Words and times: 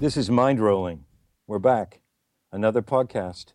This 0.00 0.16
is 0.16 0.30
Mind 0.30 0.60
Rolling. 0.60 1.04
We're 1.46 1.58
back. 1.58 2.00
Another 2.50 2.80
podcast 2.80 3.52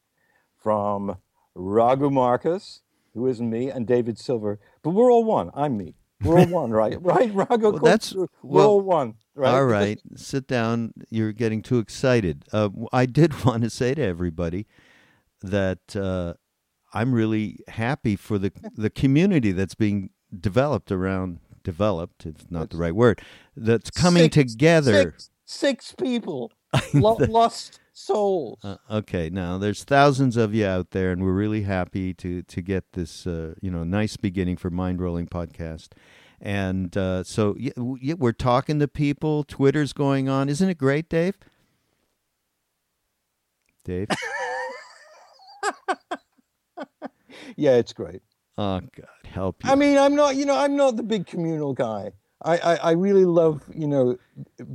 from 0.55 1.17
Raghu 1.55 2.11
Markus, 2.11 2.83
who 3.15 3.25
isn't 3.25 3.49
me, 3.49 3.71
and 3.71 3.87
David 3.87 4.19
Silver. 4.19 4.59
But 4.83 4.91
we're 4.91 5.11
all 5.11 5.23
one. 5.23 5.49
I'm 5.55 5.75
me. 5.75 5.95
We're 6.21 6.37
all 6.37 6.45
one, 6.45 6.69
right? 6.69 6.97
Right, 7.01 7.33
Raghu? 7.33 7.71
Well, 7.71 7.81
that's 7.81 8.13
we're 8.13 8.27
well, 8.43 8.67
all 8.67 8.81
one, 8.81 9.15
right? 9.33 9.55
All 9.55 9.65
right, 9.65 9.99
sit 10.15 10.45
down. 10.47 10.93
You're 11.09 11.33
getting 11.33 11.63
too 11.63 11.79
excited. 11.79 12.45
Uh, 12.53 12.69
I 12.93 13.07
did 13.07 13.43
want 13.43 13.63
to 13.63 13.71
say 13.71 13.95
to 13.95 14.03
everybody 14.03 14.67
that 15.41 15.95
uh, 15.95 16.35
I'm 16.93 17.15
really 17.15 17.61
happy 17.69 18.15
for 18.15 18.37
the 18.37 18.51
the 18.75 18.91
community 18.91 19.51
that's 19.51 19.73
being 19.73 20.11
developed 20.39 20.91
around 20.91 21.39
developed. 21.63 22.27
It's 22.27 22.45
not 22.51 22.69
the 22.69 22.77
right 22.77 22.95
word. 22.95 23.19
That's 23.57 23.89
coming 23.89 24.31
Six- 24.31 24.51
together. 24.53 25.01
Six, 25.17 25.31
six 25.45 25.93
people 25.93 26.51
lo- 26.93 27.17
lost 27.29 27.79
souls. 27.93 28.59
Uh, 28.63 28.77
okay, 28.91 29.29
now 29.29 29.57
there's 29.57 29.83
thousands 29.83 30.35
of 30.37 30.53
you 30.53 30.65
out 30.65 30.91
there, 30.91 31.11
and 31.11 31.23
we're 31.23 31.31
really 31.33 31.61
happy 31.63 32.13
to 32.15 32.41
to 32.43 32.61
get 32.61 32.93
this 32.93 33.25
uh, 33.25 33.53
you 33.61 33.71
know 33.71 33.83
nice 33.83 34.17
beginning 34.17 34.57
for 34.57 34.69
Mind 34.69 35.01
Rolling 35.01 35.27
podcast. 35.27 35.89
And 36.41 36.95
uh, 36.97 37.23
so 37.23 37.55
yeah, 37.57 37.71
yeah, 38.01 38.15
we're 38.15 38.33
talking 38.33 38.79
to 38.79 38.87
people. 38.87 39.43
Twitter's 39.43 39.93
going 39.93 40.27
on, 40.27 40.49
isn't 40.49 40.69
it 40.69 40.77
great, 40.77 41.07
Dave? 41.09 41.37
Dave, 43.85 44.07
yeah, 47.55 47.75
it's 47.75 47.93
great. 47.93 48.21
oh 48.57 48.81
God, 48.81 49.07
help 49.25 49.63
you! 49.63 49.69
I 49.71 49.75
mean, 49.75 49.97
I'm 49.97 50.15
not, 50.15 50.35
you 50.35 50.45
know, 50.45 50.57
I'm 50.57 50.75
not 50.75 50.97
the 50.97 51.03
big 51.03 51.25
communal 51.27 51.73
guy. 51.73 52.11
I, 52.45 52.57
I, 52.57 52.75
I 52.75 52.91
really 52.91 53.25
love, 53.25 53.63
you 53.73 53.87
know, 53.87 54.17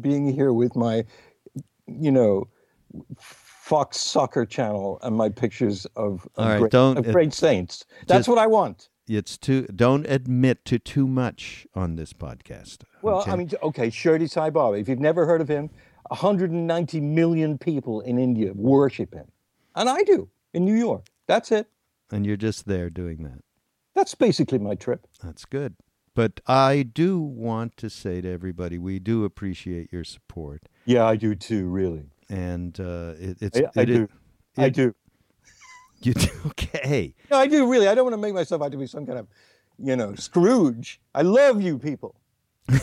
being 0.01 0.33
here 0.33 0.53
with 0.53 0.75
my, 0.77 1.05
you 1.87 2.11
know, 2.11 2.49
Fox 3.19 3.99
Soccer 3.99 4.45
channel 4.45 4.99
and 5.03 5.17
my 5.17 5.29
pictures 5.29 5.87
of, 5.97 6.27
of, 6.37 6.47
right, 6.47 6.59
great, 6.59 6.73
don't- 6.73 6.99
of 6.99 7.11
great 7.13 7.33
saints. 7.33 7.85
That's 8.07 8.21
just- 8.21 8.29
what 8.29 8.39
I 8.39 8.47
want. 8.49 8.89
it's 9.09 9.37
too. 9.39 9.63
Don't 9.75 10.07
admit 10.07 10.65
to 10.67 10.79
too 10.79 11.07
much 11.07 11.67
on 11.75 11.97
this 11.97 12.13
podcast. 12.13 12.83
Well, 13.03 13.21
okay? 13.23 13.31
I 13.33 13.37
mean, 13.37 13.51
okay, 13.63 13.89
Shirdi 13.89 14.29
Sai 14.29 14.51
Baba. 14.51 14.77
If 14.77 14.89
you've 14.89 15.01
never 15.01 15.25
heard 15.27 15.41
of 15.41 15.49
him, 15.49 15.71
190 16.09 17.01
million 17.01 17.57
people 17.59 18.01
in 18.01 18.19
India 18.19 18.53
worship 18.55 19.15
him, 19.15 19.27
and 19.77 19.89
I 19.89 20.03
do 20.03 20.29
in 20.53 20.65
New 20.65 20.75
York. 20.77 21.07
That's 21.27 21.53
it. 21.53 21.69
and 22.11 22.27
you're 22.27 22.37
just 22.37 22.67
there 22.67 22.91
doing 22.91 23.23
that. 23.23 23.41
That's 23.95 24.15
basically 24.17 24.59
my 24.59 24.75
trip. 24.75 25.07
That's 25.23 25.45
good. 25.45 25.77
But 26.15 26.41
I 26.47 26.83
do 26.83 27.19
want 27.21 27.77
to 27.79 27.89
say 27.89 28.21
to 28.21 28.29
everybody, 28.31 28.79
we 28.79 28.99
do 28.99 29.25
appreciate 29.25 29.93
your 29.93 30.05
support. 30.05 30.69
Yeah, 30.85 31.05
I 31.07 31.17
do 31.17 31.35
too. 31.35 31.69
Really, 31.69 32.11
and 32.29 32.79
uh, 32.81 33.15
it, 33.19 33.39
it's 33.41 33.59
I, 33.59 33.63
I 33.77 33.83
it- 33.83 33.87
do. 33.87 34.09
I 34.59 34.69
do. 34.81 34.95
You 36.03 36.15
do 36.15 36.29
okay. 36.47 37.15
No, 37.31 37.37
I 37.37 37.47
do 37.47 37.71
really. 37.71 37.87
I 37.87 37.95
don't 37.95 38.05
want 38.05 38.15
to 38.15 38.21
make 38.21 38.35
myself 38.35 38.63
out 38.63 38.73
to 38.73 38.79
be 38.79 38.87
some 38.87 39.05
kind 39.07 39.19
of, 39.19 39.27
you 39.79 39.95
know, 39.97 40.15
Scrooge. 40.15 41.01
I 41.15 41.23
love 41.23 41.61
you 41.63 41.79
people. 41.79 42.17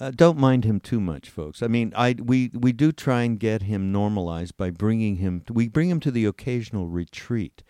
Uh, 0.00 0.10
don't 0.10 0.38
mind 0.38 0.64
him 0.64 0.80
too 0.80 0.98
much, 0.98 1.28
folks. 1.28 1.62
I 1.62 1.66
mean, 1.66 1.92
I 1.94 2.16
we 2.18 2.50
we 2.54 2.72
do 2.72 2.90
try 2.90 3.22
and 3.22 3.38
get 3.38 3.60
him 3.62 3.92
normalized 3.92 4.56
by 4.56 4.70
bringing 4.70 5.16
him. 5.16 5.42
We 5.50 5.68
bring 5.68 5.90
him 5.90 6.00
to 6.00 6.10
the 6.10 6.24
occasional 6.24 6.88
retreat 6.88 7.62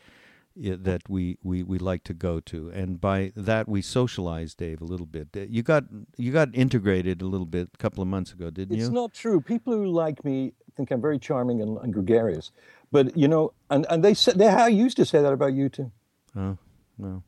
that 0.57 1.03
we, 1.09 1.39
we, 1.43 1.63
we 1.63 1.79
like 1.79 2.05
to 2.05 2.15
go 2.15 2.41
to, 2.41 2.69
and 2.71 3.01
by 3.01 3.33
that 3.37 3.69
we 3.69 3.83
socialize 3.83 4.55
Dave 4.55 4.81
a 4.81 4.85
little 4.85 5.07
bit. 5.07 5.29
Uh, 5.37 5.41
You 5.49 5.63
got 5.63 5.85
you 6.17 6.33
got 6.33 6.49
integrated 6.55 7.23
a 7.23 7.27
little 7.27 7.47
bit 7.47 7.69
a 7.73 7.77
couple 7.79 8.03
of 8.03 8.09
months 8.09 8.33
ago, 8.33 8.51
didn't 8.51 8.73
It's 8.75 8.81
you? 8.81 8.87
It's 8.87 8.95
not 8.95 9.15
true. 9.15 9.41
People 9.41 9.73
who 9.75 9.87
like 9.87 10.25
me 10.25 10.53
think 10.77 10.91
I'm 10.91 11.01
very 11.01 11.19
charming 11.19 11.63
and, 11.63 11.79
and 11.79 11.93
gregarious, 11.93 12.53
but 12.91 13.17
you 13.17 13.29
know, 13.29 13.53
and, 13.71 13.87
and 13.89 14.05
they 14.05 14.15
said 14.15 14.39
they 14.39 14.49
I 14.49 14.69
used 14.69 14.97
to 14.97 15.05
say 15.05 15.23
that 15.23 15.33
about 15.33 15.53
you 15.53 15.69
too. 15.69 15.93
Oh, 16.37 16.59
no. 16.99 17.23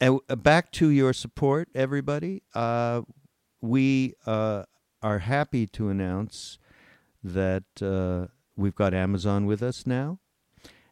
And 0.00 0.20
uh, 0.28 0.36
back 0.36 0.72
to 0.72 0.90
your 0.90 1.12
support, 1.12 1.68
everybody. 1.74 2.42
Uh, 2.54 3.02
we 3.60 4.14
uh, 4.26 4.64
are 5.02 5.20
happy 5.20 5.66
to 5.68 5.88
announce 5.88 6.58
that 7.24 7.64
uh, 7.80 8.26
we've 8.56 8.74
got 8.74 8.92
Amazon 8.92 9.46
with 9.46 9.62
us 9.62 9.86
now. 9.86 10.18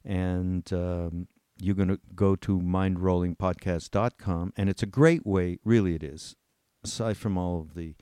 And 0.05 0.71
um, 0.73 1.29
you're 1.59 1.75
going 1.75 1.89
to 1.89 2.01
go 2.15 2.37
to 2.37 2.59
mindrollingpodcast.com. 2.61 4.53
And 4.57 4.69
it's 4.69 4.83
a 4.83 4.87
great 4.87 5.27
way, 5.27 5.59
really, 5.65 5.95
it 5.95 6.03
is, 6.03 6.37
aside 6.83 7.17
from 7.17 7.39
all 7.39 7.61
of 7.61 7.75
the 7.75 7.95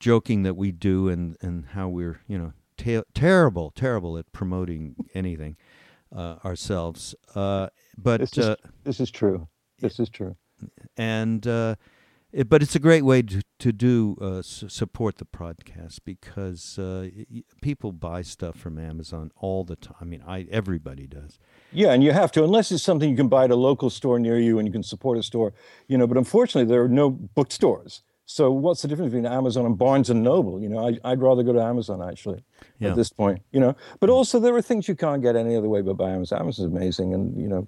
joking 0.00 0.42
that 0.42 0.54
we 0.56 0.72
do 0.72 1.08
and, 1.08 1.36
and 1.40 1.66
how 1.66 1.88
we're, 1.88 2.20
you 2.26 2.38
know, 2.38 2.52
te- 2.76 3.02
terrible, 3.14 3.70
terrible 3.70 4.16
at 4.18 4.30
promoting 4.32 4.96
anything 5.14 5.56
uh, 6.14 6.36
ourselves. 6.44 7.14
Uh, 7.34 7.68
but 7.96 8.20
This 8.20 8.38
is, 8.38 8.44
uh, 8.46 8.56
this 8.84 9.00
is 9.00 9.10
true. 9.10 9.48
This 9.80 9.98
is 9.98 10.08
true. 10.08 10.36
and 10.96 11.46
uh, 11.46 11.74
it, 12.34 12.48
but 12.48 12.62
it's 12.62 12.74
a 12.74 12.78
great 12.80 13.04
way 13.04 13.22
to 13.22 13.40
to 13.60 13.72
do 13.72 14.16
uh, 14.20 14.38
s- 14.38 14.64
support 14.68 15.16
the 15.16 15.24
podcast 15.24 16.00
because 16.04 16.78
uh, 16.78 17.08
y- 17.16 17.42
people 17.62 17.92
buy 17.92 18.22
stuff 18.22 18.56
from 18.56 18.78
Amazon 18.78 19.30
all 19.36 19.64
the 19.64 19.76
time. 19.76 19.96
I 20.00 20.04
mean, 20.04 20.22
I 20.26 20.46
everybody 20.50 21.06
does. 21.06 21.38
Yeah, 21.72 21.92
and 21.92 22.02
you 22.04 22.12
have 22.12 22.30
to, 22.32 22.44
unless 22.44 22.70
it's 22.72 22.82
something 22.82 23.08
you 23.10 23.16
can 23.16 23.28
buy 23.28 23.44
at 23.44 23.50
a 23.50 23.56
local 23.56 23.90
store 23.90 24.18
near 24.18 24.38
you 24.38 24.58
and 24.58 24.66
you 24.68 24.72
can 24.72 24.82
support 24.82 25.18
a 25.18 25.22
store, 25.22 25.52
you 25.88 25.96
know. 25.98 26.06
But 26.06 26.18
unfortunately, 26.18 26.68
there 26.72 26.82
are 26.82 26.88
no 26.88 27.10
bookstores. 27.10 28.02
So 28.26 28.50
what's 28.50 28.80
the 28.80 28.88
difference 28.88 29.12
between 29.12 29.30
Amazon 29.30 29.66
and 29.66 29.76
Barnes 29.76 30.08
and 30.08 30.22
Noble? 30.22 30.58
You 30.62 30.70
know, 30.70 30.88
I, 30.88 30.98
I'd 31.04 31.20
rather 31.20 31.42
go 31.42 31.52
to 31.52 31.60
Amazon 31.62 32.00
actually 32.02 32.42
Yeah. 32.78 32.90
at 32.90 32.96
this 32.96 33.10
point. 33.10 33.42
You 33.52 33.60
know, 33.60 33.76
but 34.00 34.08
also 34.08 34.40
there 34.40 34.54
are 34.56 34.62
things 34.62 34.88
you 34.88 34.94
can't 34.96 35.20
get 35.22 35.36
any 35.36 35.54
other 35.56 35.68
way 35.68 35.82
but 35.82 35.94
by 35.98 36.10
Amazon. 36.10 36.40
Amazon's 36.40 36.72
amazing, 36.74 37.12
and 37.12 37.38
you 37.40 37.48
know, 37.48 37.66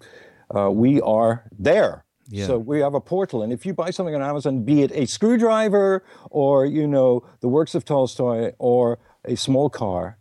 uh, 0.56 0.70
we 0.70 1.00
are 1.02 1.44
there. 1.58 2.05
Yeah. 2.28 2.46
So 2.46 2.58
we 2.58 2.80
have 2.80 2.94
a 2.94 3.00
portal, 3.00 3.42
and 3.42 3.52
if 3.52 3.64
you 3.64 3.72
buy 3.72 3.90
something 3.90 4.14
on 4.14 4.22
Amazon, 4.22 4.62
be 4.64 4.82
it 4.82 4.90
a 4.92 5.06
screwdriver 5.06 6.02
or 6.30 6.66
you 6.66 6.86
know 6.86 7.22
the 7.40 7.48
works 7.48 7.74
of 7.74 7.84
Tolstoy 7.84 8.52
or 8.58 8.98
a 9.24 9.36
small 9.36 9.70
car, 9.70 10.18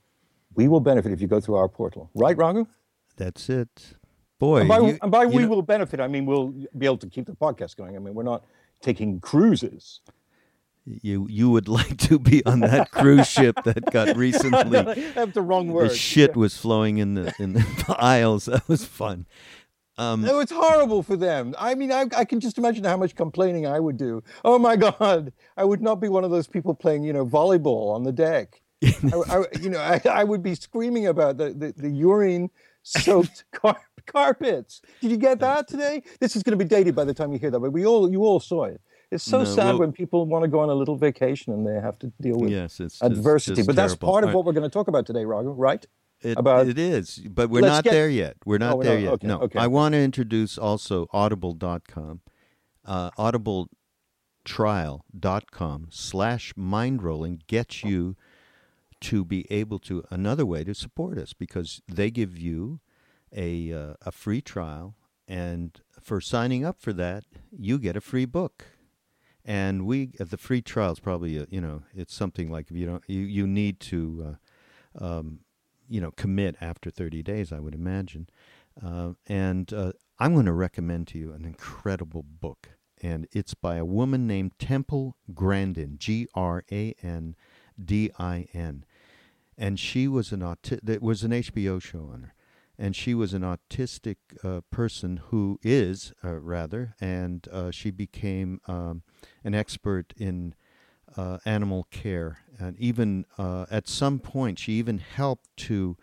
we 0.53 0.67
will 0.67 0.81
benefit 0.81 1.11
if 1.11 1.19
you 1.21 1.27
go 1.27 1.39
through 1.39 1.55
our 1.55 1.67
portal, 1.67 2.09
right, 2.13 2.37
Raghu? 2.37 2.65
That's 3.17 3.49
it, 3.49 3.95
boy. 4.39 4.59
And 4.61 4.69
by, 4.69 4.79
you- 4.79 4.97
and 5.01 5.11
by 5.11 5.25
we 5.25 5.43
know- 5.43 5.47
will 5.49 5.61
benefit, 5.61 5.99
I 5.99 6.07
mean 6.07 6.25
we'll 6.25 6.53
be 6.77 6.85
able 6.85 6.97
to 6.97 7.07
keep 7.09 7.25
the 7.25 7.33
podcast 7.35 7.75
going. 7.75 7.95
I 7.95 7.99
mean, 7.99 8.13
we're 8.13 8.23
not 8.23 8.43
taking 8.81 9.19
cruises. 9.19 10.01
you 10.85 11.25
you 11.29 11.49
would 11.49 11.67
like 11.67 11.97
to 11.97 12.19
be 12.19 12.45
on 12.45 12.59
that 12.59 12.91
cruise 12.91 13.27
ship 13.27 13.55
that 13.63 13.83
got 13.91 14.15
recently. 14.27 14.77
I 14.77 14.93
have 15.19 15.33
the 15.33 15.41
wrong 15.41 15.69
word. 15.69 15.89
The 15.89 15.95
shit 15.95 16.35
was 16.35 16.55
flowing 16.57 16.99
in 16.99 17.15
the 17.15 17.33
in 17.39 17.53
the 17.53 17.95
aisles. 17.97 18.45
That 18.45 18.67
was 18.67 18.85
fun. 18.85 19.25
Um, 19.97 20.21
No, 20.21 20.39
it's 20.39 20.51
horrible 20.51 21.03
for 21.03 21.15
them. 21.15 21.55
I 21.57 21.73
mean, 21.75 21.91
I, 21.91 22.05
I 22.17 22.25
can 22.25 22.39
just 22.39 22.57
imagine 22.57 22.83
how 22.83 22.97
much 22.97 23.15
complaining 23.15 23.65
I 23.65 23.79
would 23.79 23.97
do. 23.97 24.23
Oh 24.43 24.59
my 24.59 24.75
God, 24.75 25.31
I 25.55 25.63
would 25.63 25.81
not 25.81 25.95
be 26.01 26.09
one 26.09 26.23
of 26.23 26.31
those 26.31 26.47
people 26.47 26.73
playing, 26.73 27.03
you 27.03 27.13
know, 27.13 27.25
volleyball 27.25 27.93
on 27.95 28.03
the 28.03 28.11
deck. 28.11 28.61
I, 28.83 28.89
I- 29.29 29.45
you 29.61 29.69
know, 29.69 29.79
I, 29.79 30.01
I 30.09 30.23
would 30.23 30.43
be 30.43 30.55
screaming 30.55 31.07
about 31.07 31.37
the, 31.37 31.51
the, 31.53 31.73
the 31.77 31.89
urine 31.89 32.49
soaked 32.83 33.45
car- 33.53 33.79
carpets. 34.05 34.81
Did 35.01 35.11
you 35.11 35.17
get 35.17 35.39
that 35.39 35.67
today? 35.67 36.03
This 36.19 36.35
is 36.35 36.43
going 36.43 36.57
to 36.57 36.63
be 36.63 36.67
dated 36.69 36.93
by 36.95 37.05
the 37.05 37.13
time 37.13 37.31
you 37.31 37.39
hear 37.39 37.51
that, 37.51 37.59
but 37.59 37.71
we 37.71 37.85
all 37.85 38.11
you 38.11 38.21
all 38.25 38.39
saw 38.39 38.65
it. 38.65 38.81
It's 39.11 39.23
so 39.23 39.39
No, 39.39 39.45
sad 39.45 39.65
well- 39.67 39.79
when 39.79 39.91
people 39.93 40.25
want 40.25 40.43
to 40.43 40.47
go 40.49 40.59
on 40.59 40.69
a 40.69 40.73
little 40.75 40.97
vacation 40.97 41.53
and 41.53 41.65
they 41.65 41.79
have 41.79 41.97
to 41.99 42.11
deal 42.19 42.37
with 42.37 42.51
Yes, 42.51 42.79
it's 42.79 43.01
adversity. 43.01 43.55
just 43.55 43.67
but 43.67 43.75
that's 43.77 43.93
terrible. 43.93 44.11
part 44.11 44.23
of 44.25 44.33
what 44.33 44.43
we're 44.45 44.53
going 44.53 44.69
to 44.69 44.73
talk 44.73 44.87
about 44.89 45.05
today, 45.05 45.23
Raghu, 45.25 45.51
right? 45.51 45.85
It, 46.25 46.37
about- 46.37 46.67
it 46.67 46.79
is, 46.79 47.19
but 47.29 47.49
we're 47.49 47.61
not 47.61 47.83
get- 47.83 47.91
there 47.91 48.09
yet. 48.09 48.37
We're 48.45 48.57
not 48.57 48.75
Oh, 48.77 48.83
there 48.83 48.95
not- 48.99 49.03
yet. 49.03 49.13
okay, 49.13 49.27
no, 49.27 49.39
okay. 49.41 49.59
I 49.59 49.67
want 49.67 49.93
to 49.93 49.99
introduce 49.99 50.57
also 50.57 51.07
audible.com. 51.13 52.21
Uh, 52.83 53.09
audibletrial.com 54.45 55.87
slash 55.91 56.53
mindrolling 56.53 57.39
gets 57.47 57.83
you 57.83 58.15
to 59.01 59.25
be 59.25 59.45
able 59.51 59.79
to 59.79 60.03
another 60.09 60.45
way 60.45 60.63
to 60.63 60.73
support 60.73 61.17
us 61.17 61.33
because 61.33 61.81
they 61.87 62.09
give 62.11 62.37
you 62.37 62.79
a 63.35 63.71
uh, 63.73 63.93
a 64.03 64.11
free 64.11 64.41
trial 64.41 64.95
and 65.27 65.81
for 66.01 66.21
signing 66.21 66.63
up 66.63 66.79
for 66.79 66.93
that 66.93 67.23
you 67.51 67.77
get 67.77 67.97
a 67.97 68.01
free 68.01 68.25
book 68.25 68.65
and 69.43 69.85
we 69.85 70.11
uh, 70.19 70.23
the 70.23 70.37
free 70.37 70.61
trial 70.61 70.93
is 70.93 70.99
probably 70.99 71.37
a, 71.37 71.45
you 71.49 71.59
know 71.59 71.83
it's 71.93 72.13
something 72.13 72.49
like 72.49 72.69
if 72.71 72.77
you 72.77 72.85
don't 72.85 73.03
you, 73.07 73.21
you 73.21 73.45
need 73.47 73.79
to 73.79 74.37
uh, 74.99 75.03
um, 75.05 75.39
you 75.87 76.01
know 76.01 76.11
commit 76.11 76.55
after 76.61 76.89
30 76.89 77.23
days 77.23 77.51
i 77.51 77.59
would 77.59 77.75
imagine. 77.75 78.27
Uh, 78.83 79.13
and 79.27 79.71
uh, 79.73 79.91
i'm 80.19 80.33
going 80.33 80.45
to 80.45 80.53
recommend 80.53 81.07
to 81.07 81.17
you 81.17 81.31
an 81.31 81.45
incredible 81.45 82.23
book 82.23 82.69
and 83.01 83.27
it's 83.31 83.53
by 83.53 83.75
a 83.75 83.85
woman 83.85 84.27
named 84.27 84.51
temple 84.59 85.15
grandin 85.33 85.97
g-r-a-n 85.97 87.35
d-i-n 87.83 88.85
and 89.57 89.79
she 89.79 90.07
was 90.07 90.31
an 90.31 90.41
auti- 90.41 90.79
there 90.83 90.99
was 90.99 91.23
an 91.23 91.31
hbo 91.31 91.81
show 91.81 92.09
on 92.11 92.23
her 92.23 92.33
and 92.77 92.95
she 92.95 93.13
was 93.13 93.33
an 93.33 93.41
autistic 93.41 94.17
uh, 94.43 94.61
person 94.69 95.17
who 95.29 95.59
is 95.63 96.11
uh, 96.23 96.35
rather 96.35 96.95
and 96.99 97.47
uh, 97.51 97.71
she 97.71 97.91
became 97.91 98.59
um, 98.67 99.03
an 99.43 99.55
expert 99.55 100.13
in 100.17 100.53
uh, 101.17 101.37
animal 101.45 101.87
care 101.91 102.39
and 102.59 102.77
even 102.79 103.25
uh, 103.37 103.65
at 103.69 103.87
some 103.87 104.19
point 104.19 104.59
she 104.59 104.73
even 104.73 104.97
helped 104.97 105.55
to 105.57 105.97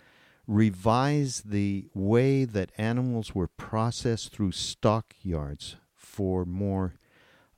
revise 0.47 1.43
the 1.43 1.87
way 1.95 2.45
that 2.45 2.73
animals 2.77 3.35
were 3.35 3.49
processed 3.49 4.33
through 4.33 4.53
stockyards 4.53 5.77
for 5.95 6.45
more 6.45 6.95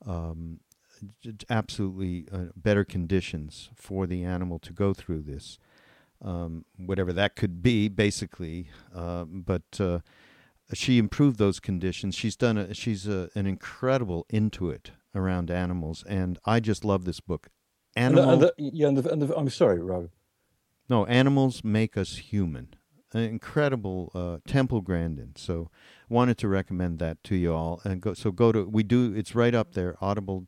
um, 0.05 0.59
absolutely 1.49 2.27
uh, 2.31 2.51
better 2.55 2.83
conditions 2.83 3.69
for 3.75 4.05
the 4.05 4.23
animal 4.23 4.59
to 4.59 4.71
go 4.71 4.93
through 4.93 5.21
this 5.21 5.57
um, 6.21 6.65
whatever 6.77 7.13
that 7.13 7.35
could 7.35 7.61
be, 7.61 7.87
basically. 7.87 8.69
Um, 8.93 9.43
but 9.45 9.79
uh, 9.79 9.99
she 10.73 10.97
improved 10.97 11.37
those 11.37 11.59
conditions. 11.59 12.15
She's 12.15 12.35
done. 12.35 12.57
A, 12.57 12.73
she's 12.73 13.07
a, 13.07 13.29
an 13.35 13.45
incredible 13.45 14.25
intuit 14.31 14.91
around 15.15 15.49
animals, 15.49 16.03
and 16.07 16.37
I 16.45 16.59
just 16.59 16.83
love 16.85 17.05
this 17.05 17.19
book. 17.19 17.47
And 17.95 18.17
the- 18.17 18.21
Animal, 18.21 18.33
and 18.33 18.41
the- 18.43 18.53
yeah, 18.57 18.87
and 18.87 18.97
the, 18.97 19.09
and 19.11 19.21
the, 19.21 19.35
I'm 19.37 19.49
sorry, 19.49 19.79
Rob. 19.79 20.09
no, 20.89 21.05
animals 21.05 21.63
make 21.63 21.97
us 21.97 22.17
human. 22.17 22.73
An 23.13 23.21
incredible 23.21 24.11
uh, 24.13 24.37
Temple 24.45 24.81
Grandin. 24.81 25.31
So, 25.37 25.69
wanted 26.09 26.37
to 26.39 26.49
recommend 26.49 26.99
that 26.99 27.23
to 27.23 27.35
you 27.35 27.53
all. 27.53 27.79
And 27.85 28.01
go. 28.01 28.13
So 28.13 28.31
go 28.31 28.51
to. 28.51 28.65
We 28.65 28.83
do. 28.83 29.13
It's 29.15 29.33
right 29.33 29.55
up 29.55 29.73
there. 29.73 29.95
Audible. 30.01 30.47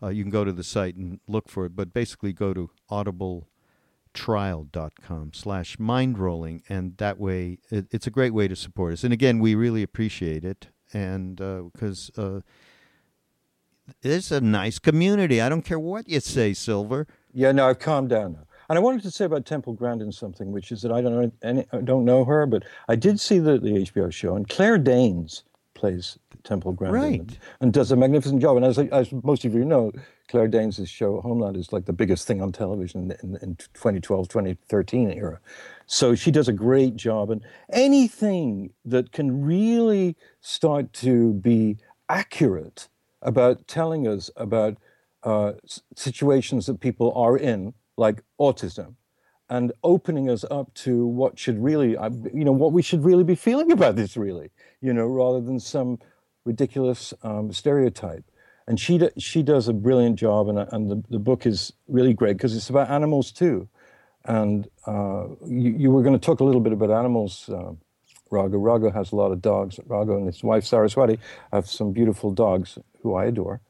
Uh, 0.00 0.08
you 0.10 0.22
can 0.22 0.30
go 0.30 0.44
to 0.44 0.52
the 0.52 0.62
site 0.62 0.94
and 0.94 1.18
look 1.26 1.48
for 1.48 1.66
it. 1.66 1.74
But 1.74 1.92
basically, 1.92 2.32
go 2.32 2.54
to 2.54 2.70
Audible 2.88 3.48
trial.com 4.12 5.32
slash 5.34 5.76
mindrolling 5.76 6.62
and 6.68 6.96
that 6.98 7.18
way 7.18 7.58
it, 7.68 7.86
it's 7.90 8.06
a 8.06 8.10
great 8.10 8.32
way 8.32 8.46
to 8.46 8.54
support 8.54 8.92
us 8.92 9.02
and 9.02 9.12
again 9.12 9.40
we 9.40 9.56
really 9.56 9.82
appreciate 9.82 10.44
it 10.44 10.68
and 10.92 11.36
because 11.72 12.12
uh, 12.16 12.38
it's 14.02 14.30
a 14.30 14.40
nice 14.40 14.78
community 14.78 15.40
i 15.40 15.48
don't 15.48 15.62
care 15.62 15.78
what 15.78 16.08
you 16.08 16.20
say 16.20 16.52
silver 16.54 17.06
Yeah, 17.32 17.52
no, 17.52 17.68
I've 17.68 17.80
calmed 17.80 18.10
down 18.10 18.34
now. 18.34 18.46
And 18.68 18.78
I 18.78 18.80
wanted 18.80 19.02
to 19.02 19.10
say 19.10 19.24
about 19.26 19.44
Temple 19.44 19.72
Grandin 19.74 20.10
something, 20.12 20.52
which 20.52 20.70
is 20.72 20.80
that 20.82 20.92
I 20.92 21.02
don't 21.02 21.14
know 21.20 21.32
any, 21.42 21.66
I 21.72 21.80
don't 21.82 22.04
know 22.04 22.24
her, 22.24 22.46
but 22.46 22.62
I 22.88 22.96
did 22.96 23.18
see 23.20 23.38
the, 23.40 23.58
the 23.58 23.72
HBO 23.90 24.10
show, 24.12 24.36
and 24.36 24.48
Claire 24.48 24.78
Danes 24.78 25.42
plays 25.74 26.16
Temple 26.44 26.72
Grandin 26.72 27.02
Right. 27.02 27.20
and, 27.20 27.38
and 27.60 27.72
does 27.72 27.90
a 27.92 27.96
magnificent 27.96 28.40
job. 28.40 28.56
And 28.56 28.64
as, 28.64 28.78
as 28.78 29.12
most 29.22 29.44
of 29.44 29.52
you 29.52 29.64
know, 29.64 29.92
Claire 30.28 30.48
Danes' 30.48 30.88
show 30.88 31.20
Homeland 31.20 31.56
is 31.56 31.72
like 31.74 31.84
the 31.84 31.92
biggest 31.92 32.26
thing 32.26 32.40
on 32.40 32.52
television 32.52 33.12
in, 33.22 33.36
in 33.42 33.56
2012, 33.74 34.28
2013 34.28 35.10
era. 35.10 35.40
So 35.86 36.14
she 36.14 36.30
does 36.30 36.48
a 36.48 36.52
great 36.52 36.96
job. 36.96 37.30
And 37.30 37.42
anything 37.70 38.70
that 38.86 39.12
can 39.12 39.44
really 39.44 40.16
start 40.40 40.92
to 41.04 41.34
be 41.34 41.76
accurate 42.08 42.88
about 43.24 43.66
telling 43.66 44.06
us 44.06 44.30
about 44.36 44.76
uh, 45.24 45.52
situations 45.96 46.66
that 46.66 46.80
people 46.80 47.12
are 47.16 47.36
in, 47.36 47.72
like 47.96 48.22
autism, 48.38 48.94
and 49.48 49.72
opening 49.82 50.28
us 50.28 50.44
up 50.50 50.72
to 50.74 51.06
what 51.06 51.38
should 51.38 51.62
really, 51.62 51.96
uh, 51.96 52.10
you 52.32 52.44
know, 52.44 52.52
what 52.52 52.72
we 52.72 52.82
should 52.82 53.04
really 53.04 53.24
be 53.24 53.34
feeling 53.34 53.72
about 53.72 53.96
this, 53.96 54.16
really, 54.16 54.50
you 54.80 54.92
know, 54.92 55.06
rather 55.06 55.40
than 55.40 55.58
some 55.58 55.98
ridiculous 56.44 57.14
um, 57.22 57.52
stereotype. 57.52 58.24
And 58.66 58.80
she 58.80 58.98
do, 58.98 59.10
she 59.18 59.42
does 59.42 59.68
a 59.68 59.72
brilliant 59.72 60.16
job, 60.16 60.48
and, 60.48 60.58
uh, 60.58 60.66
and 60.72 60.90
the, 60.90 61.02
the 61.10 61.18
book 61.18 61.46
is 61.46 61.72
really 61.88 62.14
great 62.14 62.36
because 62.36 62.56
it's 62.56 62.70
about 62.70 62.90
animals 62.90 63.32
too. 63.32 63.68
And 64.26 64.68
uh, 64.86 65.26
you, 65.46 65.74
you 65.76 65.90
were 65.90 66.02
going 66.02 66.18
to 66.18 66.24
talk 66.24 66.40
a 66.40 66.44
little 66.44 66.62
bit 66.62 66.72
about 66.72 66.90
animals, 66.90 67.48
um, 67.52 67.78
Raghu. 68.30 68.56
Raghu 68.56 68.90
has 68.90 69.12
a 69.12 69.16
lot 69.16 69.32
of 69.32 69.42
dogs. 69.42 69.78
Raghu 69.86 70.16
and 70.16 70.26
his 70.26 70.42
wife 70.42 70.64
Saraswati 70.64 71.18
have 71.52 71.66
some 71.66 71.92
beautiful 71.92 72.30
dogs 72.30 72.78
who 73.04 73.14
I 73.14 73.26
adore. 73.26 73.60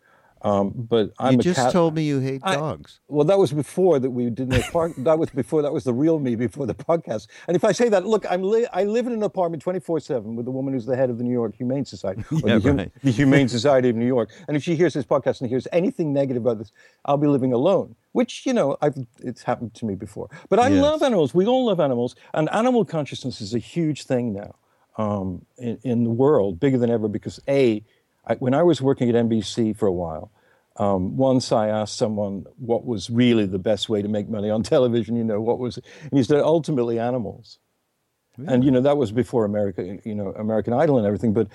Um, 0.42 0.72
but 0.76 1.10
I'm 1.18 1.34
you 1.34 1.38
a 1.40 1.42
just 1.42 1.58
cat. 1.58 1.72
told 1.72 1.94
me 1.94 2.02
you 2.02 2.20
hate 2.20 2.42
I- 2.44 2.56
dogs 2.56 3.00
Well, 3.08 3.24
that 3.24 3.38
was 3.38 3.50
before 3.50 3.98
that 3.98 4.10
we 4.10 4.28
did 4.28 4.50
the 4.50 4.60
part. 4.70 4.92
that 4.98 5.18
was 5.18 5.30
before 5.30 5.62
that 5.62 5.72
was 5.72 5.84
the 5.84 5.94
real 5.94 6.18
me 6.18 6.36
before 6.36 6.66
the 6.66 6.74
podcast. 6.74 7.28
And 7.48 7.56
if 7.56 7.64
I 7.64 7.72
say 7.72 7.88
that, 7.88 8.04
look, 8.06 8.26
I'm 8.30 8.42
li- 8.42 8.66
I 8.70 8.84
live 8.84 9.06
in 9.06 9.14
an 9.14 9.22
apartment 9.22 9.62
24 9.62 10.00
seven 10.00 10.36
with 10.36 10.44
the 10.44 10.50
woman 10.50 10.74
who's 10.74 10.84
the 10.84 10.96
head 10.96 11.08
of 11.08 11.16
the 11.16 11.24
New 11.24 11.32
York 11.32 11.54
Humane 11.56 11.86
Society, 11.86 12.22
or 12.30 12.46
Yeah, 12.46 12.58
the, 12.58 12.68
Hum- 12.68 12.76
right. 12.76 12.92
the 13.02 13.10
Humane 13.10 13.48
Society 13.48 13.88
of 13.88 13.96
New 13.96 14.06
York. 14.06 14.28
And 14.46 14.54
if 14.54 14.62
she 14.62 14.76
hears 14.76 14.92
this 14.92 15.06
podcast 15.06 15.40
and 15.40 15.48
hears 15.48 15.66
anything 15.72 16.12
negative 16.12 16.42
about 16.44 16.58
this, 16.58 16.72
I'll 17.06 17.16
be 17.16 17.26
living 17.26 17.54
alone. 17.54 17.96
Which 18.12 18.44
you 18.44 18.52
know, 18.52 18.76
I've 18.82 18.96
it's 19.20 19.42
happened 19.44 19.72
to 19.76 19.86
me 19.86 19.94
before. 19.94 20.28
But 20.50 20.58
I 20.58 20.68
Yes. 20.68 20.82
love 20.82 21.02
animals. 21.02 21.32
We 21.34 21.46
all 21.46 21.64
love 21.64 21.80
animals, 21.80 22.16
and 22.34 22.50
animal 22.52 22.84
consciousness 22.84 23.40
is 23.40 23.54
a 23.54 23.58
huge 23.58 24.04
thing 24.04 24.34
now 24.34 24.56
um, 24.98 25.46
in, 25.56 25.78
in 25.84 26.04
the 26.04 26.10
world, 26.10 26.60
bigger 26.60 26.76
than 26.76 26.90
ever. 26.90 27.08
Because 27.08 27.40
a, 27.48 27.82
I, 28.26 28.34
when 28.36 28.54
I 28.54 28.62
was 28.62 28.80
working 28.80 29.08
at 29.08 29.14
NBC 29.14 29.76
for 29.76 29.86
a 29.86 29.92
while, 29.92 30.30
um, 30.76 31.16
once 31.16 31.52
I 31.52 31.68
asked 31.68 31.96
someone 31.96 32.46
what 32.56 32.84
was 32.84 33.08
really 33.08 33.46
the 33.46 33.58
best 33.58 33.88
way 33.88 34.02
to 34.02 34.08
make 34.08 34.28
money 34.28 34.50
on 34.50 34.62
television. 34.74 35.16
You 35.16 35.24
know, 35.24 35.40
what 35.40 35.58
was, 35.58 35.76
and 35.76 36.12
he 36.12 36.22
said 36.22 36.40
ultimately 36.40 36.98
animals. 36.98 37.58
And 38.48 38.64
you 38.64 38.72
know 38.72 38.80
that 38.80 38.96
was 38.96 39.12
before 39.12 39.44
America, 39.44 39.98
you 40.04 40.14
know, 40.14 40.32
American 40.32 40.72
Idol 40.72 40.98
and 40.98 41.06
everything. 41.06 41.32
But 41.32 41.46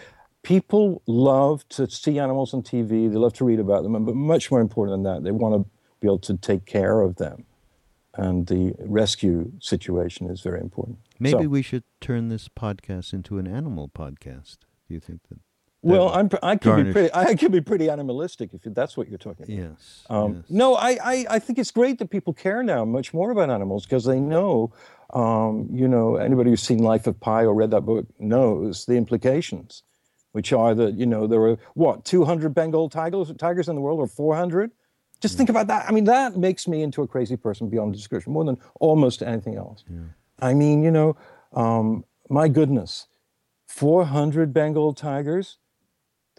people 0.44 1.02
love 1.08 1.68
to 1.70 1.90
see 1.90 2.20
animals 2.20 2.54
on 2.54 2.64
TV. 2.64 3.12
They 3.12 3.18
love 3.18 3.34
to 3.34 3.44
read 3.44 3.60
about 3.60 3.84
them, 3.84 3.96
and 3.96 4.06
but 4.06 4.16
much 4.16 4.50
more 4.50 4.62
important 4.62 4.94
than 4.94 5.14
that, 5.14 5.24
they 5.26 5.32
want 5.32 5.62
to 5.62 5.70
be 6.00 6.08
able 6.08 6.20
to 6.20 6.38
take 6.38 6.66
care 6.66 7.02
of 7.02 7.18
them. 7.18 7.44
And 8.16 8.48
the 8.48 8.76
rescue 8.80 9.52
situation 9.60 10.30
is 10.30 10.40
very 10.40 10.62
important. 10.62 11.00
maybe 11.20 11.44
So- 11.44 11.50
we 11.50 11.62
should 11.62 11.84
turn 12.00 12.30
this 12.30 12.48
podcast 12.48 13.12
into 13.14 13.38
an 13.40 13.48
animal 13.48 13.90
podcast 13.90 14.60
do 14.88 14.96
you 14.96 15.00
think 15.00 15.22
that 15.30 15.40
Well, 15.82 16.10
I'm, 16.10 16.30
I 16.44 16.58
can 16.58 16.86
be 16.86 16.92
pretty. 16.92 17.10
I 17.14 17.36
can 17.36 17.52
be 17.52 17.62
pretty 17.62 17.90
animalistic 17.90 18.54
if 18.54 18.62
that's 18.74 18.98
what 18.98 19.08
you're 19.08 19.18
talking 19.18 19.46
about. 19.46 19.70
yes, 19.72 20.06
Um, 20.10 20.36
yes. 20.36 20.44
No, 20.50 20.76
I, 20.76 20.98
I, 21.04 21.26
I 21.30 21.40
think 21.40 21.58
it's 21.58 21.72
great 21.72 22.00
that 22.00 22.10
people 22.10 22.34
care 22.34 22.62
now 22.64 22.84
much 22.84 23.14
more 23.14 23.32
about 23.32 23.50
animals 23.50 23.86
because 23.86 24.04
they 24.04 24.20
know, 24.20 24.74
um, 25.14 25.70
you 25.72 25.88
know, 25.88 26.18
anybody 26.18 26.50
who's 26.50 26.62
seen 26.62 26.80
Life 26.80 27.08
of 27.08 27.20
Pi 27.20 27.44
or 27.46 27.54
read 27.54 27.72
that 27.72 27.82
book 27.82 28.08
knows 28.20 28.86
the 28.86 28.96
implications, 28.96 29.84
which 30.34 30.52
are 30.52 30.76
that, 30.76 30.96
you 30.96 31.06
know, 31.06 31.28
there 31.28 31.42
are, 31.44 31.58
what, 31.76 32.04
200 32.04 32.54
Bengal 32.54 32.90
tigers, 32.90 33.32
tigers 33.38 33.70
in 33.70 33.76
the 33.76 33.82
world 33.82 34.00
or 34.00 34.08
400? 34.08 34.72
Just 35.22 35.38
think 35.38 35.50
about 35.50 35.68
that. 35.68 35.88
I 35.88 35.92
mean, 35.92 36.06
that 36.06 36.38
makes 36.38 36.68
me 36.68 36.82
into 36.82 37.02
a 37.02 37.08
crazy 37.08 37.38
person 37.38 37.70
beyond 37.70 37.94
description, 37.94 38.34
more 38.34 38.44
than 38.44 38.58
almost 38.80 39.22
anything 39.22 39.56
else. 39.56 39.84
Yeah. 39.90 40.00
I 40.42 40.54
mean, 40.54 40.84
you 40.84 40.92
know, 40.92 41.18
um, 41.54 42.04
my 42.30 42.48
goodness, 42.48 43.08
400 43.68 44.54
Bengal 44.54 44.94
tigers? 44.94 45.58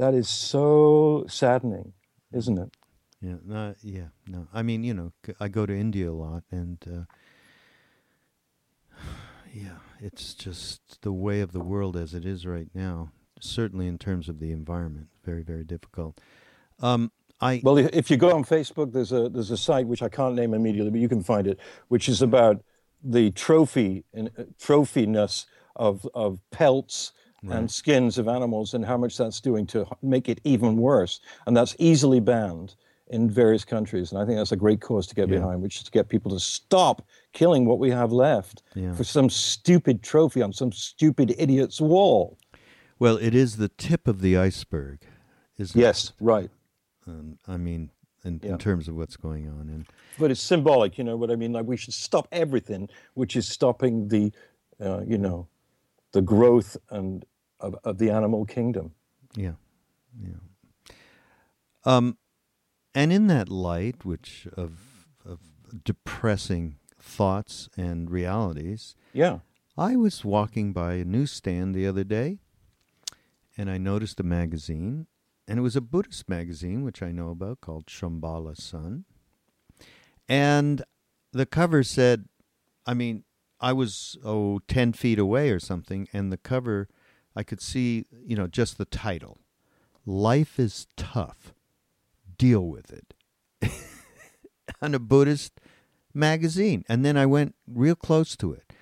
That 0.01 0.15
is 0.15 0.31
so 0.31 1.27
saddening, 1.29 1.93
isn't 2.33 2.57
it? 2.57 2.75
Yeah, 3.21 3.35
no, 3.45 3.75
yeah, 3.83 4.09
no. 4.27 4.49
I 4.51 4.63
mean, 4.63 4.83
you 4.83 4.95
know, 4.95 5.13
I 5.39 5.49
go 5.49 5.67
to 5.67 5.77
India 5.77 6.11
a 6.11 6.13
lot, 6.13 6.43
and 6.51 6.79
uh, 6.91 7.05
yeah, 9.53 9.77
it's 10.01 10.33
just 10.33 11.03
the 11.03 11.13
way 11.13 11.43
of 11.43 11.53
the 11.53 11.61
world 11.61 11.99
as 11.99 12.15
it 12.15 12.25
is 12.25 12.47
right 12.47 12.69
now. 12.75 13.13
Certainly, 13.43 13.89
in 13.89 13.99
terms 13.99 14.31
of 14.31 14.41
the 14.41 14.53
environment, 14.53 15.09
very, 15.23 15.43
very 15.43 15.65
difficult. 15.65 16.19
Um, 16.79 17.13
I 17.39 17.61
Well, 17.63 17.77
if 17.77 18.11
you 18.11 18.17
go 18.17 18.35
on 18.35 18.43
Facebook, 18.43 18.95
there's 18.95 19.13
a 19.13 19.29
there's 19.29 19.51
a 19.51 19.59
site 19.59 19.87
which 19.87 20.03
I 20.03 20.09
can't 20.09 20.35
name 20.35 20.55
immediately, 20.55 20.91
but 20.93 21.01
you 21.01 21.11
can 21.11 21.23
find 21.23 21.47
it, 21.47 21.61
which 21.89 22.09
is 22.09 22.23
about 22.23 22.65
the 23.05 23.33
trophy 23.33 24.07
and 24.15 24.31
uh, 24.39 24.45
trophiness 24.59 25.45
of 25.77 26.09
of 26.15 26.41
pelts 26.51 27.13
Right. 27.43 27.57
and 27.59 27.71
skins 27.71 28.19
of 28.19 28.29
animals 28.29 28.75
and 28.75 28.85
how 28.85 28.99
much 28.99 29.17
that's 29.17 29.41
doing 29.41 29.67
to 29.69 29.87
make 30.03 30.29
it 30.29 30.41
even 30.45 30.77
worse. 30.77 31.21
And 31.47 31.57
that's 31.57 31.75
easily 31.79 32.21
banned 32.21 32.75
in 33.09 33.31
various 33.31 33.65
countries. 33.65 34.13
And 34.13 34.21
I 34.21 34.27
think 34.27 34.37
that's 34.37 34.53
a 34.53 34.57
great 34.57 34.81
cause 34.83 35.07
to 35.07 35.15
get 35.15 35.29
Yeah. 35.29 35.37
behind, 35.37 35.63
which 35.63 35.79
is 35.79 35.85
to 35.85 35.91
get 35.91 36.09
people 36.11 36.31
to 36.33 36.39
stop 36.41 37.03
killing 37.33 37.65
what 37.65 37.79
we 37.79 37.91
have 37.91 38.13
left 38.13 38.63
Yeah. 38.75 38.93
for 38.93 39.05
some 39.05 39.31
stupid 39.31 40.03
trophy 40.03 40.43
on 40.43 40.53
some 40.53 40.71
stupid 40.71 41.35
idiot's 41.39 41.81
wall. 41.81 42.37
Well, 42.99 43.17
it 43.17 43.35
is 43.35 43.57
the 43.57 43.69
tip 43.69 44.07
of 44.07 44.21
the 44.21 44.37
iceberg, 44.37 45.01
isn't 45.57 45.79
it? 45.79 45.83
Yes, 45.83 46.13
right. 46.21 46.51
Um, 47.07 47.39
I 47.49 47.57
mean, 47.57 47.91
in, 48.23 48.41
Yeah. 48.45 48.51
in 48.53 48.59
terms 48.59 48.87
of 48.87 48.97
what's 48.97 49.17
going 49.17 49.49
on. 49.49 49.71
And 49.71 49.87
But 50.19 50.31
it's 50.31 50.43
symbolic, 50.43 50.99
you 50.99 51.05
know 51.05 51.17
what 51.17 51.31
I 51.31 51.37
mean? 51.37 51.55
Like 51.55 51.65
we 51.67 51.79
should 51.79 51.95
stop 51.95 52.29
everything, 52.31 52.91
which 53.15 53.35
is 53.35 53.49
stopping 53.49 54.09
the, 54.09 54.31
uh, 54.79 55.01
you 55.07 55.17
know, 55.17 55.49
the 56.13 56.21
growth 56.21 56.77
and 56.91 57.25
of, 57.61 57.77
of 57.85 57.99
the 57.99 58.11
animal 58.11 58.45
kingdom. 58.45 58.93
yeah, 59.37 59.53
yeah. 60.21 60.35
Um, 61.85 62.19
and 62.95 63.13
in 63.13 63.27
that 63.29 63.49
light, 63.49 64.05
which 64.05 64.47
of 64.57 65.07
of 65.25 65.41
depressing 65.85 66.77
thoughts 67.01 67.69
and 67.77 68.11
realities, 68.11 68.95
Yeah. 69.13 69.41
I 69.79 69.97
was 69.97 70.25
walking 70.25 70.73
by 70.73 70.95
a 70.95 71.05
newsstand 71.05 71.75
the 71.75 71.87
other 71.87 72.05
day 72.05 72.39
and 73.57 73.71
I 73.71 73.79
noticed 73.79 74.21
a 74.21 74.25
magazine, 74.25 75.07
and 75.49 75.59
it 75.59 75.63
was 75.63 75.77
a 75.77 75.81
Buddhist 75.81 76.29
magazine, 76.29 76.83
which 76.85 77.03
I 77.03 77.13
know 77.13 77.31
about, 77.31 77.61
called 77.61 77.87
Shambhala 77.87 78.57
Sun. 78.61 79.05
And 80.29 80.83
the 81.33 81.47
cover 81.47 81.83
said, 81.83 82.27
I 82.87 82.95
mean, 82.95 83.25
I 83.61 83.73
was, 83.73 84.17
oh, 84.25 84.61
10 84.69 84.93
feet 84.95 85.19
away 85.19 85.51
or 85.51 85.59
something, 85.61 86.09
and 86.13 86.33
the 86.33 86.37
cover, 86.39 86.89
I 87.37 87.43
could 87.43 87.61
see, 87.61 88.07
you 88.25 88.37
know, 88.37 88.47
just 88.47 88.79
the 88.79 88.85
title 88.85 89.39
Life 90.07 90.59
is 90.59 90.87
Tough. 90.97 91.55
Deal 92.39 92.67
with 92.67 92.93
it. 92.93 93.15
on 94.83 94.95
a 94.95 94.99
Buddhist 94.99 95.61
magazine. 96.15 96.85
And 96.89 97.05
then 97.05 97.17
I 97.17 97.27
went 97.27 97.55
real 97.67 97.95
close 97.95 98.37
to 98.37 98.53
it. 98.53 98.73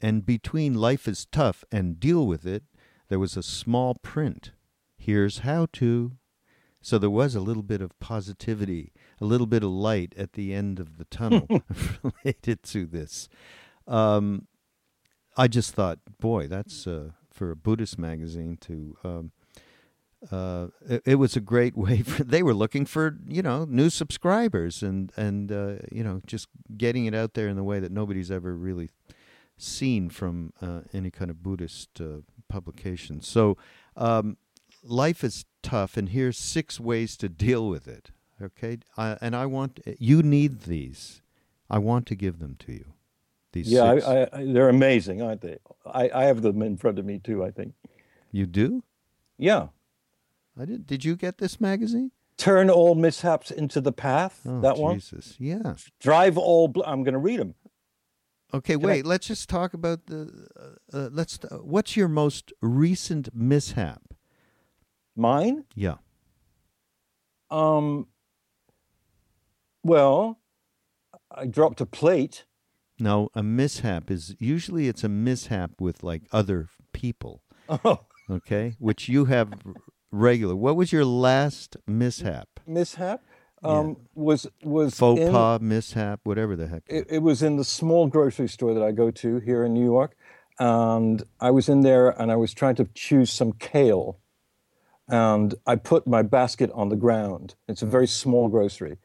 And 0.00 0.24
between 0.24 0.74
life 0.74 1.08
is 1.08 1.26
tough 1.26 1.64
and 1.72 1.98
deal 1.98 2.26
with 2.26 2.46
it, 2.46 2.62
there 3.08 3.18
was 3.18 3.36
a 3.36 3.42
small 3.42 3.94
print. 3.94 4.52
Here's 4.96 5.40
how 5.40 5.66
to. 5.74 6.12
So 6.80 6.98
there 6.98 7.10
was 7.10 7.34
a 7.34 7.40
little 7.40 7.64
bit 7.64 7.80
of 7.80 7.98
positivity, 7.98 8.92
a 9.20 9.24
little 9.24 9.46
bit 9.46 9.64
of 9.64 9.70
light 9.70 10.14
at 10.16 10.34
the 10.34 10.54
end 10.54 10.78
of 10.78 10.98
the 10.98 11.04
tunnel 11.06 11.48
related 12.02 12.62
to 12.64 12.86
this. 12.86 13.28
Um, 13.86 14.46
I 15.36 15.48
just 15.48 15.74
thought, 15.74 15.98
boy, 16.20 16.46
that's 16.46 16.86
uh, 16.86 17.10
for 17.38 17.50
a 17.50 17.56
Buddhist 17.56 17.98
magazine 17.98 18.58
to. 18.62 18.96
Um, 19.04 19.32
uh, 20.32 20.66
it, 20.88 21.02
it 21.06 21.14
was 21.14 21.36
a 21.36 21.40
great 21.40 21.76
way 21.84 22.02
for 22.02 22.24
they 22.24 22.42
were 22.42 22.52
looking 22.52 22.84
for 22.84 23.16
you 23.28 23.40
know 23.40 23.64
new 23.64 23.88
subscribers 23.88 24.82
and 24.82 25.12
and 25.16 25.52
uh, 25.52 25.76
you 25.92 26.02
know 26.02 26.20
just 26.26 26.48
getting 26.76 27.06
it 27.06 27.14
out 27.14 27.34
there 27.34 27.46
in 27.46 27.54
the 27.54 27.62
way 27.62 27.78
that 27.78 27.92
nobody's 27.92 28.30
ever 28.30 28.54
really 28.54 28.90
seen 29.56 30.10
from 30.10 30.52
uh, 30.60 30.80
any 30.92 31.10
kind 31.10 31.30
of 31.30 31.42
Buddhist 31.42 32.00
uh, 32.00 32.22
publication. 32.48 33.20
So 33.20 33.56
um, 33.96 34.36
life 34.82 35.22
is 35.22 35.44
tough, 35.62 35.96
and 35.96 36.08
here's 36.08 36.38
six 36.38 36.80
ways 36.80 37.16
to 37.18 37.28
deal 37.28 37.68
with 37.68 37.86
it. 37.86 38.10
Okay, 38.42 38.78
I, 38.96 39.16
and 39.20 39.36
I 39.36 39.46
want 39.46 39.80
you 39.98 40.22
need 40.22 40.62
these. 40.62 41.22
I 41.70 41.78
want 41.78 42.06
to 42.06 42.16
give 42.16 42.40
them 42.40 42.56
to 42.60 42.72
you. 42.72 42.94
These 43.52 43.70
Yeah. 43.70 43.84
I, 43.84 43.96
I, 43.96 44.28
I, 44.32 44.52
they're 44.52 44.68
amazing, 44.68 45.22
aren't 45.22 45.40
they? 45.40 45.58
I, 45.86 46.10
I 46.14 46.24
have 46.24 46.42
them 46.42 46.60
in 46.62 46.76
front 46.76 46.98
of 46.98 47.04
me 47.04 47.18
too, 47.18 47.44
I 47.44 47.50
think. 47.50 47.74
you 48.30 48.46
do. 48.46 48.82
Yeah. 49.38 49.68
I 50.60 50.64
did. 50.64 50.86
Did 50.86 51.04
you 51.04 51.16
get 51.16 51.38
this 51.38 51.60
magazine? 51.60 52.10
Turn 52.36 52.68
all 52.70 52.94
mishaps 52.94 53.50
into 53.50 53.80
the 53.80 53.92
path. 53.92 54.40
Oh, 54.46 54.60
that 54.60 54.76
one. 54.76 54.96
Jesus. 54.96 55.34
Yeah. 55.38 55.74
Drive 56.00 56.36
all. 56.36 56.68
Bl- 56.68 56.82
I'm 56.86 57.02
going 57.04 57.14
to 57.14 57.18
read 57.18 57.40
them. 57.40 57.54
Okay, 58.54 58.74
I- 58.74 58.76
wait. 58.76 59.06
let's 59.06 59.26
just 59.26 59.48
talk 59.48 59.74
about 59.74 60.06
the. 60.06 60.48
Uh, 60.56 60.96
uh, 60.96 61.08
let's. 61.12 61.38
Uh, 61.44 61.56
what's 61.58 61.96
your 61.96 62.08
most 62.08 62.52
recent 62.60 63.28
mishap? 63.34 64.02
Mine. 65.16 65.64
Yeah. 65.74 65.96
Um. 67.50 68.06
Well, 69.82 70.38
I 71.30 71.46
dropped 71.46 71.80
a 71.80 71.86
plate. 71.86 72.44
No, 73.00 73.28
a 73.34 73.42
mishap 73.42 74.10
is 74.10 74.34
usually 74.38 74.88
it's 74.88 75.04
a 75.04 75.08
mishap 75.08 75.80
with 75.80 76.02
like 76.02 76.22
other 76.32 76.68
people. 76.92 77.42
Oh, 77.68 78.00
Okay, 78.30 78.74
which 78.78 79.08
you 79.08 79.24
have 79.26 79.52
regular. 80.10 80.54
What 80.56 80.76
was 80.76 80.92
your 80.92 81.04
last 81.04 81.76
mishap? 81.86 82.60
mishap. 82.66 83.22
Um, 83.64 83.96
was 84.14 84.46
was 84.62 84.94
Faux 84.96 85.20
in- 85.20 85.32
pas, 85.32 85.60
mishap, 85.60 86.20
whatever 86.24 86.54
the 86.54 86.68
heck. 86.68 86.82
it, 86.86 87.06
it 87.10 87.18
was 87.22 87.42
in 87.42 87.56
the 87.56 87.64
small 87.64 88.06
grocery 88.06 88.48
store 88.48 88.72
that 88.74 88.82
I 88.82 88.92
go 88.92 89.10
to 89.10 89.38
here 89.40 89.64
in 89.64 89.72
New 89.74 89.84
York. 89.84 90.16
And 90.60 91.22
I 91.40 91.50
was 91.50 91.68
in 91.68 91.80
there 91.82 92.10
and 92.10 92.30
I 92.32 92.36
was 92.36 92.52
trying 92.54 92.74
to 92.76 92.88
choose 92.94 93.30
some 93.32 93.52
kale. 93.52 94.18
And 95.08 95.54
I 95.66 95.76
put 95.76 96.06
my 96.06 96.22
basket 96.22 96.70
on 96.74 96.88
the 96.90 96.96
ground. 96.96 97.54
It's 97.66 97.82
a 97.82 97.86
very 97.86 98.06
small 98.06 98.48
grocery. 98.48 98.98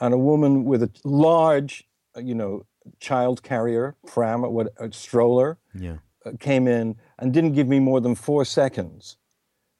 And 0.00 0.12
a 0.12 0.18
woman 0.18 0.64
with 0.64 0.82
a 0.82 0.90
large, 1.04 1.84
uh, 2.16 2.20
you 2.20 2.34
know, 2.34 2.66
child 3.00 3.42
carrier, 3.42 3.96
pram, 4.06 4.42
what, 4.42 4.68
a 4.78 4.92
stroller, 4.92 5.58
yeah. 5.74 5.96
uh, 6.24 6.32
came 6.38 6.68
in 6.68 6.96
and 7.18 7.32
didn't 7.32 7.52
give 7.52 7.68
me 7.68 7.78
more 7.78 8.00
than 8.00 8.14
four 8.14 8.44
seconds 8.44 9.16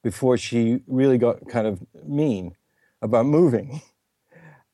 before 0.03 0.37
she 0.37 0.81
really 0.87 1.19
got 1.19 1.49
kind 1.49 1.67
of 1.67 1.85
mean 2.05 2.57
about 3.03 3.27
moving. 3.27 3.81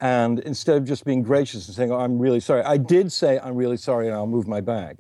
And 0.02 0.38
instead 0.38 0.78
of 0.78 0.86
just 0.86 1.04
being 1.04 1.22
gracious 1.22 1.66
and 1.66 1.76
saying, 1.76 1.92
"Oh, 1.92 1.98
I'm 1.98 2.18
really 2.18 2.40
sorry," 2.40 2.62
I 2.62 2.78
did 2.78 3.12
say, 3.12 3.38
"I'm 3.38 3.54
really 3.54 3.76
sorry," 3.76 4.06
and 4.06 4.16
I'll 4.16 4.26
move 4.26 4.48
my 4.48 4.62
bag. 4.62 4.96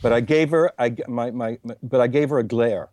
But 0.00 0.12
I 0.12 0.20
gave 0.20 0.50
her, 0.50 0.70
I 0.78 0.94
my, 1.08 1.32
my, 1.32 1.58
my 1.64 1.74
but 1.82 2.00
I 2.00 2.06
gave 2.06 2.30
her 2.30 2.38
a 2.38 2.44
glare. 2.44 2.90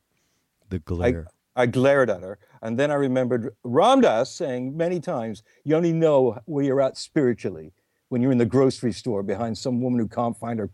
The 0.70 0.78
I, 0.78 0.80
glare. 0.80 1.28
I 1.56 1.68
glared 1.68 2.10
at 2.10 2.22
her, 2.24 2.40
and 2.64 2.80
then 2.80 2.90
I 2.90 2.96
remembered 2.96 3.56
Ram 3.64 4.02
Dass 4.02 4.34
saying 4.34 4.76
many 4.76 5.00
times, 5.00 5.44
"You 5.64 5.76
only 5.76 5.94
know 5.94 6.40
where 6.46 6.66
you're 6.66 6.82
at 6.82 6.98
spiritually 6.98 7.72
when 8.14 8.22
you're 8.22 8.32
in 8.32 8.38
the 8.38 8.46
grocery 8.46 8.94
store 8.94 9.24
behind 9.24 9.58
some 9.58 9.82
woman 9.82 10.00
who 10.00 10.08
can't 10.08 10.38
find 10.38 10.60
her, 10.60 10.70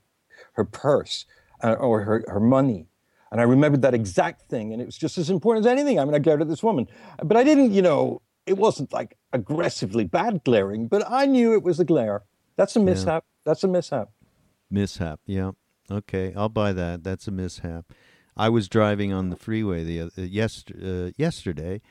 her 0.53 0.65
purse 0.65 1.25
uh, 1.63 1.73
or 1.73 2.01
her, 2.01 2.25
her 2.27 2.41
money." 2.41 2.89
And 3.31 3.39
I 3.39 3.45
remembered 3.45 3.81
that 3.83 3.93
exact 3.93 4.49
thing, 4.49 4.73
and 4.73 4.81
it 4.81 4.85
was 4.85 4.97
just 4.97 5.17
as 5.17 5.29
important 5.29 5.65
as 5.65 5.71
anything. 5.71 5.99
I 5.99 6.05
mean, 6.05 6.15
I 6.15 6.19
glared 6.19 6.41
at 6.41 6.49
this 6.49 6.63
woman, 6.63 6.87
but 7.23 7.37
I 7.37 7.43
didn't, 7.43 7.71
you 7.71 7.81
know, 7.81 8.21
it 8.45 8.57
wasn't 8.57 8.91
like 8.91 9.17
aggressively 9.31 10.03
bad 10.03 10.43
glaring, 10.43 10.87
but 10.87 11.03
I 11.07 11.25
knew 11.25 11.53
it 11.53 11.63
was 11.63 11.79
a 11.79 11.85
glare. 11.85 12.23
That's 12.57 12.75
a 12.75 12.79
mishap. 12.79 13.23
That's 13.45 13.63
a 13.63 13.67
mishap. 13.67 14.09
Mishap. 14.69 15.19
Yeah. 15.25 15.51
Okay, 15.89 16.33
I'll 16.35 16.49
buy 16.49 16.73
that. 16.73 17.03
That's 17.03 17.27
a 17.27 17.31
mishap. 17.31 17.85
I 18.35 18.49
was 18.49 18.67
driving 18.67 19.11
on 19.13 19.29
the 19.29 19.35
freeway 19.35 19.83
the 19.83 20.01
uh, 20.01 20.09
yester, 20.15 20.73
uh, 20.81 21.11
yesterday, 21.17 21.81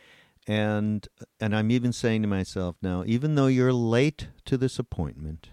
and 0.49 1.07
and 1.39 1.55
I'm 1.55 1.71
even 1.71 1.93
saying 1.93 2.23
to 2.23 2.29
myself 2.29 2.77
now, 2.81 3.05
even 3.07 3.35
though 3.35 3.47
you're 3.47 3.73
late 3.73 4.29
to 4.47 4.57
this 4.57 4.79
appointment, 4.79 5.51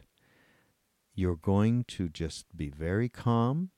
you're 1.14 1.36
going 1.36 1.84
to 1.90 2.08
just 2.08 2.46
be 2.56 2.70
very 2.70 3.10
calm, 3.10 3.72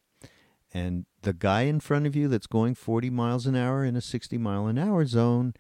and 0.71 1.05
the 1.23 1.33
guy 1.33 1.61
in 1.63 1.79
front 1.79 2.05
of 2.05 2.15
you 2.15 2.27
that's 2.27 2.47
going 2.47 2.75
40 2.75 3.09
miles 3.09 3.47
an 3.47 3.55
hour 3.55 3.83
in 3.83 3.95
a 3.95 4.01
60 4.01 4.37
mile 4.37 4.67
an 4.67 4.77
hour 4.77 5.05
zone, 5.05 5.55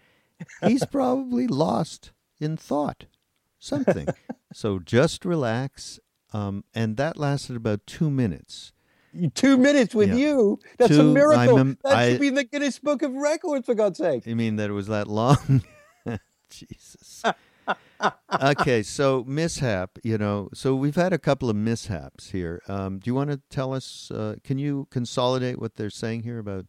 he's 0.63 0.85
probably 0.91 1.47
lost 1.47 2.11
in 2.39 2.55
thought, 2.55 3.07
something. 3.57 4.07
so 4.53 4.77
just 4.77 5.25
relax. 5.25 5.99
Um, 6.33 6.65
and 6.75 6.97
that 6.97 7.17
lasted 7.17 7.55
about 7.55 7.87
two 7.87 8.11
minutes. 8.11 8.73
Two 9.33 9.57
minutes 9.57 9.95
with 9.95 10.09
Yeah. 10.09 10.15
you. 10.15 10.59
That's 10.77 10.95
a 10.95 11.03
miracle. 11.03 11.55
I'm 11.55 11.59
am- 11.59 11.77
that 11.83 11.95
I- 11.95 12.11
should 12.11 12.21
be 12.21 12.27
in 12.27 12.35
the 12.35 12.43
Guinness 12.43 12.79
Book 12.79 13.01
of 13.01 13.13
Records, 13.13 13.65
for 13.65 13.73
God's 13.75 13.97
sake. 13.97 14.25
You 14.27 14.35
mean 14.35 14.57
that 14.57 14.69
it 14.69 14.73
was 14.73 14.87
that 14.87 15.07
long? 15.07 15.63
Jesus. 16.49 17.23
okay, 18.41 18.83
so 18.83 19.23
mishap, 19.27 19.97
you 20.03 20.17
know, 20.17 20.49
so 20.53 20.75
we've 20.75 20.95
had 20.95 21.11
a 21.13 21.17
couple 21.17 21.49
of 21.49 21.55
mishaps 21.55 22.29
here. 22.31 22.61
Um, 22.67 22.99
do 22.99 23.09
you 23.09 23.15
want 23.15 23.31
to 23.31 23.41
tell 23.49 23.73
us? 23.73 24.11
Uh, 24.11 24.35
can 24.43 24.57
you 24.59 24.87
consolidate 24.91 25.59
what 25.59 25.75
they're 25.75 25.89
saying 25.89 26.23
here 26.23 26.39
about 26.39 26.65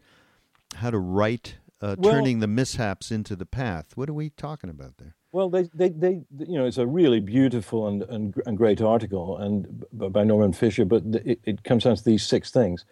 how 0.77 0.91
to 0.91 0.99
write, 0.99 1.59
uh, 1.81 1.97
Well- 1.99 2.15
turning 2.15 2.41
the 2.41 2.47
mishaps 2.49 3.11
into 3.13 3.37
the 3.37 3.47
path? 3.47 3.97
What 3.97 4.09
are 4.09 4.15
we 4.15 4.31
talking 4.31 4.71
about 4.71 4.97
there? 4.99 5.15
Well, 5.31 5.51
they, 5.51 5.69
they, 5.75 5.91
they, 5.91 6.23
you 6.39 6.59
know, 6.59 6.65
it's 6.65 6.79
a 6.79 6.87
really 6.87 7.21
beautiful 7.21 7.87
and, 7.89 8.03
and, 8.05 8.35
and 8.47 8.57
great 8.57 8.81
article, 8.81 9.37
and 9.37 9.85
by 9.93 10.25
Norman 10.25 10.55
Fischer. 10.55 10.87
But 10.87 11.03
it, 11.25 11.41
it 11.45 11.65
comes 11.65 11.85
down 11.85 11.97
to 11.97 12.05
these 12.05 12.27
six 12.27 12.51
things: 12.51 12.87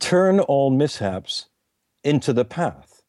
turn 0.00 0.40
all 0.40 0.70
mishaps 0.70 1.46
into 2.02 2.32
the 2.32 2.44
path, 2.44 3.02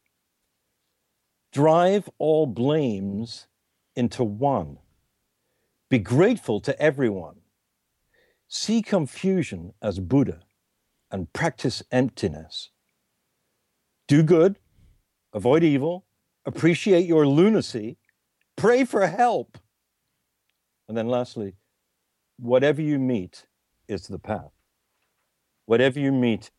drive 1.52 2.08
all 2.18 2.46
blames 2.46 3.48
into 3.96 4.22
one, 4.22 4.78
be 5.88 5.98
grateful 5.98 6.60
to 6.60 6.80
everyone, 6.80 7.36
see 8.46 8.80
confusion 8.80 9.72
as 9.82 9.98
Buddha, 9.98 10.42
and 11.10 11.32
practice 11.32 11.82
emptiness. 11.90 12.70
Do 14.06 14.22
good, 14.22 14.58
avoid 15.32 15.64
evil, 15.64 16.04
appreciate 16.44 17.06
your 17.06 17.26
lunacy, 17.26 17.98
pray 18.56 18.84
for 18.84 19.06
help. 19.06 19.58
And 20.88 20.96
then 20.96 21.08
lastly, 21.08 21.54
whatever 22.38 22.82
you 22.82 22.98
meet 22.98 23.46
is 23.88 24.08
the 24.08 24.18
path. 24.18 24.52
Whatever 25.66 26.00
you 26.00 26.12
meet 26.12 26.50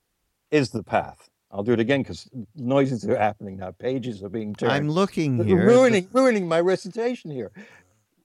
is 0.51 0.71
the 0.71 0.83
path. 0.83 1.29
I'll 1.51 1.63
do 1.63 1.73
it 1.73 1.79
again 1.79 2.01
because 2.01 2.27
noises 2.55 3.05
are 3.05 3.17
happening 3.17 3.57
now. 3.57 3.71
Pages 3.71 4.23
are 4.23 4.29
being 4.29 4.55
turned. 4.55 4.71
I'm 4.71 4.89
looking 4.89 5.43
here. 5.43 5.67
Ruining, 5.67 6.07
ruining 6.11 6.47
my 6.47 6.59
recitation 6.59 7.29
here. 7.29 7.51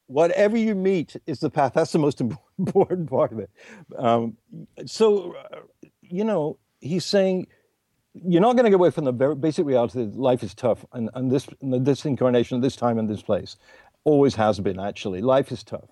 Whatever 0.07 0.57
you 0.57 0.75
meet 0.75 1.17
is 1.27 1.41
the 1.41 1.51
path. 1.51 1.73
That's 1.75 1.93
the 1.93 1.99
most 1.99 2.23
important 2.59 3.11
part 3.11 3.33
of 3.33 3.41
it. 3.41 3.51
Um, 3.97 4.39
so, 4.87 5.35
uh, 5.35 5.59
you 6.01 6.25
know, 6.25 6.59
he's 6.81 7.05
saying 7.05 7.49
you're 8.27 8.41
not 8.41 8.55
going 8.57 8.65
to 8.65 8.71
get 8.71 8.77
away 8.77 8.91
from 8.91 9.05
the 9.05 9.13
basic 9.13 9.67
reality 9.67 10.05
that 10.05 10.17
life 10.17 10.43
is 10.43 10.55
tough, 10.55 10.85
and, 10.93 11.11
and 11.15 11.31
this 11.31 11.47
and 11.61 11.85
this 11.85 12.05
incarnation, 12.05 12.61
this 12.61 12.77
time, 12.77 12.99
and 12.99 13.09
this 13.09 13.23
place, 13.23 13.57
always 14.05 14.35
has 14.37 14.61
been. 14.61 14.79
Actually, 14.79 15.21
life 15.21 15.53
is 15.53 15.63
tough. 15.63 15.91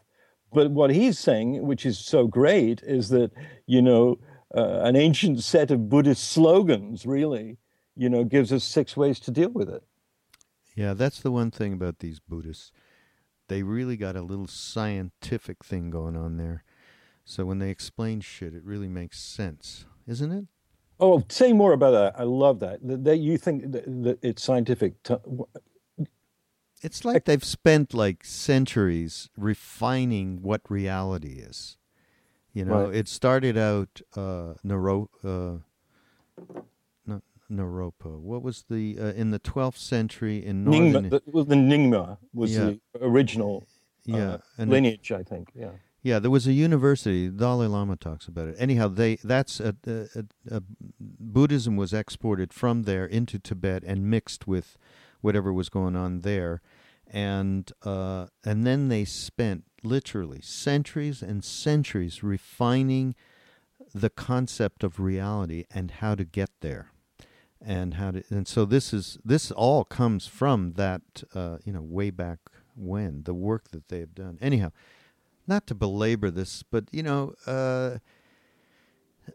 But 0.53 0.71
what 0.71 0.91
he's 0.91 1.19
saying, 1.19 1.67
which 1.67 1.85
is 1.85 1.99
so 1.99 2.27
great, 2.27 2.83
is 2.83 3.09
that 3.11 3.33
you 3.67 3.83
know 3.83 4.19
uh, 4.55 4.81
an 4.83 4.97
ancient 4.97 5.43
set 5.43 5.71
of 5.71 5.89
Buddhist 5.89 6.31
slogans 6.31 7.05
really, 7.05 7.59
you 7.97 8.09
know, 8.09 8.25
gives 8.25 8.53
us 8.53 8.65
six 8.65 8.97
ways 8.97 9.21
to 9.21 9.31
deal 9.31 9.51
with 9.51 9.69
it. 9.69 9.83
Yeah, 10.75 10.95
that's 10.95 11.21
the 11.21 11.33
one 11.33 11.51
thing 11.51 11.73
about 11.73 11.99
these 12.01 12.21
Buddhists. 12.21 12.71
They 13.49 13.63
really 13.63 13.97
got 13.97 14.17
a 14.17 14.23
little 14.23 14.47
scientific 14.47 15.65
thing 15.65 15.91
going 15.91 16.17
on 16.17 16.37
there. 16.37 16.65
So 17.25 17.45
when 17.45 17.59
they 17.59 17.71
explain 17.71 18.21
shit, 18.21 18.55
it 18.55 18.65
really 18.65 18.89
makes 18.89 19.19
sense, 19.19 19.85
isn't 20.07 20.33
it? 20.33 20.47
Oh, 20.99 21.23
say 21.29 21.53
more 21.53 21.73
about 21.73 21.91
that. 21.93 22.19
I 22.19 22.25
love 22.25 22.61
that. 22.61 22.87
That, 22.87 23.05
that 23.05 23.17
you 23.19 23.37
think 23.39 23.73
that, 23.73 23.85
that 24.05 24.19
it's 24.23 24.43
scientific. 24.43 24.95
it's 26.83 27.05
like 27.05 27.25
they've 27.25 27.45
spent 27.45 27.93
like 27.93 28.25
centuries 28.25 29.29
refining 29.37 30.43
what 30.43 30.63
reality 30.69 31.41
is. 31.41 31.77
You 32.53 32.65
know, 32.65 32.87
right. 32.87 32.95
it 32.95 33.09
started 33.09 33.59
out 33.59 34.01
uh, 34.17 34.55
Naro, 34.65 35.11
uh, 35.23 35.59
Naropa. 37.51 38.19
What 38.19 38.43
was 38.43 38.65
the 38.69 38.97
uh, 38.99 39.05
in 39.13 39.31
the 39.31 39.39
12th 39.39 39.77
century 39.77 40.45
in 40.45 40.65
northern? 40.65 41.11
Nyingma, 41.11 41.21
was 41.33 41.47
the 41.47 41.55
Nyingma 41.55 42.19
was 42.33 42.57
yeah. 42.57 42.65
the 42.65 42.81
original 43.01 43.67
uh, 44.13 44.17
yeah, 44.17 44.37
lineage, 44.59 45.11
it, 45.11 45.17
I 45.17 45.23
think. 45.23 45.51
Yeah. 45.55 45.71
Yeah, 46.07 46.21
there 46.21 46.31
was 46.31 46.47
a 46.47 46.53
university. 46.53 47.29
Dalai 47.29 47.67
Lama 47.67 47.97
talks 47.97 48.29
about 48.29 48.47
it. 48.47 48.55
Anyhow, 48.61 48.87
they 48.87 49.17
that's 49.17 49.59
a, 49.59 49.75
a, 49.85 50.25
a, 50.49 50.63
Buddhism 51.01 51.77
was 51.77 51.93
exported 51.93 52.53
from 52.53 52.85
there 52.85 53.05
into 53.05 53.41
Tibet 53.41 53.83
and 53.83 54.09
mixed 54.09 54.47
with 54.47 54.79
whatever 55.21 55.53
was 55.53 55.69
going 55.69 55.97
on 55.97 56.21
there, 56.21 56.63
and 57.09 57.73
uh, 57.83 58.27
and 58.45 58.65
then 58.65 58.87
they 58.87 59.05
spent 59.05 59.65
literally 59.83 60.41
centuries 60.41 61.23
and 61.23 61.45
centuries 61.45 62.23
refining 62.23 63.17
the 63.93 64.11
concept 64.11 64.85
of 64.85 65.01
reality 65.01 65.65
and 65.75 65.91
how 65.91 66.15
to 66.15 66.25
get 66.25 66.51
there 66.61 66.93
and 67.61 67.95
how 67.95 68.13
to 68.13 68.23
and 68.31 68.47
so 68.47 68.65
this 68.65 68.95
is 68.95 69.19
this 69.25 69.51
all 69.51 69.83
comes 69.83 70.29
from 70.29 70.75
that 70.75 71.01
uh, 71.35 71.57
you 71.65 71.73
know 71.73 71.83
way 71.83 72.11
back 72.11 72.39
when 72.77 73.25
the 73.25 73.35
work 73.35 73.71
that 73.71 73.89
they 73.89 73.99
have 73.99 74.15
done 74.15 74.39
anyhow 74.41 74.71
not 75.49 75.67
to 75.67 75.75
belabor 75.75 76.31
this 76.31 76.63
but 76.63 76.85
you 76.93 77.03
know 77.03 77.35
uh, 77.47 77.99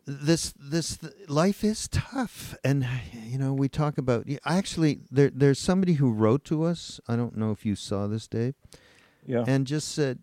this 0.05 0.53
this 0.57 0.99
life 1.27 1.63
is 1.63 1.87
tough 1.87 2.55
and 2.63 2.87
you 3.25 3.37
know 3.37 3.53
we 3.53 3.67
talk 3.67 3.97
about 3.97 4.25
actually 4.45 5.01
there 5.09 5.31
there's 5.33 5.59
somebody 5.59 5.93
who 5.93 6.11
wrote 6.11 6.45
to 6.45 6.63
us 6.63 6.99
i 7.07 7.15
don't 7.15 7.35
know 7.35 7.51
if 7.51 7.65
you 7.65 7.75
saw 7.75 8.07
this 8.07 8.27
dave 8.27 8.55
yeah 9.25 9.43
and 9.47 9.67
just 9.67 9.89
said 9.89 10.19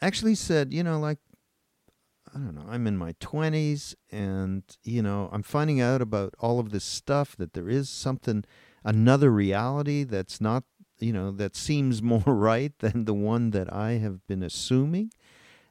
actually 0.00 0.34
said, 0.34 0.72
you 0.72 0.82
know, 0.82 0.98
like, 0.98 1.18
I 2.34 2.38
don't 2.38 2.54
know, 2.54 2.66
I'm 2.68 2.86
in 2.86 2.96
my 2.96 3.14
20s 3.14 3.94
and, 4.10 4.62
you 4.82 5.02
know, 5.02 5.30
I'm 5.32 5.42
finding 5.42 5.80
out 5.80 6.02
about 6.02 6.34
all 6.38 6.60
of 6.60 6.70
this 6.70 6.84
stuff 6.84 7.36
that 7.36 7.54
there 7.54 7.68
is 7.68 7.88
something, 7.88 8.44
another 8.84 9.30
reality 9.30 10.04
that's 10.04 10.40
not, 10.40 10.64
you 10.98 11.12
know, 11.12 11.30
that 11.32 11.56
seems 11.56 12.02
more 12.14 12.22
right 12.26 12.72
than 12.78 13.04
the 13.04 13.14
one 13.14 13.50
that 13.50 13.72
I 13.72 13.92
have 13.92 14.26
been 14.26 14.42
assuming. 14.42 15.10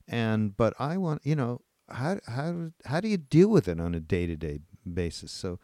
And, 0.08 0.56
but 0.56 0.74
I 0.80 0.98
want, 0.98 1.26
you 1.26 1.36
know, 1.36 1.62
how, 1.89 2.20
how, 2.28 2.72
how 2.86 3.00
do 3.00 3.08
you 3.08 3.17
deal 3.17 3.50
with 3.50 3.67
it 3.67 3.80
on 3.80 3.93
a 3.96 4.00
day 4.00 4.26
to 4.28 4.36
day 4.36 4.60
basis? 4.86 5.32
So, 5.32 5.60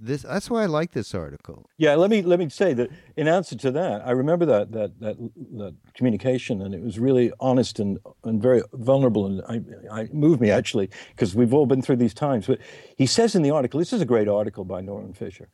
this 0.00 0.22
that's 0.22 0.50
why 0.50 0.62
I 0.62 0.66
like 0.66 0.92
this 0.92 1.14
article. 1.14 1.68
Yeah, 1.76 1.94
let 1.94 2.10
me 2.10 2.22
let 2.22 2.38
me 2.38 2.48
say 2.48 2.72
that 2.74 2.90
in 3.16 3.26
answer 3.26 3.56
to 3.56 3.70
that, 3.72 4.06
I 4.06 4.12
remember 4.12 4.46
that 4.46 4.72
that 4.72 5.00
that, 5.00 5.16
that 5.56 5.74
communication, 5.94 6.62
and 6.62 6.74
it 6.74 6.82
was 6.82 6.98
really 6.98 7.32
honest 7.40 7.78
and 7.78 7.98
and 8.24 8.40
very 8.40 8.62
vulnerable, 8.72 9.26
and 9.26 9.42
I, 9.48 10.02
I 10.02 10.08
moved 10.12 10.40
me 10.40 10.50
actually 10.50 10.90
because 11.10 11.34
we've 11.34 11.54
all 11.54 11.66
been 11.66 11.82
through 11.82 11.96
these 11.96 12.14
times. 12.14 12.46
But 12.46 12.60
he 12.96 13.06
says 13.06 13.34
in 13.34 13.42
the 13.42 13.50
article, 13.50 13.80
this 13.80 13.92
is 13.92 14.00
a 14.00 14.06
great 14.06 14.28
article 14.28 14.64
by 14.64 14.80
Norman 14.80 15.14
Fischer. 15.14 15.48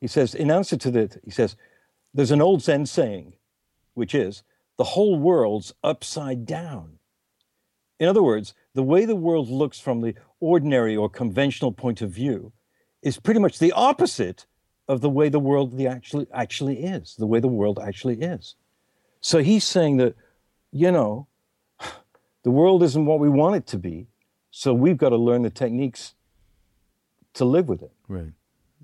He 0.00 0.06
says 0.06 0.34
in 0.34 0.50
answer 0.50 0.76
to 0.76 0.90
that, 0.92 1.18
he 1.24 1.30
says, 1.30 1.56
"There's 2.14 2.30
an 2.30 2.42
old 2.42 2.62
Zen 2.62 2.86
saying, 2.86 3.34
which 3.94 4.14
is 4.14 4.42
the 4.78 4.84
whole 4.84 5.18
world's 5.18 5.72
upside 5.82 6.46
down." 6.46 6.98
In 8.02 8.08
other 8.08 8.22
words, 8.24 8.52
the 8.74 8.82
way 8.82 9.04
the 9.04 9.14
world 9.14 9.48
looks 9.48 9.78
from 9.78 10.00
the 10.00 10.16
ordinary 10.40 10.96
or 10.96 11.08
conventional 11.08 11.70
point 11.70 12.02
of 12.02 12.10
view 12.10 12.52
is 13.00 13.20
pretty 13.20 13.38
much 13.38 13.60
the 13.60 13.70
opposite 13.70 14.44
of 14.88 15.02
the 15.02 15.08
way 15.08 15.28
the 15.28 15.38
world 15.38 15.76
the 15.78 15.86
actually 15.86 16.26
actually 16.34 16.82
is, 16.82 17.14
the 17.14 17.28
way 17.28 17.38
the 17.38 17.46
world 17.46 17.78
actually 17.78 18.20
is. 18.20 18.56
So 19.20 19.38
he's 19.38 19.62
saying 19.62 19.98
that, 19.98 20.16
you 20.72 20.90
know, 20.90 21.28
the 22.42 22.50
world 22.50 22.82
isn't 22.82 23.06
what 23.06 23.20
we 23.20 23.28
want 23.28 23.54
it 23.54 23.68
to 23.68 23.78
be. 23.78 24.08
So 24.50 24.74
we've 24.74 24.98
got 24.98 25.10
to 25.10 25.16
learn 25.16 25.42
the 25.42 25.50
techniques 25.50 26.14
to 27.34 27.44
live 27.44 27.68
with 27.68 27.82
it. 27.82 27.92
Right. 28.08 28.32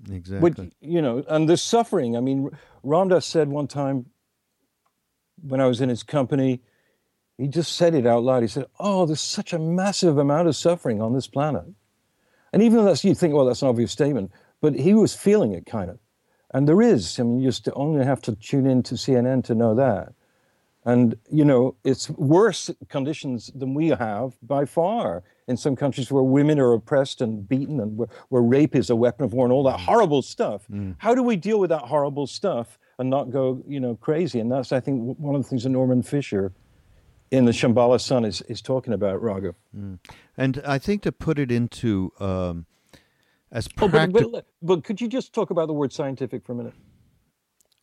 Exactly. 0.09 0.71
You 0.79 1.01
know, 1.01 1.25
and 1.27 1.49
the 1.49 1.57
suffering. 1.57 2.15
I 2.15 2.21
mean, 2.21 2.51
Ram 2.83 3.09
Dass 3.09 3.25
said 3.25 3.49
one 3.49 3.67
time 3.67 4.05
when 5.41 5.59
I 5.59 5.65
was 5.65 5.81
in 5.81 5.89
his 5.89 6.03
company, 6.03 6.61
he 7.39 7.47
just 7.47 7.77
said 7.77 7.95
it 7.95 8.05
out 8.05 8.23
loud. 8.23 8.41
He 8.43 8.49
said, 8.49 8.65
Oh, 8.79 9.05
there's 9.05 9.21
such 9.21 9.53
a 9.53 9.59
massive 9.59 10.17
amount 10.17 10.49
of 10.49 10.55
suffering 10.57 11.01
on 11.01 11.13
this 11.13 11.25
planet. 11.27 11.63
And 12.51 12.61
even 12.61 12.77
though 12.77 12.85
that's, 12.85 13.03
you 13.03 13.15
think, 13.15 13.33
well, 13.33 13.45
that's 13.45 13.61
an 13.61 13.69
obvious 13.69 13.91
statement, 13.91 14.31
but 14.59 14.75
he 14.75 14.93
was 14.93 15.15
feeling 15.15 15.53
it 15.53 15.65
kind 15.65 15.89
of. 15.89 15.99
And 16.53 16.67
there 16.67 16.81
is, 16.81 17.19
I 17.19 17.23
mean, 17.23 17.39
you 17.39 17.47
just 17.47 17.69
only 17.73 18.03
have 18.03 18.21
to 18.23 18.35
tune 18.35 18.67
in 18.67 18.83
to 18.83 18.95
CNN 18.95 19.43
to 19.45 19.55
know 19.55 19.73
that. 19.75 20.13
And, 20.83 21.15
you 21.31 21.45
know, 21.45 21.75
it's 21.83 22.09
worse 22.09 22.71
conditions 22.89 23.51
than 23.53 23.73
we 23.73 23.89
have 23.89 24.35
by 24.41 24.65
far 24.65 25.23
in 25.47 25.55
some 25.55 25.75
countries 25.75 26.11
where 26.11 26.23
women 26.23 26.59
are 26.59 26.73
oppressed 26.73 27.21
and 27.21 27.47
beaten 27.47 27.79
and 27.79 27.97
where, 27.97 28.07
where 28.29 28.41
rape 28.41 28.75
is 28.75 28.89
a 28.89 28.95
weapon 28.95 29.25
of 29.25 29.33
war 29.33 29.45
and 29.45 29.53
all 29.53 29.63
that 29.63 29.79
horrible 29.79 30.21
stuff. 30.21 30.63
Mm. 30.71 30.95
How 30.97 31.13
do 31.13 31.21
we 31.21 31.35
deal 31.35 31.59
with 31.59 31.69
that 31.69 31.83
horrible 31.83 32.27
stuff 32.27 32.79
and 32.97 33.09
not 33.09 33.29
go, 33.29 33.61
you 33.67 33.79
know, 33.79 33.95
crazy? 33.95 34.39
And 34.39 34.51
that's, 34.51 34.71
I 34.71 34.79
think, 34.79 35.17
one 35.19 35.35
of 35.35 35.43
the 35.43 35.47
things 35.47 35.63
that 35.63 35.69
Norman 35.69 36.01
Fischer 36.01 36.51
in 37.31 37.45
the 37.45 37.51
Shambhala 37.51 38.01
Sun 38.01 38.25
is, 38.25 38.41
is 38.43 38.61
talking 38.61 38.93
about, 38.93 39.21
Raghu. 39.21 39.53
Mm. 39.75 39.99
And 40.37 40.61
I 40.65 40.77
think 40.77 41.03
to 41.03 41.11
put 41.11 41.37
it 41.39 41.51
into 41.51 42.11
um, 42.19 42.65
as 43.51 43.67
practical. 43.67 44.01
Oh, 44.01 44.09
but, 44.11 44.31
but, 44.31 44.45
but, 44.61 44.83
could 44.83 44.99
you 44.99 45.07
just 45.07 45.33
talk 45.33 45.49
about 45.49 45.67
the 45.67 45.73
word 45.73 45.93
scientific 45.93 46.45
for 46.45 46.53
a 46.53 46.55
minute? 46.55 46.73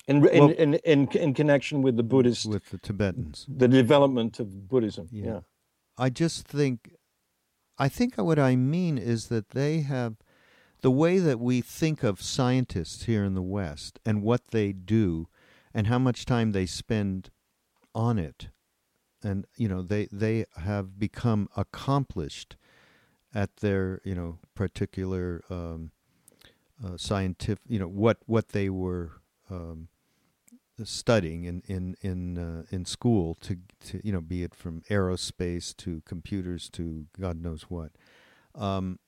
In, 0.08 0.16
in, 0.28 0.44
well, 0.44 0.50
in, 0.50 0.74
in, 0.74 1.08
in, 1.08 1.34
connection 1.34 1.82
with 1.82 1.96
the 1.96 2.04
Buddhist. 2.04 2.46
With 2.46 2.70
the 2.70 2.78
Tibetans. 2.78 3.44
The 3.48 3.66
development 3.66 4.38
of 4.38 4.68
Buddhism. 4.68 5.08
Yeah. 5.10 5.24
yeah. 5.24 5.40
I 5.98 6.10
just 6.10 6.46
think, 6.46 6.94
I 7.76 7.88
think 7.88 8.16
what 8.16 8.38
I 8.38 8.54
mean 8.54 8.98
is 8.98 9.26
that 9.28 9.50
they 9.50 9.80
have 9.80 10.16
the 10.80 10.90
way 10.92 11.18
that 11.18 11.40
we 11.40 11.60
think 11.60 12.04
of 12.04 12.22
scientists 12.22 13.04
here 13.04 13.24
in 13.24 13.34
the 13.34 13.42
West 13.42 13.98
and 14.06 14.22
what 14.22 14.48
they 14.52 14.72
do 14.72 15.26
and 15.74 15.88
how 15.88 15.98
much 15.98 16.24
time 16.24 16.52
they 16.52 16.66
spend 16.66 17.30
on 17.94 18.18
it 18.18 18.48
and 19.22 19.46
you 19.56 19.68
know 19.68 19.82
they 19.82 20.08
they 20.12 20.46
have 20.56 20.98
become 20.98 21.48
accomplished 21.56 22.56
at 23.34 23.56
their 23.58 24.00
you 24.04 24.14
know 24.14 24.38
particular 24.54 25.42
um, 25.50 25.90
uh, 26.84 26.96
scientific 26.96 27.62
you 27.68 27.78
know 27.78 27.88
what 27.88 28.18
what 28.26 28.48
they 28.50 28.68
were 28.68 29.12
um, 29.50 29.88
studying 30.84 31.44
in 31.44 31.62
in 31.66 31.96
in 32.00 32.38
uh, 32.38 32.62
in 32.70 32.84
school 32.84 33.34
to 33.40 33.58
to 33.84 34.00
you 34.04 34.12
know 34.12 34.20
be 34.20 34.42
it 34.42 34.54
from 34.54 34.82
aerospace 34.90 35.76
to 35.76 36.02
computers 36.04 36.68
to 36.70 37.06
God 37.18 37.40
knows 37.40 37.64
what. 37.64 37.92
Um, 38.54 38.98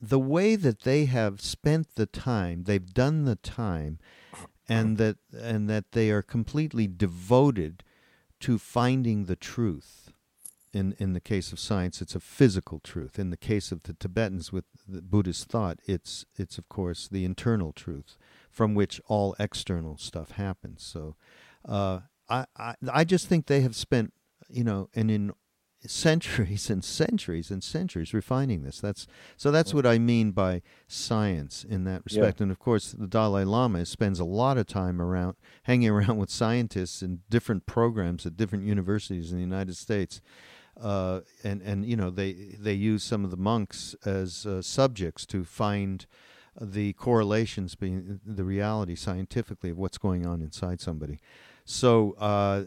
the 0.00 0.18
way 0.18 0.56
that 0.56 0.82
they 0.82 1.06
have 1.06 1.40
spent 1.40 1.94
the 1.94 2.06
time, 2.06 2.64
they've 2.64 2.92
done 2.92 3.24
the 3.24 3.36
time, 3.36 3.98
and 4.68 4.98
that 4.98 5.16
and 5.32 5.70
that 5.70 5.92
they 5.92 6.10
are 6.10 6.22
completely 6.22 6.86
devoted 6.86 7.83
to 8.44 8.58
finding 8.58 9.24
the 9.24 9.36
truth 9.36 10.12
in 10.70 10.94
in 10.98 11.14
the 11.14 11.20
case 11.20 11.50
of 11.50 11.58
science, 11.58 12.02
it's 12.02 12.14
a 12.14 12.20
physical 12.20 12.78
truth. 12.78 13.18
In 13.18 13.30
the 13.30 13.38
case 13.38 13.72
of 13.72 13.84
the 13.84 13.94
Tibetans 13.94 14.52
with 14.52 14.66
the 14.86 15.00
Buddhist 15.00 15.48
thought, 15.48 15.78
it's 15.86 16.26
it's 16.36 16.58
of 16.58 16.68
course 16.68 17.08
the 17.08 17.24
internal 17.24 17.72
truth 17.72 18.18
from 18.50 18.74
which 18.74 19.00
all 19.06 19.34
external 19.38 19.96
stuff 19.96 20.32
happens. 20.32 20.82
So, 20.82 21.16
uh, 21.66 22.00
I, 22.28 22.44
I 22.54 22.74
I 22.92 23.04
just 23.04 23.28
think 23.28 23.46
they 23.46 23.62
have 23.62 23.74
spent 23.74 24.12
you 24.50 24.62
know 24.62 24.90
an 24.94 25.08
in 25.08 25.32
centuries 25.86 26.70
and 26.70 26.84
centuries 26.84 27.50
and 27.50 27.62
centuries 27.62 28.14
refining 28.14 28.62
this. 28.62 28.80
That's 28.80 29.06
so 29.36 29.50
that's 29.50 29.74
what 29.74 29.86
I 29.86 29.98
mean 29.98 30.32
by 30.32 30.62
science 30.88 31.64
in 31.64 31.84
that 31.84 32.04
respect. 32.04 32.40
Yeah. 32.40 32.44
And 32.44 32.52
of 32.52 32.58
course, 32.58 32.92
the 32.92 33.06
Dalai 33.06 33.44
Lama 33.44 33.84
spends 33.86 34.20
a 34.20 34.24
lot 34.24 34.58
of 34.58 34.66
time 34.66 35.00
around 35.00 35.36
hanging 35.64 35.88
around 35.90 36.16
with 36.18 36.30
scientists 36.30 37.02
in 37.02 37.20
different 37.30 37.66
programs 37.66 38.26
at 38.26 38.36
different 38.36 38.64
universities 38.64 39.30
in 39.30 39.38
the 39.38 39.44
United 39.44 39.76
States. 39.76 40.20
Uh, 40.80 41.20
and 41.44 41.62
and 41.62 41.84
you 41.86 41.96
know 41.96 42.10
they 42.10 42.32
they 42.58 42.72
use 42.72 43.04
some 43.04 43.24
of 43.24 43.30
the 43.30 43.36
monks 43.36 43.94
as 44.04 44.44
uh, 44.44 44.60
subjects 44.60 45.24
to 45.24 45.44
find 45.44 46.06
the 46.60 46.92
correlations 46.94 47.74
being 47.74 48.20
the 48.24 48.44
reality 48.44 48.94
scientifically 48.94 49.70
of 49.70 49.78
what's 49.78 49.98
going 49.98 50.26
on 50.26 50.40
inside 50.40 50.80
somebody. 50.80 51.20
So 51.64 52.12
uh, 52.18 52.64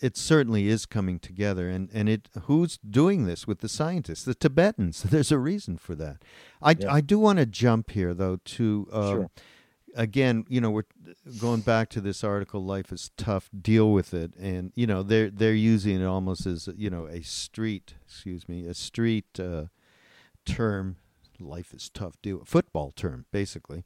it 0.00 0.16
certainly 0.16 0.68
is 0.68 0.84
coming 0.84 1.18
together 1.18 1.68
and, 1.68 1.88
and 1.92 2.08
it 2.08 2.28
who's 2.42 2.78
doing 2.78 3.26
this 3.26 3.46
with 3.46 3.60
the 3.60 3.68
scientists? 3.68 4.24
The 4.24 4.34
tibetans. 4.34 5.02
There's 5.10 5.32
a 5.32 5.38
reason 5.38 5.78
for 5.78 5.94
that. 5.94 6.22
I, 6.60 6.76
yeah. 6.78 6.92
I 6.92 7.00
do 7.00 7.18
want 7.18 7.38
to 7.38 7.46
jump 7.46 7.90
here 7.90 8.12
though 8.12 8.38
to 8.44 8.88
um, 8.92 9.10
sure. 9.10 9.30
again 9.94 10.44
you 10.48 10.60
know 10.60 10.70
we're 10.70 10.84
going 11.38 11.60
back 11.60 11.88
to 11.90 12.00
this 12.00 12.22
article 12.22 12.64
life 12.64 12.92
is 12.92 13.10
tough 13.16 13.48
deal 13.58 13.92
with 13.92 14.12
it. 14.12 14.34
And 14.36 14.72
you 14.74 14.86
know 14.86 15.02
they're 15.02 15.30
they're 15.30 15.54
using 15.54 16.00
it 16.00 16.06
almost 16.06 16.46
as 16.46 16.68
you 16.76 16.90
know 16.90 17.06
a 17.06 17.22
street 17.22 17.94
excuse 18.06 18.48
me 18.48 18.66
a 18.66 18.74
street 18.74 19.40
uh, 19.40 19.64
term 20.44 20.96
life 21.40 21.72
is 21.74 21.90
tough 21.90 22.20
deal 22.22 22.42
football 22.44 22.92
term 22.94 23.26
basically. 23.32 23.84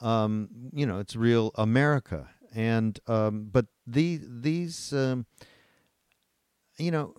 Um, 0.00 0.48
you 0.72 0.86
know 0.86 0.98
it's 0.98 1.16
real 1.16 1.52
america. 1.56 2.30
And 2.54 2.98
um, 3.06 3.48
but 3.52 3.66
the, 3.86 4.20
these 4.22 4.92
um, 4.92 5.26
you 6.80 6.90
know, 6.90 7.14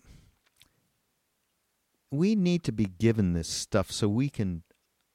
we 2.10 2.36
need 2.36 2.64
to 2.66 2.72
be 2.72 2.86
given 2.86 3.34
this 3.34 3.48
stuff 3.48 3.92
so 3.92 4.10
we 4.10 4.30
can 4.30 4.64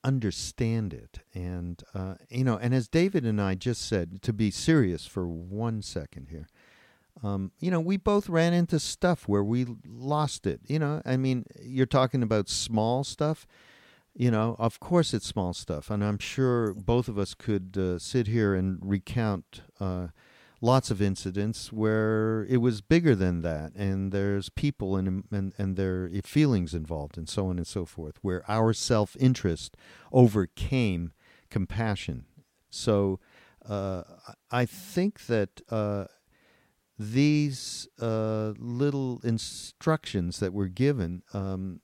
understand 0.03 0.95
it. 0.95 1.19
And, 1.35 1.83
uh, 1.95 2.15
you 2.31 2.45
know, 2.45 2.57
and 2.57 2.75
as 2.75 2.89
David 2.89 3.25
and 3.25 3.41
I 3.41 3.55
just 3.55 3.87
said, 3.87 4.23
to 4.23 4.33
be 4.33 4.51
serious 4.51 5.07
for 5.07 5.29
one 5.29 5.83
second 5.83 6.29
here, 6.31 6.49
um, 7.23 7.53
you 7.59 7.71
know, 7.71 7.81
we 7.81 7.97
both 7.97 8.29
ran 8.29 8.53
into 8.53 8.79
stuff 8.79 9.27
where 9.27 9.45
we 9.45 9.67
lost 9.87 10.47
it. 10.47 10.61
You 10.67 10.79
know, 10.79 11.03
I 11.05 11.17
mean, 11.17 11.45
you're 11.61 11.87
talking 11.87 12.23
about 12.23 12.49
small 12.49 13.05
stuff. 13.05 13.47
You 14.15 14.31
know, 14.31 14.57
of 14.59 14.81
course 14.81 15.13
it's 15.13 15.27
small 15.27 15.53
stuff. 15.53 15.91
And 15.91 16.03
I'm 16.03 16.19
sure 16.19 16.73
both 16.73 17.09
of 17.09 17.19
us 17.19 17.35
could 17.35 17.77
uh, 17.77 17.99
sit 17.99 18.27
here 18.27 18.55
and 18.55 18.79
recount. 18.83 19.63
Uh, 19.79 20.09
lots 20.61 20.91
of 20.91 21.03
incidents 21.03 21.73
where 21.73 22.47
it 22.49 22.59
was 22.59 22.81
bigger 22.81 23.15
than 23.15 23.43
that, 23.43 23.75
and 23.75 24.13
there's 24.13 24.49
people 24.49 24.97
and 24.97 25.25
and, 25.31 25.53
and 25.59 25.77
their 25.77 26.11
feelings 26.25 26.75
involved, 26.75 27.17
and 27.19 27.29
so 27.29 27.49
on 27.49 27.59
and 27.59 27.67
so 27.67 27.85
forth, 27.85 28.19
where 28.23 28.43
our 28.49 28.73
self 28.73 29.17
interest 29.19 29.77
overcame 30.13 31.13
compassion. 31.51 32.27
So 32.71 33.21
uh, 33.69 34.03
I 34.51 34.67
think 34.67 35.27
that. 35.27 35.61
Uh, 35.71 36.07
these 36.99 37.89
uh, 38.01 38.55
little 38.59 39.21
instructions 39.23 40.41
that 40.41 40.53
were 40.55 40.69
given, 40.69 41.23
um, 41.35 41.81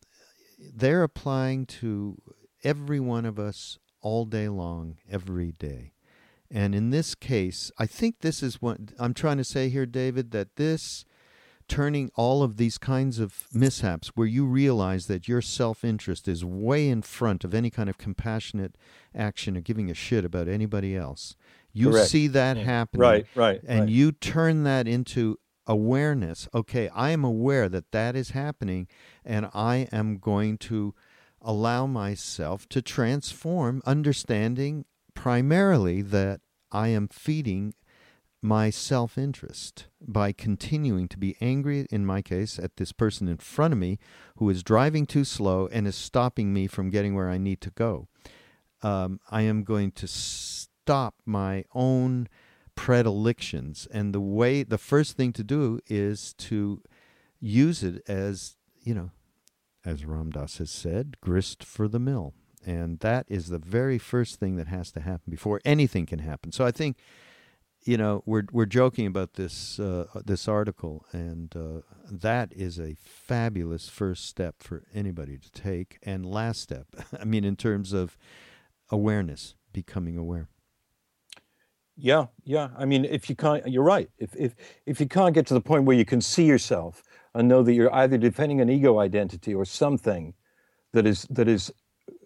they're 0.59 1.03
applying 1.03 1.67
to 1.67 2.17
every 2.65 3.01
one 3.01 3.25
of 3.25 3.39
us 3.39 3.79
all 4.01 4.25
day 4.25 4.49
long, 4.49 4.97
every 5.11 5.53
day. 5.53 5.93
And 6.53 6.75
in 6.75 6.91
this 6.91 7.15
case, 7.15 7.73
I 7.79 7.87
think 7.87 8.21
this 8.21 8.43
is 8.43 8.61
what 8.61 8.79
I'm 8.99 9.15
trying 9.15 9.39
to 9.39 9.45
say 9.45 9.71
here, 9.71 9.87
David, 9.87 10.33
that 10.33 10.57
this 10.57 11.07
turning 11.67 12.11
all 12.15 12.43
of 12.43 12.59
these 12.59 12.77
kinds 12.77 13.19
of 13.19 13.47
mishaps 13.55 14.09
where 14.09 14.27
you 14.27 14.45
realize 14.45 15.07
that 15.07 15.27
your 15.27 15.41
self 15.41 15.83
interest 15.83 16.29
is 16.29 16.45
way 16.45 16.91
in 16.91 17.01
front 17.01 17.45
of 17.45 17.55
any 17.55 17.71
kind 17.71 17.89
of 17.89 17.97
compassionate 17.97 18.77
action 19.15 19.57
or 19.57 19.63
giving 19.63 19.91
a 19.91 19.95
shit 19.95 20.27
about 20.27 20.47
anybody 20.47 20.95
else. 20.95 21.37
You 21.73 21.91
Correct. 21.91 22.11
see 22.11 22.27
that 22.29 22.59
yeah. 22.59 22.65
happening. 22.65 23.01
Right, 23.01 23.27
right. 23.35 23.61
And 23.67 23.81
right. 23.81 23.89
you 23.89 24.13
turn 24.13 24.65
that 24.65 24.87
into 24.87 25.39
awareness. 25.67 26.49
Okay, 26.55 26.91
I 26.91 27.11
am 27.11 27.25
aware 27.25 27.71
that 27.71 27.93
that 27.93 28.15
is 28.15 28.31
happening, 28.31 28.89
and 29.25 29.49
I 29.55 29.89
am 29.91 30.19
going 30.19 30.59
to 30.59 30.95
allow 31.41 31.87
myself 31.87 32.69
to 32.69 32.83
transform, 32.83 33.81
understanding 33.87 34.85
primarily 35.15 36.03
that 36.03 36.41
I 36.71 36.89
am 36.89 37.09
feeding 37.09 37.75
my 38.43 38.71
self 38.71 39.17
interest 39.17 39.87
by 40.01 40.33
continuing 40.33 41.07
to 41.09 41.19
be 41.19 41.37
angry, 41.41 41.87
in 41.91 42.05
my 42.05 42.21
case, 42.21 42.59
at 42.59 42.77
this 42.77 42.93
person 42.93 43.29
in 43.29 43.37
front 43.37 43.73
of 43.73 43.79
me 43.79 43.99
who 44.37 44.51
is 44.51 44.65
driving 44.65 45.07
too 45.07 45.25
slow 45.25 45.69
and 45.69 45.87
is 45.87 45.95
stopping 45.95 46.53
me 46.53 46.67
from 46.67 46.91
getting 46.91 47.15
where 47.15 47.31
I 47.31 47.39
need 47.39 47.61
to 47.61 47.71
go. 47.71 48.09
Um, 48.83 49.21
I 49.31 49.43
am 49.43 49.63
going 49.63 49.93
to 49.93 50.09
stop 50.09 51.15
my 51.25 51.65
own 51.73 52.29
predilections. 52.75 53.87
And 53.93 54.13
the 54.13 54.21
way, 54.21 54.65
the 54.65 54.79
first 54.79 55.17
thing 55.17 55.33
to 55.35 55.45
do 55.45 55.79
is 55.87 56.35
to 56.39 56.83
use 57.41 57.85
it 57.85 58.03
as, 58.09 58.57
you 58.83 58.95
know, 58.95 59.11
as 59.85 60.05
Ram 60.05 60.31
Dass 60.31 60.59
has 60.59 60.71
said, 60.71 61.17
grist 61.21 61.63
for 61.63 61.87
the 61.87 62.01
mill. 62.01 62.35
And 62.65 62.99
that 63.01 63.27
is 63.29 63.49
the 63.49 63.59
very 63.59 63.99
first 63.99 64.39
thing 64.39 64.57
that 64.57 64.69
has 64.69 64.93
to 64.93 65.01
happen 65.01 65.31
before 65.31 65.61
anything 65.65 66.07
can 66.07 66.21
happen. 66.21 66.53
So 66.53 66.65
I 66.65 66.71
think, 66.71 66.97
you 67.85 67.97
know, 67.97 68.23
we're 68.27 68.45
we're 68.53 68.67
joking 68.67 69.07
about 69.07 69.35
this 69.35 69.81
uh, 69.81 70.07
this 70.25 70.47
article, 70.47 71.05
and 71.13 71.55
uh, 71.57 71.81
that 72.09 72.53
is 72.53 72.79
a 72.79 72.95
fabulous 73.01 73.89
first 73.89 74.27
step 74.27 74.57
for 74.61 74.85
anybody 74.95 75.37
to 75.37 75.51
take, 75.51 75.99
and 76.05 76.25
last 76.25 76.61
step. 76.61 76.87
I 77.21 77.25
mean, 77.25 77.45
in 77.45 77.57
terms 77.57 77.93
of 77.93 78.17
awareness, 78.91 79.57
becoming 79.73 80.17
aware. 80.17 80.49
Yeah, 81.97 82.27
yeah. 82.45 82.69
I 82.77 82.85
mean, 82.85 83.05
if 83.05 83.29
you 83.29 83.37
can't, 83.37 83.67
you're 83.69 83.83
right. 83.83 84.09
If 84.19 84.35
if 84.37 84.55
if 84.87 85.01
you 85.01 85.07
can't 85.07 85.35
get 85.35 85.47
to 85.47 85.55
the 85.55 85.61
point 85.61 85.85
where 85.85 85.97
you 85.97 86.05
can 86.05 86.21
see 86.21 86.45
yourself 86.45 87.03
and 87.35 87.49
know 87.49 87.63
that 87.63 87.73
you're 87.75 87.93
either 87.95 88.17
defending 88.17 88.61
an 88.61 88.71
ego 88.71 88.99
identity 88.99 89.55
or 89.55 89.65
something 89.65 90.35
that 90.93 91.07
is 91.07 91.27
that 91.31 91.49
is 91.49 91.73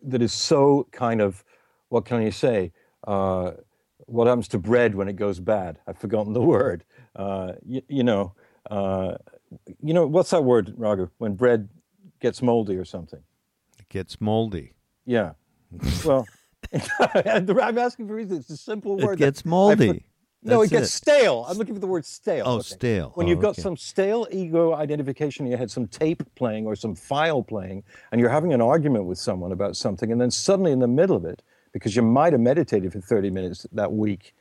that 0.02 0.22
is 0.22 0.32
so 0.32 0.86
kind 0.92 1.20
of 1.20 1.44
what 1.88 2.04
can 2.04 2.22
you 2.22 2.30
say? 2.30 2.72
Uh, 3.06 3.52
what 4.06 4.26
happens 4.26 4.48
to 4.48 4.58
bread 4.58 4.94
when 4.94 5.08
it 5.08 5.14
goes 5.14 5.40
bad? 5.40 5.78
I've 5.86 5.98
forgotten 5.98 6.32
the 6.32 6.42
word. 6.54 6.84
Uh, 7.14 7.52
you, 7.64 7.82
you, 7.88 8.04
know, 8.04 8.34
uh, 8.70 9.16
you 9.82 9.94
know 9.94 10.06
what's 10.06 10.30
that 10.30 10.44
word, 10.44 10.74
Raghu? 10.76 11.08
When 11.18 11.34
bread 11.34 11.68
gets 12.20 12.42
moldy 12.42 12.76
or 12.76 12.84
something. 12.84 13.20
It 13.78 13.88
gets 13.88 14.20
moldy. 14.20 14.74
Yeah. 15.04 15.32
well, 16.04 16.26
I'm 16.72 17.78
asking 17.78 18.08
for 18.08 18.14
reasons. 18.14 18.40
It's 18.40 18.50
a 18.50 18.56
simple 18.56 18.96
word. 18.96 19.14
It 19.14 19.18
gets 19.18 19.44
moldy. 19.44 20.04
No, 20.46 20.62
it 20.62 20.70
gets 20.70 20.88
it. 20.88 20.92
stale. 20.92 21.44
I'm 21.48 21.56
looking 21.58 21.74
for 21.74 21.80
the 21.80 21.86
word 21.86 22.04
stale. 22.04 22.44
Oh, 22.46 22.54
okay. 22.56 22.74
stale. 22.74 23.12
When 23.14 23.26
oh, 23.26 23.30
you've 23.30 23.40
got 23.40 23.50
okay. 23.50 23.62
some 23.62 23.76
stale 23.76 24.26
ego 24.30 24.74
identification, 24.74 25.46
you 25.46 25.56
had 25.56 25.70
some 25.70 25.86
tape 25.86 26.22
playing 26.34 26.66
or 26.66 26.76
some 26.76 26.94
file 26.94 27.42
playing, 27.42 27.84
and 28.12 28.20
you're 28.20 28.30
having 28.30 28.52
an 28.52 28.60
argument 28.60 29.06
with 29.06 29.18
someone 29.18 29.52
about 29.52 29.76
something, 29.76 30.12
and 30.12 30.20
then 30.20 30.30
suddenly 30.30 30.72
in 30.72 30.78
the 30.78 30.88
middle 30.88 31.16
of 31.16 31.24
it, 31.24 31.42
because 31.72 31.96
you 31.96 32.02
might 32.02 32.32
have 32.32 32.40
meditated 32.40 32.92
for 32.92 33.00
30 33.00 33.30
minutes 33.30 33.66
that 33.72 33.92
week, 33.92 34.34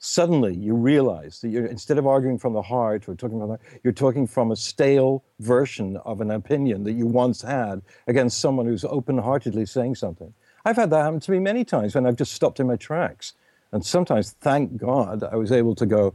suddenly 0.00 0.54
you 0.54 0.74
realize 0.74 1.40
that 1.42 1.50
you're 1.50 1.66
instead 1.66 1.98
of 1.98 2.06
arguing 2.06 2.38
from 2.38 2.54
the 2.54 2.62
heart 2.62 3.06
or 3.06 3.14
talking 3.14 3.38
from 3.38 3.50
the 3.50 3.58
you're 3.84 3.92
talking 3.92 4.26
from 4.26 4.50
a 4.50 4.56
stale 4.56 5.22
version 5.40 5.98
of 5.98 6.22
an 6.22 6.30
opinion 6.30 6.84
that 6.84 6.92
you 6.92 7.06
once 7.06 7.42
had 7.42 7.82
against 8.06 8.40
someone 8.40 8.64
who's 8.64 8.84
open-heartedly 8.84 9.66
saying 9.66 9.94
something. 9.94 10.32
I've 10.64 10.76
had 10.76 10.90
that 10.90 11.02
happen 11.02 11.20
to 11.20 11.30
me 11.30 11.38
many 11.38 11.64
times 11.64 11.94
when 11.94 12.06
I've 12.06 12.16
just 12.16 12.32
stopped 12.32 12.60
in 12.60 12.66
my 12.66 12.76
tracks 12.76 13.34
and 13.72 13.84
sometimes, 13.84 14.32
thank 14.32 14.76
God, 14.76 15.22
I 15.22 15.36
was 15.36 15.52
able 15.52 15.74
to 15.76 15.86
go, 15.86 16.14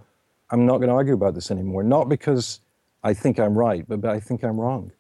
I'm 0.50 0.66
not 0.66 0.78
going 0.78 0.90
to 0.90 0.96
argue 0.96 1.14
about 1.14 1.36
this 1.36 1.52
anymore. 1.52 1.84
Not 1.84 2.10
because 2.10 2.60
I 3.04 3.14
think 3.14 3.40
I'm 3.40 3.58
right, 3.58 3.86
but 3.88 4.06
I 4.06 4.20
think 4.20 4.44
I'm 4.44 4.60
wrong. 4.60 4.92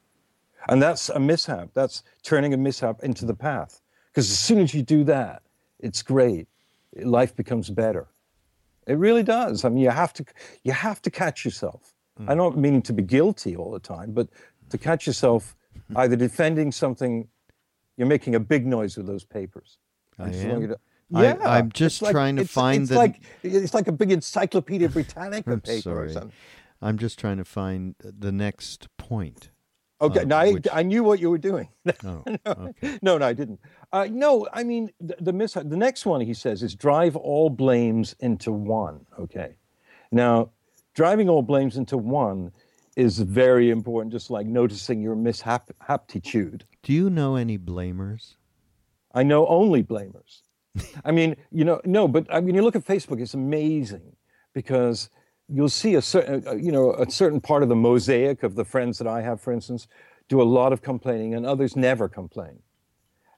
And 0.67 0.81
that's 0.81 1.09
a 1.09 1.19
mishap. 1.19 1.69
That's 1.73 2.03
turning 2.23 2.53
a 2.53 2.57
mishap 2.57 3.03
into 3.03 3.25
the 3.25 3.35
path. 3.35 3.81
Because 4.11 4.31
as 4.31 4.39
soon 4.39 4.59
as 4.59 4.73
you 4.73 4.81
do 4.81 5.03
that, 5.03 5.43
it's 5.79 6.01
great. 6.01 6.47
Life 6.95 7.35
becomes 7.35 7.69
better. 7.69 8.07
It 8.87 8.97
really 8.97 9.23
does. 9.23 9.65
I 9.65 9.69
mean, 9.69 9.83
you 9.83 9.89
have 9.89 10.13
to, 10.13 10.25
you 10.63 10.71
have 10.71 11.01
to 11.01 11.11
catch 11.11 11.43
yourself. 11.43 11.93
Mm. 12.19 12.29
I'm 12.29 12.37
not 12.37 12.57
meaning 12.57 12.81
to 12.83 12.93
be 12.93 13.03
guilty 13.03 13.55
all 13.55 13.71
the 13.71 13.79
time, 13.79 14.11
but 14.13 14.29
to 14.69 14.77
catch 14.77 15.05
yourself 15.05 15.55
either 15.95 16.15
defending 16.15 16.71
something, 16.71 17.27
you're 17.97 18.07
making 18.07 18.35
a 18.35 18.39
big 18.39 18.65
noise 18.65 18.97
with 18.97 19.05
those 19.05 19.23
papers. 19.23 19.77
I 20.17 20.29
am. 20.29 20.75
Yeah, 21.09 21.37
I, 21.41 21.59
am 21.59 21.71
just 21.71 22.01
like, 22.01 22.11
trying 22.11 22.35
to 22.37 22.43
it's, 22.43 22.51
find 22.51 22.81
it's 22.83 22.89
the. 22.89 22.97
Like, 22.97 23.21
it's 23.43 23.73
like 23.73 23.87
a 23.87 23.91
big 23.91 24.11
Encyclopedia 24.11 24.89
Britannica 24.89 25.51
I'm 25.53 25.61
paper 25.61 25.81
sorry. 25.81 26.07
or 26.07 26.13
something. 26.13 26.31
I'm 26.81 26.97
just 26.97 27.19
trying 27.19 27.37
to 27.37 27.45
find 27.45 27.95
the 27.99 28.31
next 28.31 28.87
point. 28.97 29.49
Okay, 30.01 30.25
no, 30.25 30.35
I, 30.35 30.51
which- 30.51 30.67
I 30.71 30.83
knew 30.83 31.03
what 31.03 31.19
you 31.19 31.29
were 31.29 31.37
doing. 31.37 31.69
Oh, 32.03 32.23
no, 32.27 32.39
okay. 32.45 32.99
no, 33.01 33.17
no, 33.17 33.25
I 33.25 33.33
didn't. 33.33 33.59
Uh, 33.93 34.07
no, 34.11 34.47
I 34.51 34.63
mean 34.63 34.91
the, 34.99 35.15
the 35.21 35.33
mis- 35.33 35.53
The 35.53 35.77
next 35.77 36.05
one 36.05 36.21
he 36.21 36.33
says 36.33 36.63
is 36.63 36.75
drive 36.75 37.15
all 37.15 37.49
blames 37.49 38.15
into 38.19 38.51
one. 38.51 39.05
Okay, 39.19 39.55
now 40.11 40.49
driving 40.93 41.29
all 41.29 41.41
blames 41.41 41.77
into 41.77 41.97
one 41.97 42.51
is 42.97 43.19
very 43.19 43.69
important. 43.69 44.11
Just 44.11 44.29
like 44.29 44.47
noticing 44.47 45.01
your 45.01 45.15
mishaptitude. 45.15 46.63
Do 46.83 46.93
you 46.93 47.09
know 47.09 47.35
any 47.35 47.57
blamers? 47.57 48.35
I 49.13 49.23
know 49.23 49.47
only 49.47 49.81
blamers. 49.81 50.41
I 51.03 51.11
mean, 51.11 51.35
you 51.51 51.65
know, 51.65 51.81
no, 51.85 52.07
but 52.07 52.27
I 52.29 52.41
mean, 52.41 52.55
you 52.55 52.61
look 52.61 52.75
at 52.75 52.85
Facebook, 52.85 53.21
it's 53.21 53.33
amazing 53.33 54.15
because 54.53 55.09
you'll 55.47 55.69
see 55.69 55.95
a 55.95 56.01
certain, 56.01 56.47
uh, 56.47 56.55
you 56.55 56.71
know, 56.71 56.93
a 56.93 57.09
certain 57.09 57.39
part 57.39 57.63
of 57.63 57.69
the 57.69 57.75
mosaic 57.75 58.43
of 58.43 58.55
the 58.55 58.65
friends 58.65 58.97
that 58.97 59.07
I 59.07 59.21
have, 59.21 59.39
for 59.41 59.53
instance, 59.53 59.87
do 60.27 60.41
a 60.41 60.43
lot 60.43 60.73
of 60.73 60.81
complaining 60.81 61.35
and 61.35 61.45
others 61.45 61.75
never 61.75 62.09
complain. 62.09 62.59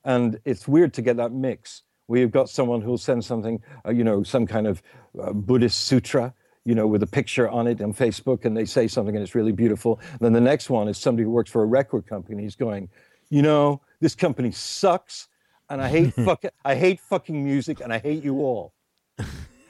And 0.05 0.39
it's 0.45 0.67
weird 0.67 0.93
to 0.95 1.01
get 1.01 1.17
that 1.17 1.33
mix 1.33 1.83
where 2.05 2.21
you've 2.21 2.31
got 2.31 2.49
someone 2.49 2.81
who'll 2.81 2.97
send 2.97 3.25
something, 3.25 3.61
uh, 3.85 3.91
you 3.91 4.03
know, 4.03 4.23
some 4.23 4.47
kind 4.47 4.65
of 4.65 4.81
uh, 5.21 5.33
Buddhist 5.33 5.85
sutra, 5.85 6.33
you 6.63 6.75
know, 6.75 6.87
with 6.87 7.03
a 7.03 7.07
picture 7.07 7.49
on 7.49 7.67
it 7.67 7.81
on 7.81 7.93
Facebook 7.93 8.45
and 8.45 8.55
they 8.55 8.63
say 8.63 8.87
something 8.87 9.15
and 9.15 9.23
it's 9.23 9.35
really 9.35 9.51
beautiful. 9.51 9.99
And 10.11 10.19
then 10.21 10.33
the 10.33 10.41
next 10.41 10.69
one 10.69 10.87
is 10.87 10.97
somebody 10.97 11.23
who 11.23 11.31
works 11.31 11.51
for 11.51 11.61
a 11.63 11.65
record 11.65 12.07
company. 12.07 12.43
He's 12.43 12.55
going, 12.55 12.89
you 13.29 13.41
know, 13.41 13.81
this 13.99 14.15
company 14.15 14.51
sucks 14.51 15.27
and 15.69 15.81
I 15.81 15.89
hate 15.89 16.13
fucking 16.25 16.51
I 16.65 16.75
hate 16.75 16.99
fucking 16.99 17.43
music 17.43 17.79
and 17.81 17.91
I 17.93 17.99
hate 17.99 18.23
you 18.23 18.39
all. 18.39 18.73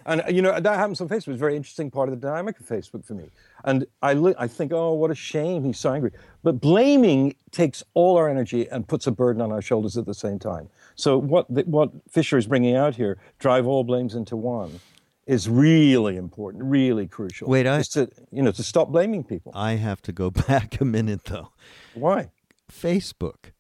And 0.10 0.24
you 0.34 0.42
know 0.42 0.58
that 0.58 0.76
happens 0.78 1.02
on 1.02 1.10
Facebook. 1.10 1.28
It's 1.28 1.28
a 1.28 1.34
very 1.34 1.58
interesting 1.58 1.92
part 1.92 2.08
of 2.08 2.16
the 2.18 2.26
dynamic 2.26 2.58
of 2.62 2.66
Facebook 2.66 3.04
for 3.06 3.14
me. 3.14 3.30
And 3.66 3.86
I 4.02 4.14
li- 4.14 4.36
I 4.40 4.48
think, 4.48 4.72
oh, 4.72 4.94
what 4.94 5.12
a 5.12 5.16
shame 5.16 5.66
he's 5.66 5.78
so 5.80 5.92
angry. 5.92 6.12
But 6.44 6.62
blaming 6.62 7.36
takes 7.52 7.84
all 7.94 8.16
our 8.16 8.30
energy 8.30 8.70
and 8.70 8.88
puts 8.88 9.06
a 9.06 9.12
burden 9.12 9.42
on 9.42 9.52
our 9.52 9.62
shoulders 9.62 9.98
at 9.98 10.06
the 10.06 10.14
same 10.14 10.40
time. 10.40 10.70
So 10.96 11.18
what 11.18 11.46
the, 11.54 11.64
what 11.64 11.92
Fischer 12.10 12.38
is 12.38 12.48
bringing 12.48 12.74
out 12.74 12.96
here, 12.96 13.18
drive 13.38 13.68
all 13.68 13.84
blames 13.84 14.16
into 14.16 14.38
one, 14.38 14.80
is 15.26 15.50
really 15.50 16.16
important, 16.16 16.64
really 16.64 17.06
crucial. 17.06 17.50
Wait, 17.50 17.68
I- 17.68 17.80
is 17.80 17.90
to 17.90 18.10
you 18.32 18.42
know 18.42 18.52
to 18.54 18.64
stop 18.64 18.88
blaming 18.94 19.26
people. 19.26 19.52
I 19.54 19.74
have 19.74 20.02
to 20.04 20.14
go 20.14 20.30
back 20.48 20.80
a 20.80 20.86
minute 20.86 21.26
though. 21.26 21.50
Why? 21.96 22.30
Facebook. 22.72 23.52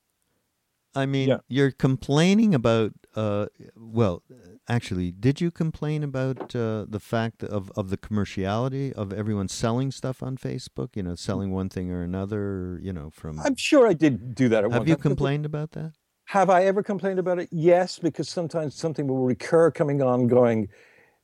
I 0.97 1.05
mean, 1.05 1.29
Yeah. 1.29 1.37
you're 1.47 1.71
complaining 1.71 2.53
about. 2.55 2.91
Uh, 3.15 3.47
well, 3.75 4.23
actually, 4.67 5.11
did 5.11 5.41
you 5.41 5.49
complain 5.51 6.03
about 6.03 6.55
uh, 6.55 6.85
the 6.87 6.99
fact 6.99 7.43
of 7.43 7.71
of 7.75 7.89
the 7.89 7.97
commerciality 7.97 8.91
of 8.93 9.13
everyone 9.13 9.47
selling 9.47 9.91
stuff 9.91 10.21
on 10.23 10.37
Facebook? 10.37 10.89
You 10.95 11.03
know, 11.03 11.15
selling 11.15 11.51
one 11.51 11.69
thing 11.69 11.91
or 11.91 12.01
another. 12.01 12.79
You 12.81 12.93
know, 12.93 13.09
from. 13.09 13.39
I'm 13.39 13.55
sure 13.55 13.87
I 13.87 13.93
did 13.93 14.35
do 14.35 14.49
that 14.49 14.63
have 14.71 14.87
you 14.87 14.95
time, 14.95 15.01
complained 15.01 15.45
about 15.45 15.71
that? 15.71 15.93
Have 16.25 16.49
I 16.49 16.65
ever 16.65 16.83
complained 16.83 17.19
about 17.19 17.39
it? 17.39 17.47
Yes, 17.51 17.99
because 17.99 18.27
sometimes 18.27 18.75
something 18.75 19.07
will 19.07 19.23
recur 19.23 19.71
coming 19.71 20.01
on 20.01 20.27
going, 20.27 20.67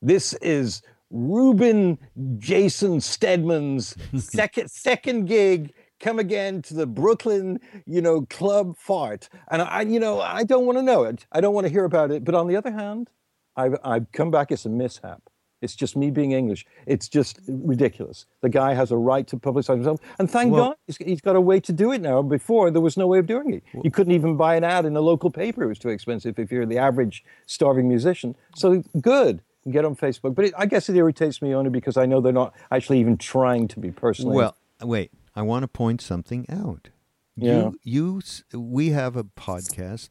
this 0.01 0.33
is 0.35 0.81
Ruben 1.11 1.97
Jason 2.37 3.01
Stedman's 3.01 3.95
second 4.17 4.69
second 4.71 5.25
gig. 5.25 5.73
Come 6.03 6.19
again 6.19 6.61
to 6.63 6.73
the 6.73 6.85
Brooklyn, 6.85 7.61
you 7.85 8.01
know, 8.01 8.23
club 8.29 8.75
fart. 8.77 9.29
And 9.49 9.61
I, 9.61 9.83
you 9.83 10.01
know, 10.01 10.19
I 10.19 10.43
don't 10.43 10.65
want 10.65 10.77
to 10.77 10.81
know 10.81 11.03
it. 11.03 11.25
I 11.31 11.39
don't 11.39 11.53
want 11.53 11.65
to 11.65 11.71
hear 11.71 11.85
about 11.85 12.11
it. 12.11 12.25
But 12.25 12.35
on 12.35 12.47
the 12.47 12.57
other 12.57 12.71
hand, 12.71 13.09
I've, 13.55 13.77
I've 13.85 14.11
come 14.11 14.29
back 14.29 14.51
as 14.51 14.65
a 14.65 14.69
mishap. 14.69 15.21
It's 15.61 15.77
just 15.77 15.95
me 15.95 16.11
being 16.11 16.33
English. 16.33 16.65
It's 16.85 17.07
just 17.07 17.39
ridiculous. 17.47 18.25
The 18.41 18.49
guy 18.49 18.73
has 18.73 18.91
a 18.91 18.97
right 18.97 19.25
to 19.27 19.37
publicize 19.37 19.75
himself. 19.75 20.01
And 20.19 20.29
thank 20.29 20.51
Well- 20.51 20.71
God 20.71 20.75
he's, 20.87 20.97
he's 20.97 21.21
got 21.21 21.37
a 21.37 21.41
way 21.41 21.61
to 21.61 21.71
do 21.71 21.93
it 21.93 22.01
now. 22.01 22.21
Before, 22.21 22.69
there 22.69 22.81
was 22.81 22.97
no 22.97 23.07
way 23.07 23.19
of 23.19 23.25
doing 23.25 23.53
it. 23.53 23.63
You 23.81 23.89
couldn't 23.89 24.11
even 24.13 24.35
buy 24.35 24.57
an 24.57 24.65
ad 24.65 24.83
in 24.83 24.97
a 24.97 25.01
local 25.01 25.31
paper. 25.31 25.63
It 25.63 25.67
was 25.67 25.79
too 25.79 25.87
expensive 25.87 26.37
if 26.37 26.51
you're 26.51 26.65
the 26.65 26.79
average 26.79 27.23
starving 27.45 27.87
musician. 27.87 28.35
So 28.57 28.83
good. 28.99 29.41
Get 29.71 29.85
on 29.85 29.95
Facebook. 29.95 30.35
But 30.35 30.45
it, 30.45 30.53
I 30.57 30.65
guess 30.65 30.89
it 30.89 30.97
irritates 30.97 31.41
me 31.41 31.55
only 31.55 31.69
because 31.69 31.95
I 31.95 32.05
know 32.07 32.19
they're 32.19 32.33
not 32.33 32.53
actually 32.69 32.99
even 32.99 33.15
trying 33.15 33.69
to 33.69 33.79
be 33.79 33.89
personally. 33.89 34.35
Well, 34.35 34.57
wait. 34.81 35.11
I 35.35 35.41
want 35.41 35.63
to 35.63 35.67
point 35.67 36.01
something 36.01 36.45
out. 36.49 36.89
Yeah. 37.35 37.71
You, 37.83 38.21
you, 38.53 38.59
we 38.59 38.89
have 38.89 39.15
a 39.15 39.23
podcast, 39.23 40.09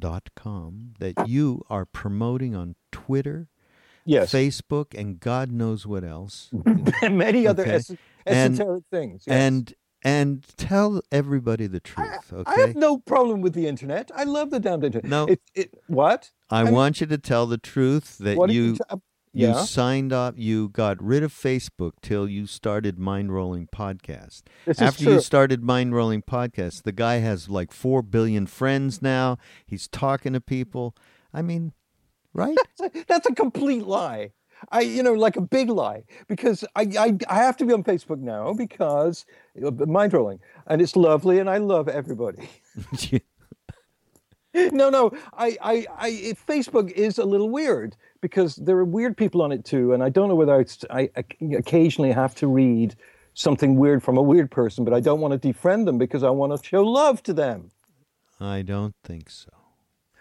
mindrollingpodcast.com, 0.00 0.94
that 0.98 1.28
you 1.28 1.64
are 1.68 1.84
promoting 1.84 2.54
on 2.54 2.74
Twitter, 2.92 3.48
yes. 4.04 4.32
Facebook, 4.32 4.98
and 4.98 5.20
God 5.20 5.50
knows 5.52 5.86
what 5.86 6.04
else. 6.04 6.50
and 7.02 7.18
many 7.18 7.46
other 7.46 7.62
Okay. 7.62 7.74
es- 7.74 7.90
And- 8.26 8.54
esoteric 8.54 8.84
things. 8.90 9.24
yes. 9.26 9.34
And 9.36 9.74
and 10.04 10.44
tell 10.56 11.00
everybody 11.10 11.66
the 11.66 11.80
truth, 11.80 12.32
okay? 12.32 12.48
I 12.52 12.60
have 12.60 12.76
no 12.76 12.98
problem 12.98 13.40
with 13.40 13.52
the 13.54 13.66
internet. 13.66 14.12
I 14.14 14.22
love 14.22 14.50
the 14.50 14.60
damned 14.60 14.84
internet. 14.84 15.10
No. 15.10 15.26
It, 15.26 15.40
it, 15.56 15.74
what? 15.88 16.30
I 16.48 16.62
mean- 16.62 16.72
want 16.72 17.00
you 17.00 17.06
to 17.08 17.18
tell 17.18 17.46
the 17.46 17.58
truth 17.58 18.16
that 18.18 18.36
you 18.48 18.76
you 19.32 19.48
yeah. 19.48 19.64
signed 19.64 20.12
up, 20.12 20.34
you 20.36 20.68
got 20.68 21.02
rid 21.02 21.22
of 21.22 21.32
Facebook 21.32 21.92
till 22.02 22.28
you 22.28 22.46
started 22.46 22.98
Mind 22.98 23.32
Rolling 23.32 23.66
Podcast. 23.66 24.42
This 24.64 24.78
is 24.78 24.82
After 24.82 25.04
you 25.04 25.20
started 25.20 25.62
Mind 25.62 25.94
Rolling 25.94 26.22
Podcast, 26.22 26.82
the 26.82 26.92
guy 26.92 27.16
has 27.16 27.48
like 27.48 27.72
4 27.72 28.02
billion 28.02 28.46
friends 28.46 29.02
now. 29.02 29.38
He's 29.66 29.88
talking 29.88 30.32
to 30.32 30.40
people. 30.40 30.96
I 31.32 31.42
mean, 31.42 31.72
right? 32.32 32.56
That's 33.06 33.26
a 33.26 33.34
complete 33.34 33.86
lie. 33.86 34.32
I, 34.70 34.80
you 34.80 35.02
know, 35.02 35.12
like 35.12 35.36
a 35.36 35.40
big 35.40 35.70
lie, 35.70 36.04
because 36.26 36.64
I, 36.74 36.82
I, 36.98 37.16
I 37.28 37.36
have 37.36 37.56
to 37.58 37.64
be 37.64 37.72
on 37.72 37.84
Facebook 37.84 38.18
now 38.18 38.52
because 38.52 39.24
mind 39.60 40.12
rolling, 40.12 40.40
and 40.66 40.82
it's 40.82 40.96
lovely, 40.96 41.38
and 41.38 41.48
I 41.48 41.58
love 41.58 41.88
everybody. 41.88 42.48
no, 44.72 44.90
no, 44.90 45.12
I, 45.34 45.56
I, 45.60 45.86
I, 45.96 46.10
Facebook 46.48 46.90
is 46.92 47.18
a 47.18 47.24
little 47.24 47.50
weird 47.50 47.96
because 48.20 48.56
there 48.56 48.76
are 48.76 48.84
weird 48.84 49.16
people 49.16 49.42
on 49.42 49.52
it 49.52 49.64
too, 49.64 49.92
and 49.92 50.02
I 50.02 50.08
don't 50.08 50.28
know 50.28 50.34
whether 50.34 50.58
it's, 50.60 50.84
I, 50.90 51.10
I 51.16 51.24
occasionally 51.56 52.12
have 52.12 52.34
to 52.36 52.46
read 52.46 52.96
something 53.34 53.76
weird 53.76 54.02
from 54.02 54.16
a 54.16 54.22
weird 54.22 54.50
person, 54.50 54.84
but 54.84 54.92
I 54.92 55.00
don't 55.00 55.20
want 55.20 55.40
to 55.40 55.48
defriend 55.52 55.86
them 55.86 55.98
because 55.98 56.22
I 56.22 56.30
want 56.30 56.60
to 56.60 56.66
show 56.66 56.82
love 56.82 57.22
to 57.24 57.32
them. 57.32 57.70
I 58.40 58.62
don't 58.62 58.94
think 59.04 59.30
so. 59.30 59.50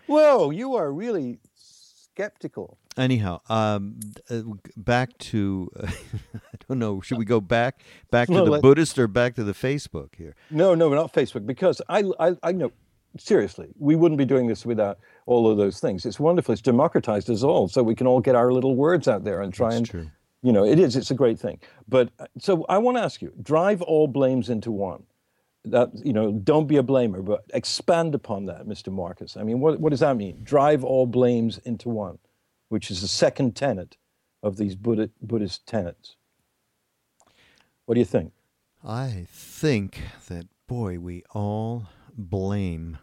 Whoa, 0.05 0.51
you 0.51 0.75
are 0.75 0.91
really 0.91 1.39
skeptical. 1.55 2.77
Anyhow, 2.97 3.41
um, 3.49 3.99
uh, 4.29 4.41
back 4.75 5.15
to 5.19 5.69
I 5.83 6.57
don't 6.67 6.79
know. 6.79 7.01
Should 7.01 7.19
we 7.19 7.25
go 7.25 7.39
back 7.39 7.81
back 8.09 8.27
to 8.27 8.33
No, 8.33 8.45
the 8.45 8.59
Buddhist 8.59 8.97
or 8.97 9.07
back 9.07 9.35
to 9.35 9.43
the 9.43 9.53
Facebook 9.53 10.15
here? 10.15 10.35
No, 10.49 10.73
no, 10.73 10.89
not 10.93 11.13
Facebook, 11.13 11.45
because 11.45 11.81
I, 11.89 12.03
I, 12.19 12.35
I 12.41 12.51
know, 12.53 12.71
seriously, 13.19 13.69
we 13.77 13.95
wouldn't 13.95 14.17
be 14.17 14.25
doing 14.25 14.47
this 14.47 14.65
without 14.65 14.99
all 15.25 15.49
of 15.49 15.57
those 15.57 15.79
things. 15.79 16.05
It's 16.05 16.19
wonderful. 16.19 16.53
It's 16.53 16.61
democratized 16.61 17.29
us 17.29 17.43
all, 17.43 17.67
so 17.67 17.83
we 17.83 17.95
can 17.95 18.07
all 18.07 18.19
get 18.19 18.35
our 18.35 18.51
little 18.51 18.75
words 18.75 19.07
out 19.07 19.23
there 19.23 19.41
and 19.41 19.53
try 19.53 19.69
That's 19.69 19.77
and, 19.77 19.89
true. 19.89 20.11
you 20.41 20.51
know, 20.51 20.65
it 20.65 20.79
is. 20.79 20.95
It's 20.95 21.11
a 21.11 21.15
great 21.15 21.39
thing. 21.39 21.59
But 21.87 22.09
uh, 22.19 22.27
so 22.39 22.65
I 22.69 22.77
want 22.77 22.97
to 22.97 23.03
ask 23.03 23.21
you: 23.21 23.33
drive 23.41 23.81
all 23.81 24.07
blames 24.07 24.49
into 24.49 24.71
one. 24.71 25.03
That 25.65 25.89
you 26.05 26.13
know, 26.13 26.31
don't 26.31 26.67
be 26.67 26.77
a 26.77 26.83
blamer, 26.83 27.23
but 27.23 27.43
expand 27.53 28.15
upon 28.15 28.45
that, 28.45 28.65
Mr. 28.65 28.91
Markus. 28.91 29.35
I 29.35 29.43
mean, 29.43 29.59
what 29.59 29.79
what 29.79 29.89
does 29.89 29.99
that 29.99 30.15
mean? 30.15 30.39
Drive 30.43 30.83
all 30.83 31.05
blames 31.05 31.57
into 31.59 31.89
one, 31.89 32.19
which 32.69 32.89
is 32.89 33.01
the 33.01 33.07
second 33.07 33.55
tenet 33.55 33.97
of 34.43 34.55
these 34.57 34.75
Buddha, 34.75 35.09
Buddhist 35.21 35.65
tenets. 35.65 36.15
What 37.85 37.95
do 37.95 37.99
you 37.99 38.05
think? 38.05 38.31
I 38.85 39.25
think 39.29 39.99
that 40.27 40.47
boy, 40.67 40.99
we 40.99 41.23
all 41.31 41.87
blame 42.17 42.97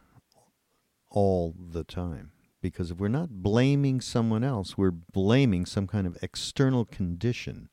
all 1.14 1.54
the 1.56 1.84
time. 1.84 2.32
Because 2.60 2.90
if 2.90 2.98
we're 2.98 3.08
not 3.08 3.42
blaming 3.42 4.00
someone 4.00 4.42
else, 4.42 4.76
we're 4.76 4.90
blaming 4.90 5.64
some 5.64 5.86
kind 5.86 6.06
of 6.06 6.18
external 6.22 6.84
condition. 6.84 7.68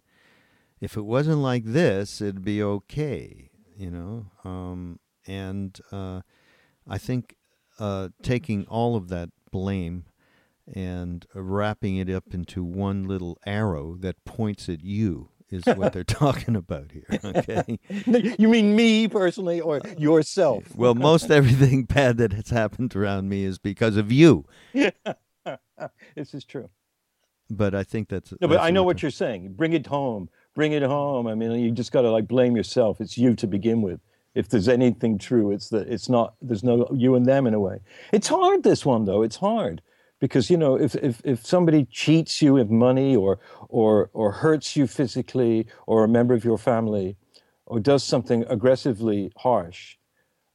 If 0.80 0.96
it 0.96 1.06
wasn't 1.06 1.40
like 1.40 1.66
this, 1.66 2.22
it'd 2.22 2.44
be 2.44 2.62
okay, 2.62 3.50
you 3.76 3.90
know. 3.90 4.28
Um, 4.44 5.00
and 5.26 5.80
uh, 5.92 6.22
I 6.88 6.98
think 6.98 7.36
uh, 7.80 8.10
taking 8.22 8.66
all 8.68 8.96
of 8.96 9.10
that 9.10 9.30
blame 9.52 10.06
and 10.72 11.26
wrapping 11.34 11.98
it 11.98 12.10
up 12.10 12.34
into 12.34 12.64
one 12.64 13.04
little 13.08 13.38
arrow 13.46 13.96
that 14.00 14.24
points 14.24 14.70
at 14.70 14.84
you 14.84 15.31
is 15.52 15.66
what 15.66 15.94
they're 15.94 16.04
talking 16.22 16.56
about 16.56 16.92
here. 16.92 17.06
Okay. 17.24 17.80
You 18.38 18.48
mean 18.48 18.76
me 18.76 19.08
personally 19.08 19.62
or 19.62 19.78
uh, 19.78 19.90
yourself? 19.98 20.76
Well, 20.76 20.96
most 20.96 21.30
everything 21.32 21.84
bad 21.96 22.18
that 22.18 22.34
has 22.34 22.50
happened 22.50 22.96
around 22.96 23.30
me 23.30 23.44
is 23.44 23.58
because 23.58 23.96
of 23.96 24.12
you. 24.12 24.46
this 24.74 26.34
is 26.34 26.44
true. 26.46 26.70
But 27.50 27.76
I 27.76 27.84
think 27.84 28.10
that's 28.10 28.34
No, 28.42 28.48
but 28.48 28.60
I 28.60 28.72
know 28.72 28.84
what 28.84 29.02
you're 29.02 29.12
saying. 29.12 29.54
Bring 29.54 29.74
it 29.74 29.88
home. 29.88 30.30
Bring 30.56 30.72
it 30.74 30.84
home. 30.84 31.28
I 31.28 31.36
mean, 31.36 31.52
you 31.52 31.72
just 31.72 31.92
got 31.92 32.02
to 32.02 32.12
like 32.12 32.28
blame 32.28 32.56
yourself. 32.56 33.02
It's 33.02 33.18
you 33.18 33.36
to 33.36 33.48
begin 33.48 33.82
with. 33.82 34.00
If 34.34 34.50
there's 34.50 34.68
anything 34.70 35.18
true, 35.18 35.52
it's 35.52 35.70
that 35.70 35.88
it's 35.88 36.10
not. 36.10 36.36
There's 36.42 36.64
no 36.64 36.88
you 36.94 37.16
and 37.16 37.26
them 37.26 37.48
in 37.48 37.54
a 37.54 37.60
way. 37.60 37.80
It's 38.12 38.28
hard. 38.28 38.64
This 38.64 38.86
one 38.86 39.06
though. 39.06 39.22
It's 39.22 39.38
hard 39.38 39.82
because 40.22 40.50
you 40.50 40.56
know 40.56 40.76
if 40.80 40.96
if 40.96 41.22
if 41.26 41.46
somebody 41.46 41.84
cheats 41.92 42.42
you 42.42 42.56
of 42.58 42.72
money 42.72 43.14
or 43.14 43.40
or 43.68 44.10
or 44.14 44.32
hurts 44.32 44.78
you 44.78 44.88
physically 44.88 45.68
or 45.86 46.06
a 46.06 46.08
member 46.08 46.34
of 46.34 46.46
your 46.46 46.58
family 46.58 47.18
or 47.66 47.82
does 47.82 48.04
something 48.04 48.46
aggressively 48.48 49.34
harsh, 49.36 49.98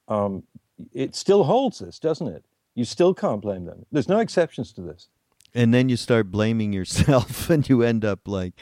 um, 0.09 0.45
it 0.93 1.15
still 1.15 1.45
holds 1.45 1.81
this, 1.81 1.99
doesn't 1.99 2.29
it? 2.29 2.45
You 2.75 2.85
still 2.85 3.13
can't 3.13 3.43
blame 3.43 3.65
them. 3.67 3.85
There's 3.93 4.09
no 4.09 4.21
exceptions 4.21 4.73
to 4.75 4.81
this. 4.81 5.09
And 5.55 5.73
then 5.73 5.89
you 5.89 5.97
start 5.97 6.31
blaming 6.31 6.73
yourself, 6.73 7.51
and 7.55 7.69
you 7.69 7.83
end 7.83 8.05
up 8.05 8.29
like, 8.29 8.55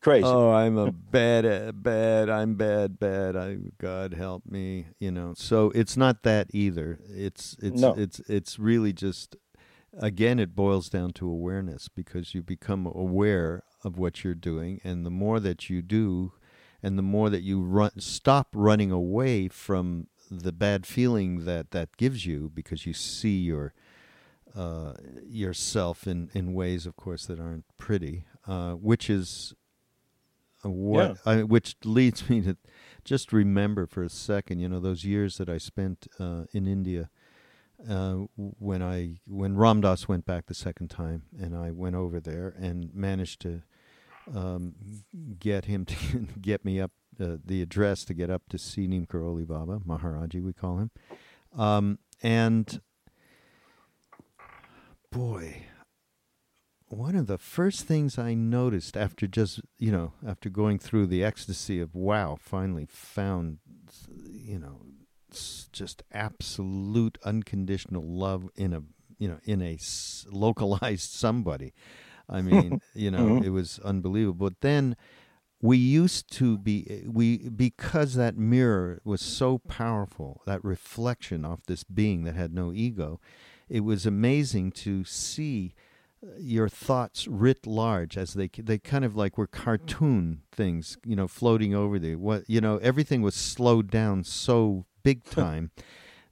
Crazy. 0.00 0.24
Oh, 0.24 0.52
I'm 0.52 0.78
a 0.78 0.92
bad, 0.92 1.82
bad. 1.82 2.30
I'm 2.30 2.54
bad, 2.54 3.00
bad. 3.00 3.34
I 3.34 3.56
God 3.78 4.14
help 4.14 4.46
me. 4.46 4.86
You 5.00 5.10
know. 5.10 5.34
So 5.36 5.72
it's 5.74 5.96
not 5.96 6.22
that 6.22 6.46
either. 6.54 7.00
It's 7.08 7.56
it's 7.60 7.80
No. 7.80 7.94
it's 7.94 8.20
it's 8.20 8.60
really 8.60 8.92
just 8.92 9.34
again 9.98 10.38
it 10.38 10.54
boils 10.54 10.88
down 10.88 11.12
to 11.12 11.28
awareness 11.28 11.88
because 11.88 12.34
you 12.34 12.42
become 12.42 12.86
aware 12.86 13.62
of 13.84 13.98
what 13.98 14.22
you're 14.22 14.34
doing 14.34 14.80
and 14.84 15.06
the 15.06 15.10
more 15.10 15.40
that 15.40 15.70
you 15.70 15.80
do 15.82 16.32
and 16.82 16.98
the 16.98 17.02
more 17.02 17.30
that 17.30 17.42
you 17.42 17.60
run 17.60 17.90
stop 17.98 18.48
running 18.52 18.90
away 18.90 19.48
from 19.48 20.06
the 20.30 20.52
bad 20.52 20.86
feeling 20.86 21.44
that 21.44 21.70
that 21.70 21.96
gives 21.96 22.26
you 22.26 22.50
because 22.54 22.86
you 22.86 22.92
see 22.92 23.38
your 23.38 23.72
uh, 24.56 24.92
yourself 25.26 26.06
in, 26.06 26.30
in 26.34 26.52
ways, 26.52 26.86
of 26.86 26.96
course, 26.96 27.26
that 27.26 27.38
aren't 27.38 27.64
pretty, 27.76 28.24
uh, 28.46 28.72
which 28.72 29.08
is 29.08 29.54
what 30.62 31.18
I, 31.24 31.42
which 31.44 31.76
leads 31.84 32.28
me 32.30 32.40
to 32.42 32.56
just 33.04 33.32
remember 33.32 33.86
for 33.86 34.02
a 34.02 34.08
second, 34.08 34.58
you 34.58 34.68
know, 34.68 34.80
those 34.80 35.04
years 35.04 35.38
that 35.38 35.48
I 35.48 35.58
spent 35.58 36.08
uh, 36.18 36.44
in 36.52 36.66
India 36.66 37.10
uh, 37.88 38.14
when 38.36 38.82
I 38.82 39.20
when 39.26 39.56
Ram 39.56 39.80
Dass 39.80 40.08
went 40.08 40.24
back 40.24 40.46
the 40.46 40.54
second 40.54 40.88
time, 40.88 41.22
and 41.38 41.56
I 41.56 41.70
went 41.70 41.96
over 41.96 42.20
there 42.20 42.54
and 42.58 42.92
managed 42.94 43.40
to 43.42 43.62
um, 44.34 44.74
get 45.38 45.66
him 45.66 45.84
to 45.84 45.94
get 46.40 46.64
me 46.64 46.80
up 46.80 46.92
uh, 47.20 47.36
the 47.44 47.62
address 47.62 48.04
to 48.04 48.14
get 48.14 48.30
up 48.30 48.42
to 48.50 48.58
see 48.58 48.86
Neem 48.86 49.06
Karoli 49.06 49.46
Baba 49.46 49.80
Maharaji, 49.86 50.42
we 50.42 50.52
call 50.52 50.78
him, 50.78 50.90
um, 51.56 51.98
and 52.22 52.80
boy, 55.10 55.62
one 56.88 57.16
of 57.16 57.26
the 57.26 57.38
first 57.38 57.84
things 57.84 58.18
I 58.18 58.34
noticed 58.34 58.96
after 58.96 59.26
just, 59.26 59.60
you 59.78 59.92
know, 59.92 60.12
after 60.26 60.48
going 60.48 60.78
through 60.78 61.06
the 61.06 61.22
ecstasy 61.22 61.80
of 61.80 61.94
wow, 61.94 62.38
finally 62.40 62.86
found, 62.86 63.58
you 64.08 64.58
know, 64.58 64.80
just 65.72 66.02
absolute 66.12 67.18
unconditional 67.24 68.02
love 68.06 68.48
in 68.56 68.72
a, 68.72 68.82
you 69.18 69.28
know, 69.28 69.38
in 69.44 69.62
a 69.62 69.78
localized 70.30 71.10
somebody. 71.12 71.72
I 72.28 72.40
mean, 72.48 72.80
you 72.94 73.10
know, 73.10 73.36
Mhm. 73.40 73.44
it 73.44 73.50
was 73.50 73.78
unbelievable. 73.84 74.48
But 74.50 74.60
then 74.60 74.96
we 75.60 75.76
used 75.76 76.30
to 76.32 76.56
be 76.58 77.02
we 77.06 77.48
because 77.48 78.14
that 78.14 78.36
mirror 78.36 79.00
was 79.04 79.20
so 79.20 79.58
powerful, 79.58 80.42
that 80.46 80.62
reflection 80.64 81.44
off 81.44 81.64
this 81.66 81.84
being 81.84 82.24
that 82.24 82.36
had 82.36 82.52
no 82.54 82.72
ego. 82.72 83.20
It 83.68 83.80
was 83.80 84.06
amazing 84.06 84.72
to 84.72 85.04
see 85.04 85.74
your 86.38 86.68
thoughts 86.68 87.28
writ 87.28 87.64
large 87.66 88.16
as 88.18 88.34
they 88.34 88.48
they 88.48 88.78
kind 88.78 89.04
of 89.04 89.14
like 89.14 89.38
were 89.38 89.46
cartoon 89.46 90.42
things 90.50 90.98
you 91.06 91.14
know 91.14 91.28
floating 91.28 91.76
over 91.76 91.96
there 91.96 92.18
what 92.18 92.42
you 92.48 92.60
know 92.60 92.78
everything 92.78 93.22
was 93.22 93.36
slowed 93.36 93.88
down 93.88 94.24
so 94.24 94.84
big 95.02 95.24
time 95.24 95.70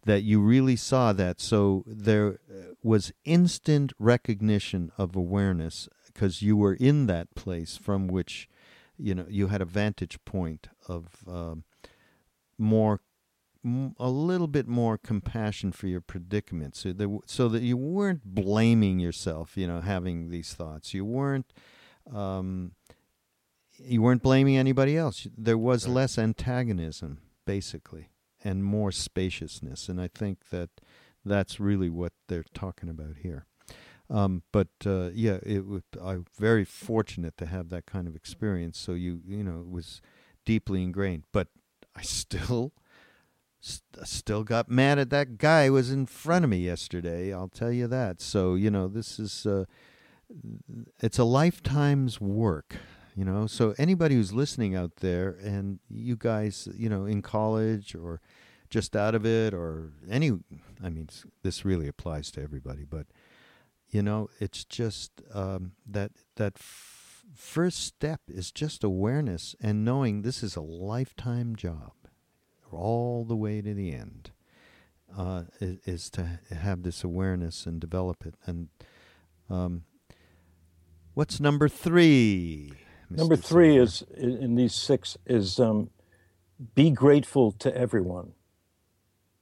that 0.06 0.22
you 0.22 0.40
really 0.40 0.76
saw 0.76 1.12
that. 1.12 1.40
So 1.40 1.84
there 1.86 2.38
uh, 2.50 2.74
was 2.82 3.12
instant 3.24 3.92
recognition 3.98 4.90
of 4.96 5.14
awareness 5.14 5.88
because 6.06 6.42
you 6.42 6.56
were 6.56 6.74
in 6.74 7.06
that 7.06 7.34
place 7.34 7.76
from 7.76 8.06
which 8.06 8.48
you 8.96 9.14
know 9.14 9.26
you 9.28 9.48
had 9.48 9.60
a 9.60 9.66
vantage 9.66 10.18
point 10.24 10.68
of 10.88 11.16
um, 11.28 11.64
more 12.56 13.00
a 13.98 14.08
little 14.08 14.46
bit 14.46 14.68
more 14.68 14.96
compassion 14.96 15.72
for 15.72 15.88
your 15.88 16.00
predicament 16.00 16.76
so, 16.76 16.92
there, 16.92 17.08
so 17.26 17.48
that 17.48 17.62
you 17.62 17.76
weren't 17.76 18.24
blaming 18.24 19.00
yourself 19.00 19.56
you 19.56 19.66
know 19.66 19.80
having 19.80 20.30
these 20.30 20.54
thoughts. 20.54 20.94
You 20.94 21.04
weren't 21.04 21.52
um, 22.14 22.72
you 23.76 24.00
weren't 24.00 24.22
blaming 24.22 24.56
anybody 24.56 24.96
else. 24.96 25.26
There 25.36 25.58
was 25.58 25.88
less 25.88 26.16
antagonism 26.16 27.18
basically 27.44 28.08
and 28.46 28.64
more 28.64 28.92
spaciousness 28.92 29.88
and 29.88 30.00
i 30.00 30.08
think 30.08 30.50
that 30.50 30.70
that's 31.24 31.58
really 31.58 31.90
what 31.90 32.12
they're 32.28 32.44
talking 32.54 32.88
about 32.88 33.16
here 33.22 33.46
um, 34.08 34.42
but 34.52 34.68
uh, 34.84 35.10
yeah, 35.12 35.38
it 35.42 35.66
was, 35.66 35.82
I'm 36.02 36.26
very 36.38 36.64
fortunate 36.64 37.36
to 37.38 37.46
have 37.46 37.70
that 37.70 37.86
kind 37.86 38.06
of 38.06 38.14
experience. 38.14 38.78
So 38.78 38.92
you 38.92 39.20
you 39.26 39.42
know 39.42 39.60
it 39.60 39.70
was 39.70 40.00
deeply 40.44 40.82
ingrained. 40.82 41.24
But 41.32 41.48
I 41.94 42.02
still 42.02 42.72
st- 43.60 44.06
still 44.06 44.44
got 44.44 44.70
mad 44.70 44.98
at 44.98 45.10
that 45.10 45.38
guy 45.38 45.66
who 45.66 45.72
was 45.72 45.90
in 45.90 46.06
front 46.06 46.44
of 46.44 46.50
me 46.50 46.58
yesterday. 46.58 47.32
I'll 47.32 47.48
tell 47.48 47.72
you 47.72 47.88
that. 47.88 48.20
So 48.20 48.54
you 48.54 48.70
know 48.70 48.86
this 48.86 49.18
is 49.18 49.44
uh, 49.44 49.64
it's 51.00 51.18
a 51.18 51.24
lifetime's 51.24 52.20
work. 52.20 52.76
You 53.16 53.24
know, 53.24 53.46
so 53.46 53.74
anybody 53.78 54.14
who's 54.14 54.34
listening 54.34 54.76
out 54.76 54.96
there, 54.96 55.38
and 55.42 55.78
you 55.88 56.16
guys, 56.16 56.68
you 56.76 56.90
know, 56.90 57.06
in 57.06 57.22
college 57.22 57.94
or 57.94 58.20
just 58.70 58.96
out 58.96 59.14
of 59.14 59.24
it, 59.24 59.54
or 59.54 59.92
any, 60.08 60.32
I 60.82 60.88
mean, 60.88 61.08
this 61.42 61.64
really 61.64 61.88
applies 61.88 62.30
to 62.32 62.42
everybody, 62.42 62.84
but 62.84 63.06
you 63.90 64.02
know 64.02 64.28
it's 64.40 64.64
just 64.64 65.22
um, 65.32 65.72
that 65.86 66.12
that 66.36 66.54
f- 66.56 67.24
first 67.34 67.84
step 67.84 68.20
is 68.28 68.50
just 68.50 68.84
awareness 68.84 69.54
and 69.60 69.84
knowing 69.84 70.22
this 70.22 70.42
is 70.42 70.56
a 70.56 70.60
lifetime 70.60 71.56
job 71.56 71.92
all 72.70 73.24
the 73.24 73.36
way 73.36 73.60
to 73.60 73.74
the 73.74 73.92
end 73.92 74.30
uh, 75.16 75.44
is, 75.60 75.78
is 75.84 76.10
to 76.10 76.40
have 76.50 76.82
this 76.82 77.04
awareness 77.04 77.66
and 77.66 77.80
develop 77.80 78.26
it 78.26 78.34
and 78.46 78.68
um, 79.48 79.84
what's 81.14 81.40
number 81.40 81.68
three 81.68 82.72
Number 83.08 83.36
three 83.36 83.76
is 83.76 84.02
in 84.16 84.36
in 84.38 84.54
these 84.56 84.74
six 84.74 85.16
is 85.26 85.60
um, 85.60 85.90
be 86.74 86.90
grateful 86.90 87.52
to 87.52 87.72
everyone. 87.76 88.32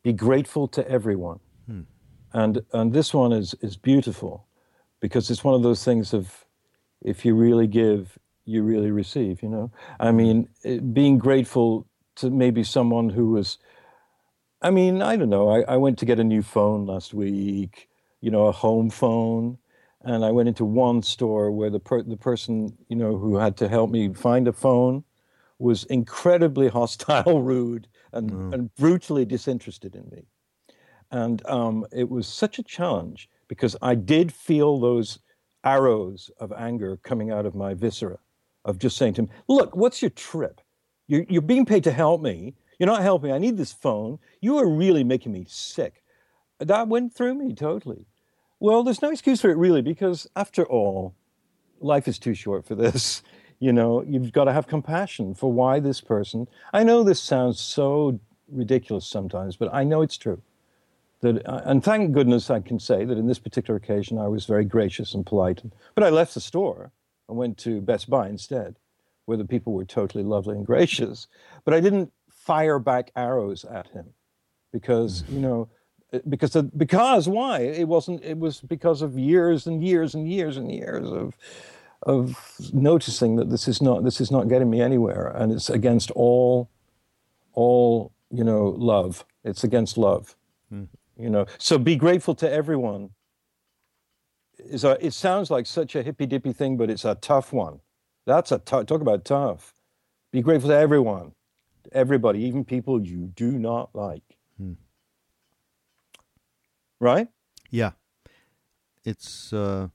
Be 0.04 0.12
grateful 0.12 0.68
to 0.68 0.88
everyone, 0.88 1.40
Hmm. 1.66 1.82
and 2.32 2.62
and 2.72 2.92
this 2.92 3.14
one 3.14 3.32
is 3.32 3.54
is 3.62 3.76
beautiful 3.78 4.46
because 5.00 5.30
it's 5.30 5.44
one 5.44 5.54
of 5.54 5.62
those 5.62 5.84
things 5.84 6.14
of 6.14 6.46
if 7.02 7.24
you 7.24 7.34
really 7.34 7.66
give, 7.66 8.18
you 8.44 8.62
really 8.62 8.92
receive. 8.92 9.42
You 9.42 9.48
know, 9.48 9.70
I 10.00 10.12
mean, 10.12 10.48
it, 10.62 10.94
being 10.94 11.18
grateful 11.18 11.86
to 12.16 12.30
maybe 12.30 12.64
someone 12.64 13.10
who 13.10 13.30
was. 13.32 13.58
I 14.62 14.70
mean, 14.70 15.02
I 15.02 15.16
don't 15.16 15.30
know. 15.30 15.48
I, 15.50 15.74
I 15.74 15.76
went 15.78 15.98
to 16.00 16.06
get 16.06 16.20
a 16.20 16.24
new 16.24 16.42
phone 16.42 16.86
last 16.86 17.14
week. 17.14 17.88
You 18.20 18.30
know, 18.30 18.46
a 18.46 18.52
home 18.52 18.90
phone 18.90 19.58
and 20.04 20.24
I 20.24 20.30
went 20.30 20.48
into 20.48 20.64
one 20.66 21.02
store 21.02 21.50
where 21.50 21.70
the 21.70 21.80
per- 21.80 22.02
the 22.02 22.16
person 22.16 22.76
you 22.88 22.96
know 22.96 23.16
who 23.16 23.36
had 23.36 23.56
to 23.58 23.68
help 23.68 23.90
me 23.90 24.12
find 24.12 24.46
a 24.46 24.52
phone 24.52 25.04
was 25.64 25.84
incredibly 25.84 26.68
hostile, 26.80 27.42
rude, 27.42 27.88
and, 28.12 28.54
and 28.54 28.74
brutally 28.76 29.24
disinterested 29.24 29.96
in 29.96 30.08
me. 30.10 30.26
And 31.10 31.44
um, 31.46 31.86
it 31.90 32.08
was 32.08 32.28
such 32.28 32.58
a 32.58 32.62
challenge 32.62 33.28
because 33.48 33.74
I 33.82 33.94
did 33.94 34.32
feel 34.32 34.78
those 34.78 35.18
arrows 35.64 36.30
of 36.38 36.52
anger 36.52 36.98
coming 36.98 37.30
out 37.30 37.46
of 37.46 37.54
my 37.54 37.72
viscera, 37.72 38.18
of 38.64 38.78
just 38.78 38.96
saying 38.96 39.14
to 39.14 39.22
him, 39.22 39.30
"Look, 39.48 39.74
what's 39.74 40.02
your 40.02 40.10
trip? 40.10 40.60
You're, 41.06 41.24
you're 41.28 41.42
being 41.42 41.66
paid 41.66 41.84
to 41.84 41.92
help 41.92 42.20
me. 42.20 42.54
You're 42.78 42.88
not 42.88 43.02
helping. 43.02 43.32
I 43.32 43.38
need 43.38 43.56
this 43.56 43.72
phone. 43.72 44.18
You 44.40 44.58
are 44.58 44.68
really 44.68 45.04
making 45.04 45.32
me 45.32 45.46
sick." 45.48 46.02
That 46.58 46.88
went 46.88 47.14
through 47.14 47.34
me 47.34 47.54
totally. 47.54 48.06
Well, 48.60 48.82
there's 48.82 49.02
no 49.02 49.10
excuse 49.10 49.40
for 49.40 49.50
it 49.50 49.56
really, 49.56 49.82
because 49.82 50.26
after 50.36 50.64
all, 50.64 51.14
life 51.80 52.06
is 52.08 52.18
too 52.18 52.34
short 52.34 52.66
for 52.66 52.74
this. 52.74 53.22
You 53.64 53.72
know, 53.72 54.02
you've 54.02 54.30
got 54.30 54.44
to 54.44 54.52
have 54.52 54.66
compassion 54.66 55.34
for 55.34 55.50
why 55.50 55.80
this 55.80 56.02
person. 56.02 56.48
I 56.74 56.84
know 56.84 57.02
this 57.02 57.18
sounds 57.18 57.58
so 57.58 58.20
ridiculous 58.52 59.06
sometimes, 59.06 59.56
but 59.56 59.72
I 59.72 59.84
know 59.84 60.02
it's 60.02 60.18
true. 60.18 60.42
That, 61.22 61.48
uh, 61.48 61.62
and 61.64 61.82
thank 61.82 62.12
goodness 62.12 62.50
I 62.50 62.60
can 62.60 62.78
say 62.78 63.06
that 63.06 63.16
in 63.16 63.26
this 63.26 63.38
particular 63.38 63.78
occasion 63.78 64.18
I 64.18 64.28
was 64.28 64.44
very 64.44 64.66
gracious 64.66 65.14
and 65.14 65.24
polite. 65.24 65.62
But 65.94 66.04
I 66.04 66.10
left 66.10 66.34
the 66.34 66.42
store 66.42 66.92
and 67.26 67.38
went 67.38 67.56
to 67.60 67.80
Best 67.80 68.10
Buy 68.10 68.28
instead, 68.28 68.76
where 69.24 69.38
the 69.38 69.46
people 69.46 69.72
were 69.72 69.86
totally 69.86 70.24
lovely 70.24 70.56
and 70.56 70.66
gracious. 70.66 71.26
But 71.64 71.72
I 71.72 71.80
didn't 71.80 72.12
fire 72.28 72.78
back 72.78 73.12
arrows 73.16 73.64
at 73.64 73.86
him 73.86 74.12
because 74.74 75.24
you 75.30 75.40
know 75.40 75.70
because 76.28 76.52
the, 76.52 76.64
because 76.64 77.28
why 77.28 77.60
it 77.60 77.88
wasn't 77.88 78.22
it 78.22 78.38
was 78.38 78.60
because 78.60 79.00
of 79.00 79.18
years 79.18 79.66
and 79.66 79.82
years 79.82 80.14
and 80.14 80.30
years 80.30 80.58
and 80.58 80.70
years 80.70 81.08
of 81.10 81.38
of 82.04 82.38
noticing 82.72 83.36
that 83.36 83.50
this 83.50 83.68
is 83.68 83.82
not 83.82 84.04
this 84.04 84.20
is 84.20 84.30
not 84.30 84.48
getting 84.48 84.70
me 84.70 84.80
anywhere 84.80 85.32
and 85.34 85.52
it's 85.52 85.70
against 85.70 86.10
all 86.12 86.70
all 87.52 88.12
you 88.30 88.44
know 88.44 88.68
love. 88.68 89.24
It's 89.44 89.64
against 89.64 89.98
love. 89.98 90.36
You 91.16 91.30
know 91.30 91.46
so 91.58 91.78
be 91.78 91.96
grateful 91.96 92.34
to 92.36 92.50
everyone. 92.50 93.10
Is 94.58 94.84
a, 94.84 95.04
it 95.04 95.12
sounds 95.12 95.50
like 95.50 95.66
such 95.66 95.94
a 95.94 96.02
hippy 96.02 96.26
dippy 96.26 96.52
thing 96.52 96.76
but 96.76 96.90
it's 96.90 97.04
a 97.04 97.14
tough 97.16 97.52
one. 97.52 97.80
That's 98.26 98.52
a 98.52 98.58
tou- 98.58 98.84
talk 98.84 99.00
about 99.00 99.24
tough. 99.24 99.74
Be 100.32 100.42
grateful 100.42 100.70
to 100.70 100.76
everyone 100.76 101.32
Everybody, 101.92 102.40
even 102.44 102.64
people 102.64 103.00
you 103.00 103.32
do 103.36 103.52
not 103.52 103.90
like. 103.94 104.22
Hmm. 104.58 104.72
Right? 107.00 107.28
Yeah, 107.70 107.92
it's 109.04 109.52
uh, 109.52 109.88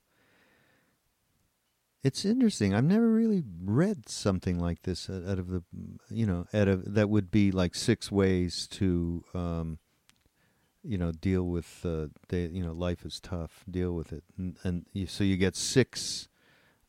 it's 2.04 2.24
interesting. 2.26 2.74
I've 2.74 2.84
never 2.86 3.10
really 3.10 3.44
read 3.64 4.08
something 4.08 4.60
like 4.60 4.84
this 4.84 5.10
out 5.10 5.40
of 5.40 5.48
the, 5.50 5.64
you 6.10 6.26
know, 6.26 6.46
out 6.54 6.68
of 6.68 6.94
that 6.94 7.10
would 7.10 7.30
be 7.32 7.52
like 7.52 7.76
six 7.76 8.12
ways 8.12 8.68
to, 8.72 9.24
um, 9.34 9.80
you 10.84 10.98
know, 10.98 11.12
deal 11.12 11.44
with 11.44 11.82
uh, 11.86 12.08
the, 12.30 12.50
you 12.52 12.64
know, 12.66 12.72
life 12.74 13.06
is 13.06 13.20
tough. 13.20 13.64
Deal 13.70 13.94
with 13.94 14.14
it, 14.14 14.24
and, 14.38 14.56
and 14.64 14.86
you, 14.94 15.08
so 15.08 15.24
you 15.26 15.36
get 15.36 15.56
six, 15.58 16.30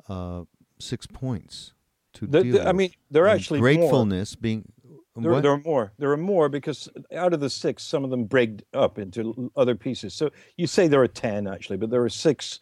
uh, 0.08 0.42
six 0.78 1.06
points 1.06 1.72
to 2.14 2.26
The- 2.26 2.42
deal 2.44 2.52
the- 2.54 2.68
I 2.68 2.72
mean, 2.72 2.92
there 3.10 3.24
are 3.24 3.28
actually 3.28 3.58
more. 3.60 3.68
gratefulness 3.74 4.36
being. 4.36 4.72
There, 5.16 5.40
there 5.42 5.50
are 5.50 5.58
more. 5.64 5.92
There 5.98 6.12
are 6.12 6.16
more 6.16 6.48
because 6.48 6.88
out 7.14 7.34
of 7.34 7.40
the 7.40 7.50
six, 7.50 7.82
some 7.82 8.04
of 8.04 8.10
them 8.10 8.24
break 8.24 8.62
up 8.72 8.96
into 8.96 9.50
other 9.56 9.74
pieces. 9.74 10.14
So 10.14 10.30
you 10.56 10.66
say 10.68 10.86
there 10.86 11.02
are 11.02 11.08
ten 11.08 11.48
actually, 11.48 11.76
but 11.78 11.90
there 11.90 12.02
are 12.02 12.08
six, 12.08 12.60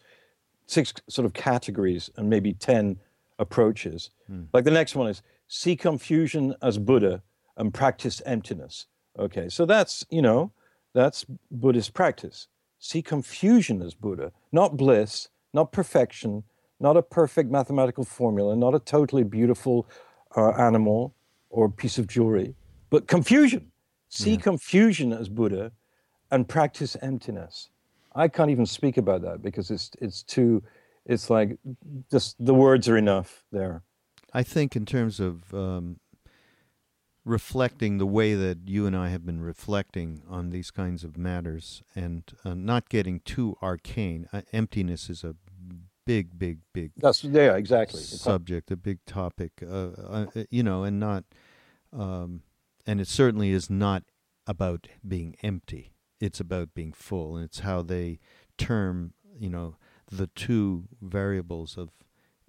six 0.68 0.92
sort 1.08 1.26
of 1.26 1.32
categories 1.32 2.10
and 2.16 2.30
maybe 2.30 2.52
ten 2.52 2.98
approaches. 3.38 4.10
Hmm. 4.28 4.42
Like 4.52 4.64
the 4.64 4.70
next 4.70 4.94
one 4.94 5.08
is 5.08 5.22
see 5.48 5.74
confusion 5.74 6.54
as 6.62 6.78
Buddha 6.78 7.22
and 7.56 7.74
practice 7.74 8.22
emptiness. 8.24 8.86
Okay, 9.18 9.48
so 9.48 9.66
that's 9.66 10.06
you 10.10 10.22
know 10.22 10.52
that's 10.94 11.26
Buddhist 11.50 11.94
practice. 11.94 12.46
See 12.78 13.02
confusion 13.02 13.82
as 13.82 13.94
Buddha, 13.94 14.30
not 14.52 14.76
bliss, 14.76 15.28
not 15.52 15.72
perfection, 15.72 16.44
not 16.78 16.96
a 16.96 17.02
perfect 17.02 17.50
mathematical 17.50 18.04
formula, 18.04 18.54
not 18.54 18.74
a 18.74 18.78
totally 18.78 19.24
beautiful 19.24 19.88
uh, 20.36 20.50
animal 20.50 21.14
or 21.50 21.68
piece 21.68 21.98
of 21.98 22.06
jewelry, 22.06 22.54
but 22.90 23.08
confusion. 23.08 23.72
See 24.10 24.36
confusion 24.36 25.12
as 25.12 25.28
Buddha 25.28 25.72
and 26.30 26.48
practice 26.48 26.96
emptiness. 27.02 27.68
I 28.14 28.28
can't 28.28 28.50
even 28.50 28.66
speak 28.66 28.96
about 28.96 29.22
that 29.22 29.42
because 29.42 29.70
it's 29.70 29.90
it's 30.00 30.22
too 30.22 30.62
it's 31.06 31.30
like 31.30 31.58
just 32.10 32.36
the 32.38 32.54
words 32.54 32.88
are 32.88 32.96
enough 32.96 33.44
there. 33.52 33.82
I 34.32 34.42
think 34.42 34.76
in 34.76 34.84
terms 34.84 35.20
of 35.20 35.54
um, 35.54 36.00
reflecting 37.24 37.98
the 37.98 38.06
way 38.06 38.34
that 38.34 38.58
you 38.66 38.86
and 38.86 38.96
I 38.96 39.08
have 39.08 39.24
been 39.24 39.40
reflecting 39.40 40.22
on 40.28 40.50
these 40.50 40.70
kinds 40.70 41.04
of 41.04 41.16
matters 41.16 41.82
and 41.94 42.24
uh, 42.44 42.54
not 42.54 42.88
getting 42.88 43.20
too 43.20 43.56
arcane. 43.62 44.28
Uh, 44.32 44.42
emptiness 44.52 45.08
is 45.08 45.24
a 45.24 45.34
big, 46.06 46.38
big, 46.38 46.60
big 46.72 46.92
That's 46.96 47.22
yeah, 47.22 47.54
exactly. 47.54 48.00
Subject, 48.00 48.70
a 48.70 48.76
big 48.76 49.04
topic. 49.04 49.52
Uh, 49.62 49.88
uh, 50.08 50.26
you 50.50 50.62
know, 50.62 50.84
and 50.84 50.98
not, 50.98 51.24
um, 51.92 52.42
and 52.86 53.00
it 53.00 53.08
certainly 53.08 53.50
is 53.50 53.68
not 53.68 54.04
about 54.46 54.88
being 55.06 55.36
empty. 55.42 55.92
It's 56.20 56.40
about 56.40 56.74
being 56.74 56.92
full, 56.92 57.36
and 57.36 57.44
it's 57.44 57.60
how 57.60 57.82
they 57.82 58.18
term, 58.56 59.12
you 59.38 59.48
know, 59.48 59.76
the 60.10 60.26
two 60.28 60.84
variables 61.00 61.76
of 61.76 61.90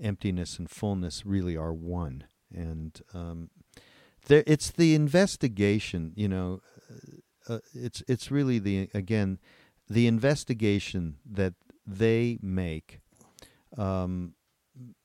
emptiness 0.02 0.58
and 0.58 0.70
fullness 0.70 1.26
really 1.26 1.56
are 1.58 1.74
one, 1.74 2.26
and 2.54 3.02
um, 3.14 3.50
there, 4.28 4.44
it's 4.48 4.72
the 4.72 4.96
investigation. 4.96 6.14
You 6.16 6.30
know, 6.30 6.62
uh, 6.90 7.54
uh, 7.54 7.60
it's 7.74 8.02
it's 8.08 8.32
really 8.32 8.60
the 8.60 8.90
again 8.94 9.40
the 9.90 10.08
investigation 10.08 11.18
that 11.30 11.54
they 11.86 12.38
make 12.42 13.02
um, 13.78 14.34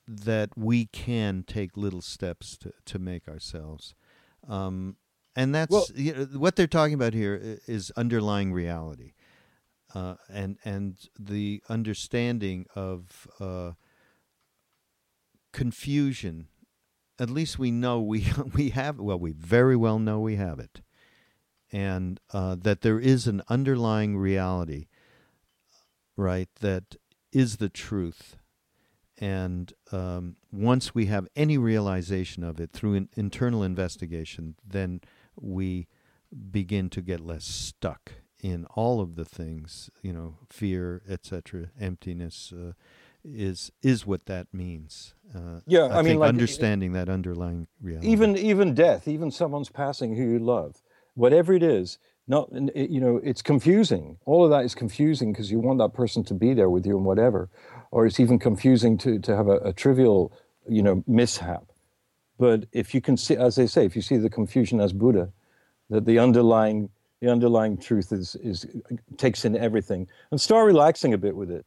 that 0.07 0.51
we 0.57 0.87
can 0.87 1.43
take 1.47 1.77
little 1.77 2.03
steps 2.03 2.57
to, 2.59 2.73
to 2.85 2.99
make 2.99 3.27
ourselves. 3.29 3.95
Um, 4.47 4.97
and 5.37 5.55
that's 5.55 5.71
Well- 5.71 5.87
you 5.95 6.15
know, 6.15 6.25
what 6.39 6.57
they're 6.57 6.67
talking 6.67 6.95
about 6.95 7.15
here 7.15 7.59
is 7.67 7.91
underlying 7.97 8.53
reality. 8.53 9.13
Uh, 9.95 10.17
and 10.29 10.59
and 10.65 10.97
the 11.19 11.63
understanding 11.69 12.67
of 12.75 13.29
uh, 13.39 13.73
confusion, 15.53 16.49
at 17.19 17.31
least 17.31 17.59
we 17.59 17.71
know 17.71 18.01
we 18.01 18.27
we 18.55 18.71
have 18.71 18.99
well 18.99 19.19
we 19.19 19.33
very 19.33 19.77
well 19.77 19.99
know 19.99 20.21
we 20.21 20.37
have 20.37 20.59
it, 20.59 20.81
and 21.73 22.21
uh, 22.33 22.57
that 22.59 22.81
there 22.81 22.99
is 22.99 23.27
an 23.27 23.43
underlying 23.49 24.17
reality, 24.17 24.89
right? 26.17 26.49
That 26.61 26.97
is 27.33 27.59
the 27.59 27.69
truth, 27.69 28.37
and 29.19 29.73
um, 29.93 30.37
once 30.53 30.95
we 30.95 31.07
have 31.07 31.29
any 31.37 31.57
realization 31.59 32.43
of 32.43 32.59
it 32.61 32.73
through 32.73 32.95
an 32.95 33.09
internal 33.15 33.63
investigation, 33.63 34.57
then 34.67 35.01
we 35.37 35.87
begin 36.51 36.91
to 36.91 37.01
get 37.01 37.21
less 37.21 37.45
stuck 37.45 38.13
in 38.43 38.67
all 38.75 39.01
of 39.01 39.15
the 39.15 39.25
things, 39.25 39.91
you 40.03 40.13
know, 40.13 40.39
fear, 40.51 41.03
etc., 41.09 41.71
emptiness. 41.81 42.53
Uh, 42.53 42.73
is 43.25 43.73
is 43.83 44.07
what 44.07 44.27
that 44.27 44.53
means? 44.53 45.15
Uh, 45.35 45.61
Yeah, 45.67 45.87
I 45.87 45.97
mean, 45.97 46.05
think 46.05 46.21
like, 46.21 46.29
understanding 46.29 46.93
that 46.93 47.09
underlying 47.09 47.69
reality. 47.81 48.09
even 48.09 48.37
even 48.37 48.75
death, 48.75 49.09
even 49.09 49.31
someone's 49.31 49.71
passing 49.71 50.15
who 50.17 50.25
you 50.25 50.39
love, 50.39 50.83
whatever 51.15 51.55
it 51.55 51.63
is, 51.63 51.99
not 52.29 52.51
you 52.75 53.01
know, 53.01 53.19
it's 53.25 53.41
confusing. 53.41 54.19
All 54.27 54.45
of 54.45 54.51
that 54.51 54.65
is 54.65 54.75
confusing 54.75 55.33
because 55.33 55.51
you 55.51 55.59
want 55.59 55.79
that 55.79 55.95
person 55.95 56.23
to 56.25 56.35
be 56.35 56.53
there 56.53 56.69
with 56.69 56.85
you 56.87 56.97
and 56.97 57.07
whatever, 57.07 57.49
or 57.91 58.05
it's 58.07 58.21
even 58.21 58.39
confusing 58.39 58.99
to 58.99 59.19
to 59.21 59.35
have 59.35 59.49
a, 59.49 59.57
a 59.59 59.73
trivial, 59.73 60.33
you 60.69 60.83
know, 60.83 61.03
mishap. 61.07 61.65
But 62.45 62.67
if 62.73 62.95
you 62.95 63.01
can 63.01 63.17
see, 63.17 63.37
as 63.37 63.57
they 63.57 63.67
say, 63.67 63.87
if 63.87 63.97
you 63.97 64.03
see 64.03 64.19
the 64.19 64.29
confusion 64.29 64.79
as 64.79 64.93
Buddha, 64.93 65.27
that 65.89 66.05
the 66.05 66.19
underlying 66.19 66.91
the 67.23 67.31
underlying 67.31 67.79
truth 67.79 68.13
is 68.13 68.37
is 68.37 68.67
takes 69.17 69.47
in 69.47 69.57
everything, 69.57 70.07
and 70.31 70.39
start 70.39 70.67
relaxing 70.67 71.15
a 71.15 71.19
bit 71.19 71.35
with 71.37 71.51
it, 71.51 71.65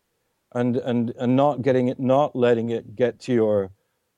and 0.54 0.78
and 0.78 1.14
and 1.18 1.36
not 1.36 1.64
getting 1.64 1.88
it, 1.88 2.00
not 2.00 2.36
letting 2.36 2.70
it 2.70 2.96
get 2.96 3.20
to 3.22 3.34
your 3.34 3.72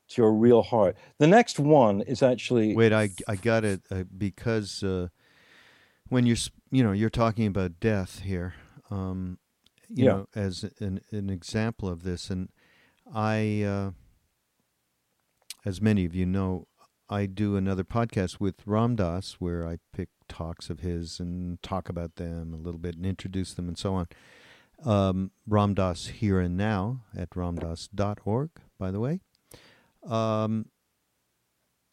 to 0.10 0.22
your 0.22 0.34
real 0.34 0.62
heart. 0.62 0.98
The 1.18 1.28
next 1.28 1.60
one 1.60 2.02
is 2.02 2.22
actually 2.22 2.76
Wait, 2.76 2.92
I 2.92 3.10
I 3.34 3.36
got 3.38 3.64
it 3.64 3.80
uh, 3.90 4.04
because 4.18 4.84
uh, 4.84 5.08
when 6.10 6.26
you're 6.26 6.44
you 6.72 6.84
know 6.84 6.92
you're 6.92 7.10
talking 7.24 7.48
about 7.48 7.80
death 7.80 8.20
here, 8.20 8.54
um, 8.92 9.38
you 9.88 10.04
Yeah. 10.04 10.12
know, 10.12 10.28
as 10.36 10.66
an 10.80 11.00
an 11.12 11.30
example 11.30 11.88
of 11.88 12.04
this, 12.04 12.30
and 12.30 12.50
I, 13.14 13.64
uh, 13.64 13.92
as 15.66 15.82
many 15.82 16.06
of 16.06 16.16
you 16.16 16.26
know, 16.26 16.68
I 17.10 17.26
do 17.26 17.56
another 17.56 17.84
podcast 17.84 18.40
with 18.40 18.56
Ram 18.66 18.96
Dass 18.96 19.34
where 19.40 19.68
I 19.68 19.78
pick 19.94 20.10
talks 20.28 20.70
of 20.70 20.82
his 20.82 21.20
and 21.20 21.62
talk 21.64 21.90
about 21.90 22.16
them 22.16 22.54
a 22.54 22.58
little 22.58 22.80
bit 22.80 22.96
and 22.96 23.06
introduce 23.06 23.54
them 23.54 23.68
and 23.68 23.78
so 23.78 23.96
on. 23.96 24.08
Um, 24.86 25.32
here 25.50 26.40
and 26.40 26.56
now 26.56 27.02
at 27.18 27.32
ramdass.org, 27.32 28.50
by 28.78 28.92
the 28.92 29.00
way. 29.00 29.20
Um, 30.08 30.68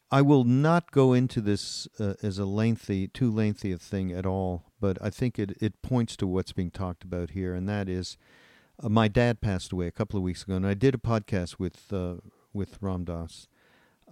I 0.09 0.21
will 0.21 0.45
not 0.45 0.91
go 0.91 1.11
into 1.11 1.41
this 1.41 1.87
uh, 1.99 2.13
as 2.23 2.39
a 2.39 2.45
lengthy, 2.45 3.09
too 3.09 3.29
lengthy 3.29 3.73
a 3.73 3.77
thing 3.77 4.13
at 4.13 4.25
all, 4.25 4.71
but 4.79 4.97
I 5.01 5.09
think 5.09 5.37
it, 5.37 5.57
it 5.59 5.81
points 5.81 6.15
to 6.17 6.27
what's 6.27 6.53
being 6.53 6.71
talked 6.71 7.03
about 7.03 7.31
here, 7.31 7.53
and 7.53 7.67
that 7.67 7.89
is 7.89 8.17
uh, 8.81 8.87
my 8.87 9.09
dad 9.09 9.41
passed 9.41 9.73
away 9.73 9.87
a 9.87 9.91
couple 9.91 10.17
of 10.17 10.23
weeks 10.23 10.43
ago, 10.43 10.55
and 10.55 10.65
I 10.65 10.75
did 10.75 10.95
a 10.95 10.99
podcast 10.99 11.59
with 11.59 11.91
uh, 11.91 12.15
with 12.53 12.81
Ram 12.81 13.03
Dass, 13.03 13.49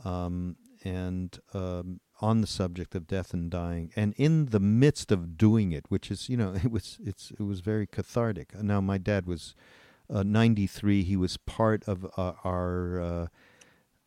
um, 0.03 0.57
and 0.83 1.39
um, 1.53 1.99
on 2.21 2.41
the 2.41 2.47
subject 2.47 2.95
of 2.95 3.07
death 3.07 3.33
and 3.33 3.49
dying, 3.49 3.91
and 3.95 4.13
in 4.17 4.47
the 4.47 4.59
midst 4.59 5.11
of 5.11 5.37
doing 5.37 5.71
it, 5.71 5.85
which 5.89 6.09
is 6.11 6.29
you 6.29 6.37
know 6.37 6.53
it 6.63 6.71
was 6.71 6.97
it's 7.03 7.31
it 7.31 7.43
was 7.43 7.59
very 7.59 7.87
cathartic. 7.87 8.55
Now 8.55 8.81
my 8.81 8.97
dad 8.97 9.25
was 9.25 9.55
uh, 10.09 10.23
93; 10.23 11.03
he 11.03 11.15
was 11.15 11.37
part 11.37 11.83
of 11.87 12.05
uh, 12.17 12.33
our 12.43 13.01
uh, 13.01 13.27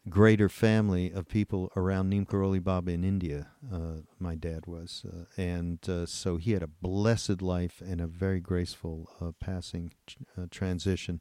greater 0.08 0.48
family 0.48 1.10
of 1.10 1.28
people 1.28 1.70
around 1.76 2.08
Neem 2.08 2.24
Karoli 2.24 2.62
Baba 2.62 2.92
in 2.92 3.04
India. 3.04 3.48
Uh, 3.70 4.02
my 4.18 4.34
dad 4.34 4.66
was, 4.66 5.04
uh, 5.06 5.24
and 5.36 5.86
uh, 5.88 6.06
so 6.06 6.36
he 6.36 6.52
had 6.52 6.62
a 6.62 6.68
blessed 6.68 7.42
life 7.42 7.82
and 7.84 8.00
a 8.00 8.06
very 8.06 8.40
graceful 8.40 9.34
passing 9.40 9.92
uh, 10.36 10.46
transition. 10.50 11.20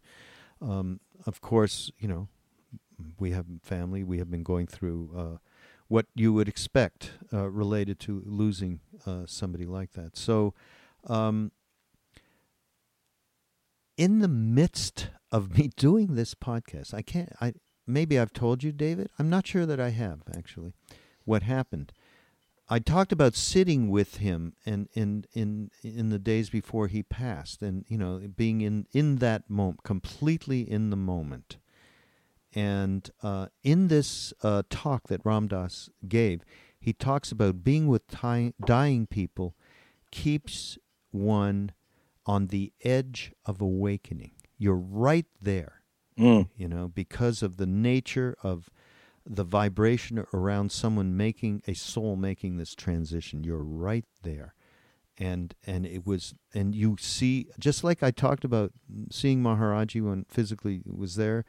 Um, 0.62 1.00
of 1.26 1.42
course, 1.42 1.92
you 2.00 2.08
know, 2.08 2.28
we 3.20 3.32
have 3.32 3.46
family. 3.64 4.04
We 4.04 4.18
have 4.20 4.30
been 4.30 4.44
going 4.44 4.68
through 4.68 5.12
uh, 5.16 5.38
what 5.88 6.08
you 6.16 6.34
would 6.34 6.48
expect 6.48 7.12
uh, 7.34 7.50
related 7.50 8.00
to 8.02 8.22
losing 8.26 8.80
uh, 9.06 9.26
somebody 9.26 9.66
like 9.66 9.94
that. 9.94 10.18
So. 10.18 10.54
Um, 11.06 11.52
in 13.98 14.20
the 14.20 14.28
midst 14.28 15.10
of 15.32 15.58
me 15.58 15.70
doing 15.76 16.16
this 16.16 16.36
podcast, 16.36 16.94
I 16.94 17.02
can't. 17.02 17.34
I 17.42 17.54
maybe 17.86 18.18
I've 18.18 18.34
told 18.34 18.64
you, 18.64 18.72
David. 18.72 19.10
I'm 19.20 19.30
not 19.30 19.48
sure 19.48 19.66
that 19.66 19.80
I 19.80 19.90
have 19.90 20.22
actually. 20.36 20.74
What 21.26 21.44
happened? 21.44 21.92
I 22.70 22.80
talked 22.80 23.14
about 23.14 23.34
sitting 23.34 23.90
with 23.90 24.18
him 24.18 24.54
and 24.66 24.88
in 24.94 25.26
in 25.34 25.72
in 25.82 26.10
the 26.10 26.20
days 26.20 26.50
before 26.50 26.88
he 26.88 27.02
passed, 27.02 27.62
and 27.62 27.86
you 27.88 27.98
know, 27.98 28.22
being 28.36 28.62
in 28.62 28.88
in 28.92 29.18
that 29.18 29.50
moment, 29.50 29.84
completely 29.84 30.70
in 30.70 30.90
the 30.90 30.98
moment. 30.98 31.58
And 32.58 33.08
uh, 33.22 33.48
in 33.64 33.88
this 33.88 34.34
uh, 34.42 34.64
talk 34.72 35.10
that 35.10 35.22
Ram 35.24 35.48
Dass 35.48 35.90
gave, 36.08 36.42
he 36.80 36.92
talks 36.92 37.32
about 37.32 37.64
being 37.64 37.88
with 37.88 38.08
ty- 38.08 38.54
dying 38.66 39.06
people 39.06 39.56
keeps 40.12 40.80
one 41.12 41.72
on 42.26 42.48
the 42.48 42.74
edge 42.84 43.32
of 43.46 43.62
awakening. 43.62 44.32
You're 44.58 44.76
right 44.76 45.28
there, 45.40 45.84
Mm. 46.18 46.50
you 46.58 46.68
know, 46.68 46.88
because 46.88 47.44
of 47.44 47.58
the 47.58 47.68
nature 47.68 48.36
of 48.42 48.72
the 49.24 49.44
vibration 49.44 50.26
around 50.34 50.72
someone 50.72 51.16
making 51.16 51.62
a 51.68 51.76
soul 51.76 52.16
making 52.16 52.58
this 52.58 52.74
transition. 52.74 53.44
You're 53.44 53.64
right 53.64 54.06
there. 54.24 54.56
And 55.20 55.54
and 55.68 55.86
it 55.86 56.08
was 56.08 56.34
and 56.56 56.74
you 56.74 56.96
see 57.00 57.48
just 57.60 57.84
like 57.84 58.02
I 58.02 58.10
talked 58.10 58.44
about 58.44 58.72
seeing 59.12 59.44
Maharaji 59.44 60.02
when 60.02 60.26
physically 60.28 60.82
was 60.86 61.16
there 61.16 61.46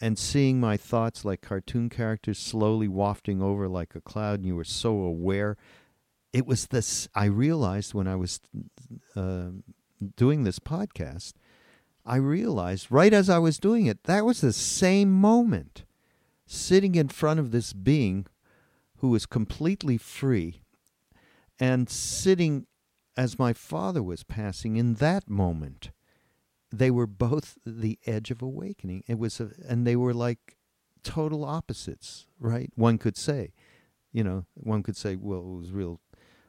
and 0.00 0.18
seeing 0.18 0.60
my 0.60 0.76
thoughts 0.76 1.24
like 1.24 1.40
cartoon 1.40 1.88
characters 1.88 2.38
slowly 2.38 2.88
wafting 2.88 3.42
over 3.42 3.68
like 3.68 3.94
a 3.94 4.00
cloud 4.00 4.40
and 4.40 4.46
you 4.46 4.56
were 4.56 4.64
so 4.64 4.90
aware. 4.90 5.56
It 6.32 6.46
was 6.46 6.66
this 6.66 7.08
i 7.14 7.24
realized 7.24 7.94
when 7.94 8.06
i 8.06 8.14
was 8.14 8.40
uh, 9.16 9.48
doing 10.14 10.44
this 10.44 10.58
podcast 10.58 11.32
i 12.04 12.16
realized 12.16 12.88
right 12.90 13.14
as 13.14 13.30
i 13.30 13.38
was 13.38 13.58
doing 13.58 13.86
it 13.86 14.04
that 14.04 14.26
was 14.26 14.42
the 14.42 14.52
same 14.52 15.10
moment 15.10 15.84
sitting 16.46 16.94
in 16.94 17.08
front 17.08 17.40
of 17.40 17.50
this 17.50 17.72
being 17.72 18.26
who 18.98 19.08
was 19.08 19.26
completely 19.26 19.96
free 19.96 20.60
and 21.58 21.88
sitting 21.88 22.66
as 23.16 23.38
my 23.38 23.52
father 23.52 24.02
was 24.02 24.22
passing 24.22 24.76
in 24.76 24.94
that 24.94 25.28
moment 25.28 25.90
they 26.70 26.90
were 26.90 27.06
both 27.06 27.56
the 27.64 27.98
edge 28.06 28.30
of 28.30 28.42
awakening. 28.42 29.04
It 29.06 29.18
was, 29.18 29.40
a, 29.40 29.50
and 29.68 29.86
they 29.86 29.96
were 29.96 30.14
like 30.14 30.56
total 31.02 31.44
opposites, 31.44 32.26
right? 32.38 32.70
One 32.74 32.98
could 32.98 33.16
say, 33.16 33.52
you 34.12 34.22
know, 34.24 34.46
one 34.54 34.82
could 34.82 34.96
say, 34.96 35.16
well, 35.16 35.40
it 35.40 35.58
was 35.58 35.72
real 35.72 36.00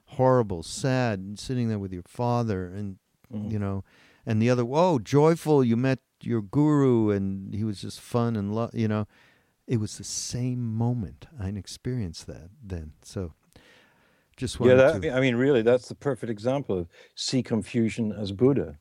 horrible, 0.05 0.63
sad, 0.63 1.19
and 1.19 1.37
sitting 1.39 1.69
there 1.69 1.79
with 1.79 1.93
your 1.93 2.03
father, 2.07 2.65
and 2.67 2.97
Mhm. 3.31 3.51
you 3.51 3.59
know, 3.59 3.83
and 4.25 4.41
the 4.41 4.49
other, 4.49 4.65
whoa, 4.65 4.97
joyful, 4.97 5.63
you 5.63 5.77
met 5.77 5.99
your 6.21 6.41
guru, 6.41 7.11
and 7.11 7.53
he 7.53 7.63
was 7.63 7.79
just 7.79 7.99
fun 7.99 8.35
and 8.35 8.53
love, 8.55 8.73
you 8.73 8.87
know. 8.87 9.07
It 9.67 9.77
was 9.79 9.99
the 9.99 10.03
same 10.03 10.65
moment. 10.75 11.27
I 11.39 11.49
experienced 11.49 12.25
that 12.25 12.49
then. 12.61 12.93
So, 13.03 13.33
just 14.35 14.59
Yeah, 14.59 14.73
that, 14.73 15.01
to. 15.03 15.11
I 15.15 15.19
mean, 15.19 15.35
really, 15.35 15.61
that's 15.61 15.87
the 15.89 15.95
perfect 15.95 16.31
example 16.31 16.75
of 16.79 16.87
see 17.13 17.43
confusion 17.43 18.11
as 18.11 18.31
Buddha. 18.31 18.79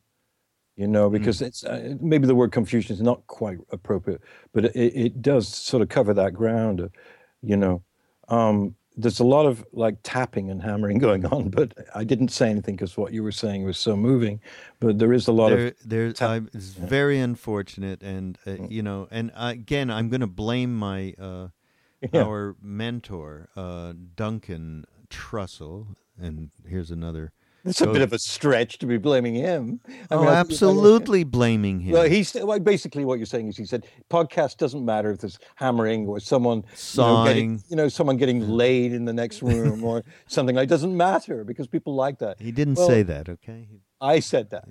You 0.79 0.87
know, 0.87 1.09
because 1.09 1.41
it's 1.41 1.65
uh, 1.65 1.95
maybe 1.99 2.25
the 2.25 2.35
word 2.35 2.53
confusion 2.53 2.95
is 2.95 3.01
not 3.01 3.27
quite 3.27 3.57
appropriate, 3.69 4.21
but 4.53 4.63
it, 4.63 4.77
it 4.77 5.21
does 5.21 5.45
sort 5.45 5.83
of 5.83 5.89
cover 5.89 6.13
that 6.13 6.33
ground. 6.33 6.79
Of, 6.79 6.93
you 7.41 7.57
know, 7.57 7.83
um, 8.29 8.75
there's 8.95 9.19
a 9.19 9.25
lot 9.25 9.45
of 9.45 9.65
like 9.73 9.97
tapping 10.03 10.49
and 10.49 10.61
hammering 10.61 10.97
going 11.07 11.25
on, 11.25 11.49
but 11.49 11.73
I 11.93 12.05
didn't 12.05 12.29
say 12.29 12.49
anything 12.49 12.77
because 12.77 12.95
what 12.95 13.11
you 13.11 13.23
were 13.23 13.33
saying 13.33 13.65
was 13.65 13.77
so 13.77 13.97
moving. 13.97 14.39
But 14.79 14.99
there 14.99 15.11
is 15.11 15.27
a 15.27 15.33
lot 15.33 15.49
there, 15.49 15.67
of 15.67 15.75
there, 15.83 16.13
tap- 16.13 16.43
it's 16.53 16.67
very 16.67 17.19
unfortunate, 17.19 18.01
and 18.01 18.37
uh, 18.47 18.55
you 18.69 18.81
know, 18.81 19.09
and 19.11 19.33
again, 19.35 19.91
I'm 19.91 20.07
going 20.07 20.21
to 20.21 20.27
blame 20.27 20.73
my 20.77 21.13
uh, 21.19 21.49
Yeah. 22.13 22.23
our 22.23 22.55
mentor, 22.61 23.49
uh, 23.57 23.91
Duncan 24.15 24.85
Trussell, 25.09 25.97
and 26.17 26.51
here's 26.65 26.89
another. 26.89 27.33
It's 27.65 27.81
a 27.81 27.87
bit 27.87 28.01
of 28.01 28.13
a 28.13 28.19
stretch 28.19 28.77
to 28.79 28.85
be 28.85 28.97
blaming 28.97 29.35
him. 29.35 29.79
I 30.09 30.15
oh, 30.15 30.19
mean, 30.21 30.29
absolutely 30.29 31.23
blaming 31.23 31.79
him. 31.81 31.93
Well, 31.93 32.03
he's 32.03 32.33
well, 32.33 32.59
basically 32.59 33.05
what 33.05 33.19
you're 33.19 33.25
saying 33.25 33.47
is 33.49 33.57
he 33.57 33.65
said 33.65 33.85
podcast 34.09 34.57
doesn't 34.57 34.83
matter 34.83 35.11
if 35.11 35.19
there's 35.19 35.39
hammering 35.55 36.07
or 36.07 36.19
someone 36.19 36.59
you 36.59 36.97
know, 37.01 37.23
getting, 37.25 37.57
Sawing. 37.57 37.63
you 37.69 37.75
know, 37.75 37.87
someone 37.89 38.17
getting 38.17 38.47
laid 38.47 38.93
in 38.93 39.05
the 39.05 39.13
next 39.13 39.41
room 39.41 39.83
or 39.83 40.03
something. 40.27 40.55
Like, 40.55 40.65
it 40.65 40.69
doesn't 40.69 40.95
matter 40.95 41.43
because 41.43 41.67
people 41.67 41.95
like 41.95 42.19
that. 42.19 42.39
he 42.39 42.51
didn't 42.51 42.75
well- 42.75 42.87
say 42.87 43.03
that, 43.03 43.29
okay? 43.29 43.67
I 44.01 44.19
said 44.19 44.49
that. 44.51 44.65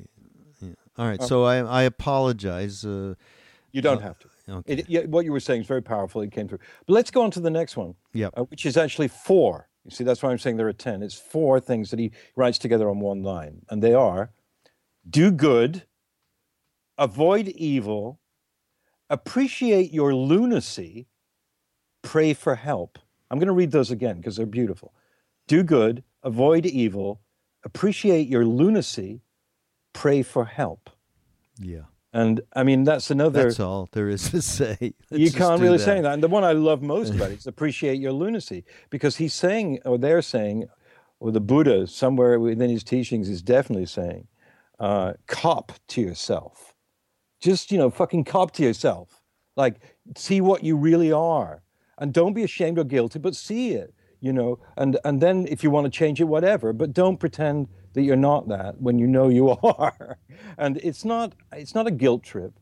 All 0.96 1.06
right, 1.06 1.18
Oh. 1.22 1.26
so 1.26 1.44
I 1.44 1.58
I 1.58 1.82
apologize. 1.82 2.84
Uh, 2.84 3.14
You 3.70 3.82
don't 3.82 3.98
Uh, 3.98 4.00
have 4.00 4.18
to. 4.20 4.28
okay. 4.48 4.72
It, 4.72 4.88
yeah, 4.88 5.02
what 5.02 5.24
you 5.24 5.30
were 5.32 5.40
saying 5.40 5.60
is 5.60 5.66
very 5.68 5.82
powerful. 5.82 6.22
It 6.22 6.32
came 6.32 6.48
through. 6.48 6.58
But 6.86 6.94
let's 6.94 7.10
go 7.12 7.22
on 7.22 7.30
to 7.32 7.40
the 7.40 7.50
next 7.50 7.76
one, 7.76 7.94
Yep. 8.14 8.32
uh, 8.36 8.44
which 8.44 8.64
is 8.66 8.76
actually 8.76 9.08
four. 9.08 9.67
You 9.88 9.94
see, 9.94 10.04
that's 10.04 10.22
why 10.22 10.30
I'm 10.30 10.38
saying 10.38 10.58
there 10.58 10.68
are 10.68 10.72
10. 10.74 11.02
It's 11.02 11.14
four 11.14 11.60
things 11.60 11.90
that 11.90 11.98
he 11.98 12.12
writes 12.36 12.58
together 12.58 12.90
on 12.90 13.00
one 13.00 13.22
line. 13.22 13.62
And 13.70 13.82
they 13.82 13.94
are 13.94 14.30
do 15.08 15.30
good, 15.30 15.84
avoid 16.98 17.48
evil, 17.48 18.20
appreciate 19.08 19.90
your 19.90 20.14
lunacy, 20.14 21.06
pray 22.02 22.34
for 22.34 22.54
help. 22.54 22.98
I'm 23.30 23.38
going 23.38 23.46
to 23.46 23.54
read 23.54 23.70
those 23.70 23.90
again 23.90 24.16
because 24.16 24.36
they're 24.36 24.44
beautiful. 24.44 24.92
Do 25.46 25.62
good, 25.62 26.04
avoid 26.22 26.66
evil, 26.66 27.22
appreciate 27.64 28.28
your 28.28 28.44
lunacy, 28.44 29.22
pray 29.94 30.22
for 30.22 30.44
help. 30.44 30.90
yeah, 31.58 31.84
And 32.12 32.40
I 32.54 32.62
mean, 32.62 32.84
that's 32.84 33.10
another 33.10 33.44
that's 33.44 33.60
all 33.60 33.88
there 33.92 34.08
is 34.08 34.30
to 34.30 34.40
say. 34.40 34.76
you 34.80 34.94
Let's 35.10 35.24
just 35.24 35.36
can't 35.36 35.60
really 35.60 35.76
that. 35.76 35.84
say 35.84 36.00
that. 36.00 36.14
And 36.14 36.22
the 36.22 36.28
one 36.28 36.42
I 36.42 36.52
love 36.52 36.82
most 36.82 37.14
about 37.14 37.30
it 37.30 37.38
is 37.38 37.46
appreciate 37.46 38.00
your 38.00 38.12
lunacy 38.12 38.64
because 38.90 39.16
he's 39.16 39.34
saying, 39.34 39.80
or 39.84 39.98
they're 39.98 40.22
saying, 40.22 40.68
or 41.20 41.32
the 41.32 41.40
Buddha 41.40 41.86
somewhere 41.86 42.40
within 42.40 42.70
his 42.70 42.84
teachings 42.84 43.28
is 43.28 43.42
definitely 43.42 43.86
saying, 43.86 44.26
uh, 44.80 45.14
cop 45.26 45.72
to 45.88 46.00
yourself. 46.00 46.74
Just, 47.40 47.70
you 47.70 47.78
know, 47.78 47.90
fucking 47.90 48.24
cop 48.24 48.52
to 48.52 48.62
yourself. 48.62 49.22
Like, 49.56 49.80
see 50.16 50.40
what 50.40 50.64
you 50.64 50.76
really 50.76 51.12
are. 51.12 51.62
And 51.98 52.12
don't 52.12 52.32
be 52.32 52.44
ashamed 52.44 52.78
or 52.78 52.84
guilty, 52.84 53.18
but 53.18 53.34
see 53.34 53.72
it, 53.72 53.92
you 54.20 54.32
know. 54.32 54.58
And, 54.76 54.98
and 55.04 55.20
then 55.20 55.46
if 55.48 55.62
you 55.62 55.70
want 55.70 55.84
to 55.84 55.90
change 55.90 56.20
it, 56.20 56.24
whatever, 56.24 56.72
but 56.72 56.92
don't 56.92 57.18
pretend 57.18 57.68
that 57.94 58.02
you're 58.02 58.16
not 58.16 58.48
that 58.48 58.80
when 58.80 58.98
you 58.98 59.06
know 59.06 59.28
you 59.28 59.50
are. 59.62 60.18
And 60.56 60.78
it's 60.78 61.04
not, 61.04 61.34
it's 61.52 61.74
not 61.74 61.86
a 61.86 61.90
guilt 61.90 62.22
trip. 62.22 62.52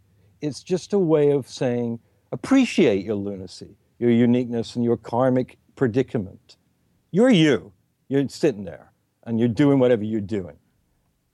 It's 0.41 0.63
just 0.63 0.93
a 0.93 0.99
way 0.99 1.31
of 1.31 1.49
saying, 1.49 2.01
appreciate 2.33 3.05
your 3.05 3.17
lunacy, 3.17 3.77
your 3.99 4.11
uniqueness, 4.11 4.77
and 4.77 4.85
your 4.85 4.97
karmic 4.97 5.59
predicament. 5.75 6.57
You're 7.11 7.31
you. 7.31 7.73
You're 8.09 8.29
sitting 8.29 8.65
there 8.65 8.93
and 9.25 9.39
you're 9.41 9.49
doing 9.49 9.79
whatever 9.79 10.05
you're 10.05 10.21
doing. 10.21 10.57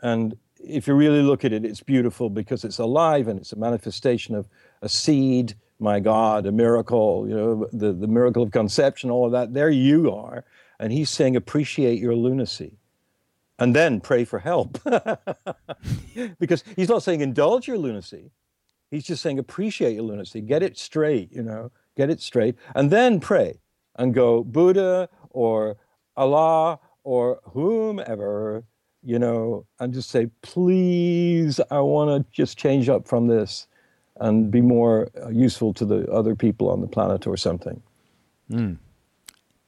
And 0.00 0.36
if 0.58 0.86
you 0.86 0.94
really 0.94 1.22
look 1.22 1.44
at 1.44 1.52
it, 1.52 1.64
it's 1.64 1.82
beautiful 1.82 2.30
because 2.30 2.64
it's 2.64 2.78
alive 2.78 3.28
and 3.28 3.38
it's 3.38 3.52
a 3.52 3.56
manifestation 3.56 4.34
of 4.34 4.48
a 4.80 4.88
seed, 4.88 5.54
my 5.82 6.00
God, 6.00 6.46
a 6.46 6.52
miracle, 6.52 7.26
you 7.28 7.34
know, 7.34 7.68
the, 7.72 7.92
the 7.92 8.06
miracle 8.06 8.42
of 8.42 8.50
conception, 8.50 9.10
all 9.10 9.26
of 9.26 9.32
that. 9.32 9.52
There 9.52 9.70
you 9.70 10.12
are. 10.12 10.44
And 10.78 10.92
he's 10.92 11.10
saying, 11.10 11.36
appreciate 11.36 11.98
your 11.98 12.14
lunacy 12.14 12.78
and 13.58 13.76
then 13.76 14.00
pray 14.00 14.24
for 14.24 14.40
help. 14.40 14.78
because 16.40 16.64
he's 16.74 16.88
not 16.88 17.02
saying 17.02 17.20
indulge 17.20 17.68
your 17.68 17.78
lunacy. 17.78 18.32
He's 18.90 19.04
just 19.04 19.22
saying 19.22 19.38
appreciate 19.38 19.94
your 19.94 20.02
lunacy, 20.02 20.40
get 20.40 20.62
it 20.62 20.76
straight, 20.76 21.32
you 21.32 21.42
know, 21.42 21.70
get 21.96 22.10
it 22.10 22.20
straight, 22.20 22.56
and 22.74 22.90
then 22.90 23.20
pray 23.20 23.60
and 23.96 24.12
go 24.12 24.42
Buddha 24.42 25.08
or 25.30 25.76
Allah 26.16 26.80
or 27.04 27.40
whomever, 27.52 28.64
you 29.02 29.18
know, 29.18 29.66
and 29.78 29.94
just 29.94 30.10
say, 30.10 30.28
please, 30.42 31.60
I 31.70 31.80
want 31.80 32.10
to 32.10 32.30
just 32.32 32.58
change 32.58 32.88
up 32.88 33.06
from 33.06 33.28
this 33.28 33.66
and 34.20 34.50
be 34.50 34.60
more 34.60 35.08
uh, 35.22 35.28
useful 35.28 35.72
to 35.74 35.84
the 35.84 36.10
other 36.10 36.34
people 36.34 36.70
on 36.70 36.80
the 36.80 36.86
planet 36.86 37.26
or 37.26 37.36
something. 37.36 37.82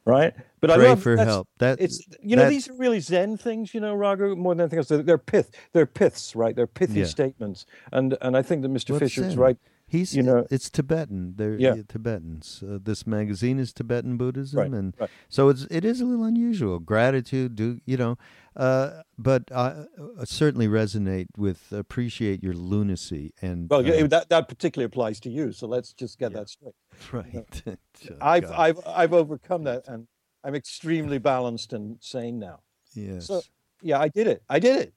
Right? 0.07 0.35
But 0.61 0.71
I 0.71 0.77
Pray 0.77 0.89
love 0.89 1.03
for 1.03 1.17
help. 1.17 1.49
That 1.59 1.81
it's 1.81 2.07
you 2.23 2.37
know 2.37 2.49
these 2.51 2.69
are 2.69 2.75
really 2.75 3.01
Zen 3.01 3.39
things, 3.39 3.73
you 3.73 3.81
know, 3.81 3.95
Raghu. 3.95 4.37
More 4.37 4.55
than 4.55 4.61
anything 4.63 4.79
else, 4.79 4.89
they're, 4.89 5.03
they're 5.03 5.17
pith, 5.19 5.51
they're 5.73 5.87
piths, 5.87 6.37
right? 6.37 6.55
They're 6.55 6.67
pithy 6.67 7.01
Yeah. 7.01 7.07
statements, 7.07 7.65
and 7.91 8.17
and 8.21 8.37
I 8.37 8.43
think 8.43 8.63
that 8.63 8.71
Mr. 8.71 8.91
What's 8.91 9.01
Fischer's 9.01 9.31
Zen? 9.33 9.39
right. 9.39 9.57
He's 9.87 10.15
you 10.15 10.23
know- 10.23 10.47
it's 10.51 10.69
Tibetan. 10.69 11.35
They're 11.37 11.57
Yeah. 11.59 11.77
Tibetans. 11.89 12.63
Uh, 12.67 12.79
this 12.83 13.07
magazine 13.07 13.59
is 13.59 13.73
Tibetan 13.73 14.17
Buddhism, 14.19 14.59
Right, 14.61 14.71
and 14.71 14.95
right. 14.99 15.11
so 15.31 15.49
it's 15.49 15.67
it 15.71 15.85
is 15.87 16.01
a 16.03 16.05
little 16.05 16.25
unusual. 16.25 16.79
Gratitude, 16.81 17.55
do 17.57 17.81
you 17.87 17.97
know? 17.97 18.19
Uh, 18.57 19.03
but 19.19 19.51
I 19.51 19.87
uh, 19.99 20.25
certainly 20.25 20.69
resonate 20.69 21.27
with 21.37 21.73
appreciate 21.73 22.43
your 22.43 22.55
lunacy 22.55 23.33
and 23.43 23.69
Well, 23.69 23.85
yeah, 23.85 24.05
uh, 24.05 24.07
that 24.09 24.29
that 24.29 24.49
particularly 24.49 24.87
applies 24.87 25.19
to 25.21 25.31
you. 25.31 25.53
So 25.53 25.67
let's 25.67 25.93
just 25.93 26.19
get 26.19 26.33
that 26.35 26.49
straight. 26.49 26.75
right. 27.13 27.63
Oh, 27.67 27.75
I've 28.21 28.43
God. 28.43 28.53
I've 28.53 28.79
I've 28.87 29.13
overcome 29.13 29.65
that, 29.65 29.89
and 29.89 30.07
I'm 30.45 30.55
extremely 30.55 31.19
balanced 31.19 31.73
and 31.73 31.97
sane 32.01 32.39
now. 32.39 32.61
yes. 32.95 33.27
So 33.27 33.43
yeah, 33.83 33.99
I 34.01 34.09
did 34.09 34.27
it. 34.29 34.43
I 34.49 34.61
did 34.61 34.81
it. 34.81 34.95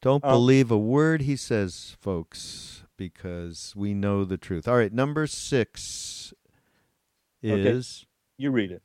Don't 0.00 0.24
um, 0.24 0.32
believe 0.32 0.70
a 0.70 0.78
word 0.78 1.22
he 1.22 1.36
says, 1.36 1.96
folks, 2.00 2.82
because 2.96 3.72
we 3.76 3.94
know 3.94 4.24
the 4.24 4.36
truth. 4.36 4.66
All 4.66 4.76
right, 4.76 4.92
number 4.92 5.26
six 5.26 6.32
Okay. 7.44 7.60
is 7.62 8.06
You 8.38 8.50
read 8.50 8.70
it. 8.70 8.82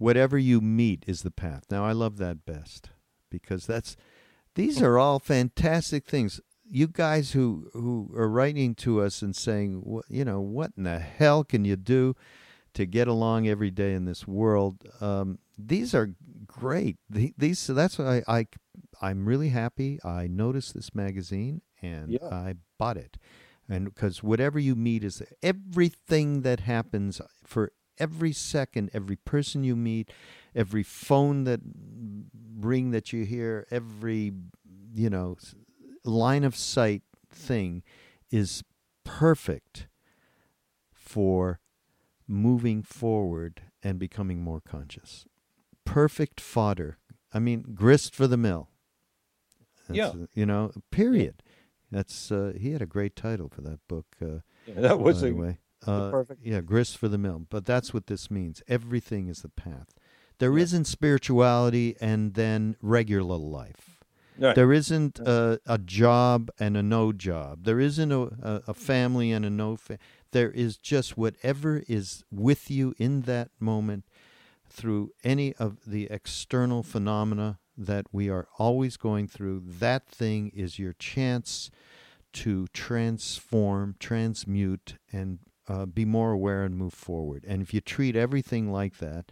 Whatever 0.00 0.36
you 0.38 0.60
meet 0.60 1.04
is 1.06 1.22
the 1.22 1.30
path. 1.30 1.64
Now 1.70 1.84
I 1.84 1.92
love 1.92 2.16
that 2.16 2.44
best 2.44 2.90
because 3.30 3.66
that's 3.66 3.96
these 4.56 4.82
are 4.82 4.98
all 4.98 5.18
fantastic 5.20 6.06
things. 6.06 6.40
You 6.64 6.88
guys 6.88 7.32
who 7.32 7.68
who 7.72 8.10
are 8.16 8.28
writing 8.28 8.74
to 8.76 9.00
us 9.00 9.22
and 9.22 9.36
saying, 9.36 9.82
"Wh- 9.86 10.10
you 10.10 10.24
know, 10.24 10.40
what 10.40 10.72
in 10.76 10.82
the 10.84 10.98
hell 10.98 11.44
can 11.44 11.64
you 11.64 11.76
do? 11.76 12.14
to 12.72 12.86
get 12.86 13.08
along 13.08 13.48
every 13.48 13.72
day 13.72 13.94
in 13.94 14.04
this 14.04 14.28
world. 14.28 14.86
Um, 15.00 15.40
these 15.58 15.92
are 15.92 16.10
great. 16.46 16.98
These 17.10 17.58
so 17.58 17.74
that's 17.74 17.98
why 17.98 18.22
I, 18.28 18.38
I 18.38 18.46
I'm 19.02 19.26
really 19.26 19.48
happy. 19.48 19.98
I 20.04 20.28
noticed 20.28 20.72
this 20.74 20.94
magazine 20.94 21.62
and 21.82 22.12
Yeah. 22.12 22.28
I 22.30 22.54
bought 22.78 22.96
it, 22.96 23.16
and 23.68 23.86
because 23.86 24.22
whatever 24.22 24.60
you 24.60 24.76
meet 24.76 25.02
is 25.02 25.20
everything 25.42 26.42
that 26.42 26.60
happens 26.60 27.20
for 27.44 27.72
every 28.00 28.32
second, 28.32 28.90
every 28.92 29.16
person 29.16 29.62
you 29.62 29.76
meet, 29.76 30.10
every 30.54 30.82
phone 30.82 31.44
that 31.44 31.60
ring 32.58 32.90
that 32.90 33.12
you 33.12 33.24
hear, 33.24 33.66
every 33.70 34.32
you 34.94 35.10
know 35.10 35.36
line 36.04 36.42
of 36.42 36.56
sight 36.56 37.02
thing 37.30 37.82
is 38.30 38.64
perfect 39.04 39.86
for 40.92 41.60
moving 42.26 42.82
forward 42.82 43.62
and 43.82 43.98
becoming 43.98 44.40
more 44.42 44.60
conscious. 44.60 45.26
Perfect 45.84 46.40
fodder. 46.40 46.98
I 47.32 47.38
mean, 47.38 47.64
grist 47.74 48.14
for 48.14 48.26
the 48.26 48.36
mill. 48.36 48.68
That's, 49.88 49.96
Yeah. 50.14 50.22
uh, 50.22 50.26
You 50.34 50.46
know, 50.46 50.72
period. 50.90 51.42
That's 51.90 52.30
uh, 52.30 52.52
he 52.56 52.70
had 52.70 52.82
a 52.82 52.86
great 52.86 53.16
title 53.16 53.48
for 53.48 53.62
that 53.62 53.80
book. 53.88 54.06
Uh, 54.22 54.40
Yeah, 54.66 54.80
that 54.80 55.00
was 55.00 55.22
a 55.22 55.32
way. 55.32 55.58
Uh, 55.86 56.10
perfect- 56.10 56.44
Yeah, 56.44 56.60
grist 56.60 56.98
for 56.98 57.08
the 57.08 57.18
mill. 57.18 57.46
But 57.48 57.64
that's 57.64 57.92
what 57.94 58.06
this 58.06 58.30
means. 58.30 58.62
Everything 58.68 59.28
is 59.28 59.42
the 59.42 59.48
path. 59.48 59.94
There 60.38 60.56
Yeah. 60.56 60.62
not 60.64 60.86
spirituality 60.86 61.96
and 62.00 62.34
then 62.34 62.76
regular 62.82 63.36
life. 63.36 63.98
right. 64.38 64.54
There 64.54 64.72
isn't 64.72 65.18
a, 65.20 65.60
a 65.66 65.76
job 65.78 66.50
and 66.58 66.76
a 66.76 66.82
no 66.82 67.12
job. 67.12 67.64
There 67.64 67.80
isn't 67.80 68.10
a, 68.12 68.20
a, 68.22 68.62
a 68.68 68.74
family 68.74 69.32
and 69.32 69.44
a 69.44 69.50
no 69.50 69.76
family. 69.76 70.00
There 70.32 70.50
is 70.50 70.76
just 70.78 71.18
whatever 71.18 71.82
is 71.88 72.24
with 72.30 72.70
you 72.70 72.94
in 72.98 73.22
that 73.22 73.50
moment 73.58 74.04
through 74.68 75.10
any 75.24 75.52
of 75.56 75.78
the 75.86 76.06
external 76.10 76.82
phenomena 76.82 77.58
that 77.76 78.06
we 78.12 78.30
are 78.30 78.46
always 78.58 78.96
going 78.96 79.26
through. 79.28 79.62
That 79.66 80.06
thing 80.08 80.50
is 80.54 80.78
your 80.78 80.92
chance 80.94 81.70
to 82.34 82.66
transform, 82.72 83.96
transmute, 83.98 84.94
and 85.12 85.40
uh, 85.70 85.86
be 85.86 86.04
more 86.04 86.32
aware 86.32 86.64
and 86.64 86.76
move 86.76 86.92
forward. 86.92 87.44
And 87.46 87.62
if 87.62 87.72
you 87.72 87.80
treat 87.80 88.16
everything 88.16 88.72
like 88.72 88.98
that, 88.98 89.30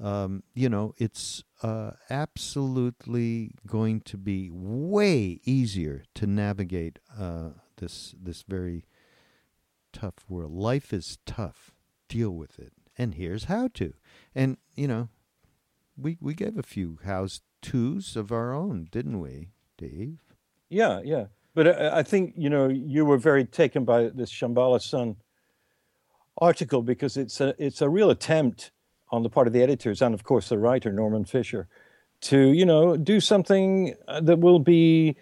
um, 0.00 0.42
you 0.54 0.68
know, 0.68 0.94
it's 0.96 1.44
uh, 1.62 1.92
absolutely 2.08 3.52
going 3.66 4.00
to 4.02 4.16
be 4.16 4.50
way 4.50 5.40
easier 5.44 6.04
to 6.14 6.26
navigate 6.26 6.98
uh, 7.18 7.50
this 7.76 8.14
this 8.20 8.42
very 8.48 8.86
tough 9.92 10.24
world. 10.28 10.52
Life 10.52 10.92
is 10.92 11.18
tough. 11.26 11.74
Deal 12.08 12.30
with 12.30 12.58
it. 12.58 12.72
And 12.96 13.14
here's 13.14 13.44
how 13.44 13.68
to. 13.74 13.92
And 14.34 14.56
you 14.74 14.88
know, 14.88 15.10
we 15.96 16.16
we 16.20 16.34
gave 16.34 16.56
a 16.56 16.62
few 16.62 16.98
hows 17.04 17.42
twos 17.60 18.16
of 18.16 18.32
our 18.32 18.54
own, 18.54 18.88
didn't 18.90 19.20
we, 19.20 19.50
Dave? 19.76 20.18
Yeah, 20.70 21.02
yeah. 21.04 21.26
But 21.54 21.68
I, 21.68 21.98
I 21.98 22.02
think 22.02 22.32
you 22.36 22.48
know 22.48 22.68
you 22.68 23.04
were 23.04 23.18
very 23.18 23.44
taken 23.44 23.84
by 23.84 24.08
this 24.08 24.32
Shambhala 24.32 24.80
Sun 24.80 25.16
article 26.38 26.82
because 26.82 27.16
it's 27.16 27.40
a 27.40 27.54
it's 27.58 27.80
a 27.80 27.88
real 27.88 28.10
attempt 28.10 28.70
on 29.10 29.22
the 29.22 29.30
part 29.30 29.46
of 29.46 29.52
the 29.52 29.62
editors 29.62 30.02
and 30.02 30.14
of 30.14 30.24
course 30.24 30.48
the 30.48 30.58
writer 30.58 30.92
Norman 30.92 31.24
Fischer 31.24 31.68
to 32.22 32.48
you 32.52 32.64
know 32.64 32.96
do 32.96 33.20
something 33.20 33.94
uh, 34.08 34.20
that 34.20 34.38
will 34.40 34.58
be 34.58 35.16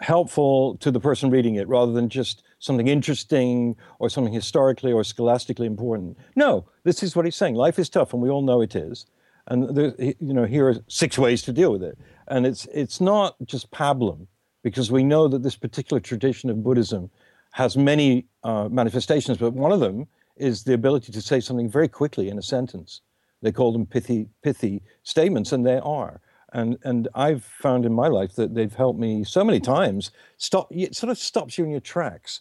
helpful 0.00 0.76
to 0.78 0.90
the 0.90 1.00
person 1.00 1.30
reading 1.30 1.54
it 1.54 1.66
rather 1.68 1.92
than 1.92 2.08
just 2.08 2.42
something 2.58 2.88
interesting 2.88 3.76
or 3.98 4.10
something 4.10 4.32
historically 4.32 4.92
or 4.92 5.02
scholastically 5.02 5.66
important. 5.66 6.18
No, 6.34 6.66
this 6.82 7.02
is 7.02 7.16
what 7.16 7.24
he's 7.24 7.36
saying. 7.36 7.54
Life 7.54 7.78
is 7.78 7.88
tough 7.88 8.12
and 8.12 8.20
we 8.20 8.28
all 8.28 8.42
know 8.42 8.60
it 8.60 8.76
is. 8.76 9.06
And 9.46 9.74
there, 9.76 9.94
you 9.98 10.34
know 10.34 10.44
here 10.44 10.68
are 10.68 10.76
six 10.88 11.16
ways 11.18 11.42
to 11.42 11.52
deal 11.52 11.70
with 11.72 11.82
it. 11.82 11.98
And 12.28 12.44
it's 12.44 12.66
it's 12.72 13.00
not 13.00 13.36
just 13.44 13.70
pablum 13.70 14.26
because 14.62 14.90
we 14.90 15.04
know 15.04 15.28
that 15.28 15.44
this 15.44 15.54
particular 15.54 16.00
tradition 16.00 16.50
of 16.50 16.64
Buddhism 16.64 17.08
has 17.52 17.76
many 17.76 18.26
uh, 18.42 18.68
manifestations, 18.68 19.38
but 19.38 19.52
one 19.52 19.72
of 19.72 19.80
them 19.80 20.08
is 20.36 20.64
the 20.64 20.74
ability 20.74 21.12
to 21.12 21.22
say 21.22 21.40
something 21.40 21.68
very 21.68 21.88
quickly 21.88 22.28
in 22.28 22.38
a 22.38 22.42
sentence. 22.42 23.00
They 23.42 23.52
call 23.52 23.72
them 23.72 23.86
pithy, 23.86 24.28
pithy 24.42 24.82
statements, 25.02 25.52
and 25.52 25.64
they 25.66 25.78
are. 25.78 26.20
And 26.52 26.78
and 26.84 27.08
I've 27.14 27.44
found 27.44 27.84
in 27.84 27.92
my 27.92 28.08
life 28.08 28.34
that 28.36 28.54
they've 28.54 28.74
helped 28.74 28.98
me 28.98 29.24
so 29.24 29.44
many 29.44 29.60
times. 29.60 30.10
Stop, 30.38 30.68
it 30.70 30.94
sort 30.94 31.10
of 31.10 31.18
stops 31.18 31.58
you 31.58 31.64
in 31.64 31.70
your 31.70 31.80
tracks. 31.80 32.40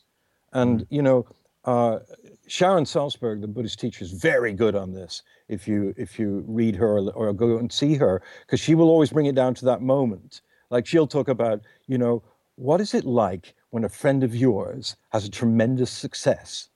And 0.54 0.88
you 0.90 1.02
know, 1.02 1.26
uh, 1.66 2.00
Sharon 2.48 2.86
Salzberg, 2.86 3.42
the 3.42 3.48
Buddhist 3.48 3.80
teacher, 3.80 4.04
is 4.04 4.12
very 4.12 4.54
good 4.54 4.76
on 4.76 4.94
this. 4.94 5.24
If 5.50 5.68
you 5.68 5.94
if 5.98 6.18
you 6.18 6.46
read 6.48 6.76
her 6.76 6.98
or, 6.98 7.12
or 7.12 7.34
go 7.34 7.58
and 7.58 7.72
see 7.72 7.96
her, 7.96 8.22
because 8.46 8.60
she 8.60 8.76
will 8.76 8.90
always 8.90 9.12
bring 9.12 9.26
it 9.26 9.36
down 9.36 9.54
to 9.56 9.66
that 9.66 9.82
moment. 9.82 10.42
Like 10.70 10.86
she'll 10.86 11.08
talk 11.08 11.28
about, 11.28 11.62
you 11.88 11.98
know, 11.98 12.24
what 12.56 12.82
is 12.82 12.94
it 12.94 13.06
like 13.06 13.54
when 13.72 13.84
a 13.84 13.90
friend 13.90 14.24
of 14.24 14.36
yours 14.36 14.96
has 15.12 15.26
a 15.26 15.30
tremendous 15.30 15.92
success? 15.92 16.70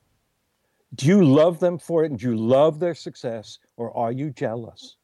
Do 0.95 1.07
you 1.07 1.23
love 1.23 1.59
them 1.59 1.77
for 1.77 2.03
it 2.03 2.11
and 2.11 2.19
do 2.19 2.31
you 2.31 2.35
love 2.37 2.79
their 2.79 2.95
success 2.95 3.59
or 3.77 3.95
are 3.95 4.11
you 4.11 4.31
jealous? 4.31 4.95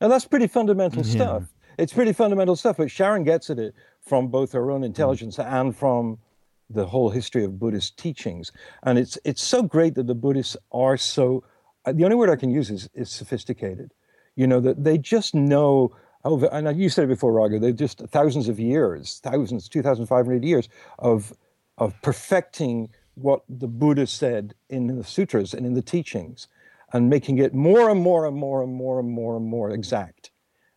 Now 0.00 0.08
that's 0.08 0.26
pretty 0.26 0.46
fundamental 0.46 1.04
Yeah. 1.04 1.12
stuff. 1.12 1.54
It's 1.78 1.92
pretty 1.92 2.12
fundamental 2.12 2.56
stuff, 2.56 2.76
but 2.76 2.90
Sharon 2.90 3.24
gets 3.24 3.50
at 3.50 3.58
it 3.58 3.74
from 4.00 4.28
both 4.28 4.52
her 4.52 4.70
own 4.70 4.82
intelligence 4.84 5.38
and 5.38 5.74
from 5.76 6.18
the 6.70 6.86
whole 6.86 7.10
history 7.10 7.44
of 7.44 7.58
Buddhist 7.58 7.96
teachings. 7.96 8.52
And 8.82 8.98
it's 8.98 9.18
it's 9.24 9.42
so 9.42 9.62
great 9.62 9.94
that 9.94 10.06
the 10.06 10.14
Buddhists 10.14 10.56
are 10.72 10.96
so 10.96 11.44
uh, 11.84 11.92
the 11.92 12.04
only 12.04 12.16
word 12.16 12.30
I 12.30 12.36
can 12.36 12.50
use 12.50 12.70
is, 12.70 12.88
is 12.94 13.08
sophisticated. 13.10 13.92
You 14.36 14.46
know, 14.46 14.60
that 14.60 14.84
they 14.84 14.98
just 14.98 15.34
know 15.34 15.96
over 16.24 16.46
and 16.52 16.78
you 16.78 16.88
said 16.90 17.04
it 17.04 17.08
before, 17.08 17.32
Raghu, 17.32 17.58
they're 17.58 17.72
just 17.72 18.00
thousands 18.08 18.48
of 18.48 18.58
years, 18.60 19.20
thousands, 19.22 19.68
2,500 19.68 20.44
years 20.44 20.68
of 20.98 21.32
of 21.78 21.94
perfecting 22.02 22.90
what 23.20 23.42
the 23.48 23.68
Buddha 23.68 24.06
said 24.06 24.54
in 24.68 24.86
the 24.96 25.04
sutras 25.04 25.54
and 25.54 25.66
in 25.66 25.74
the 25.74 25.82
teachings 25.82 26.48
and 26.92 27.10
making 27.10 27.38
it 27.38 27.52
more 27.54 27.90
and 27.90 28.00
more 28.00 28.24
and 28.26 28.36
more 28.36 28.62
and 28.62 28.72
more 28.72 28.98
and 28.98 29.08
more 29.10 29.36
and 29.36 29.46
more 29.46 29.70
exact. 29.70 30.30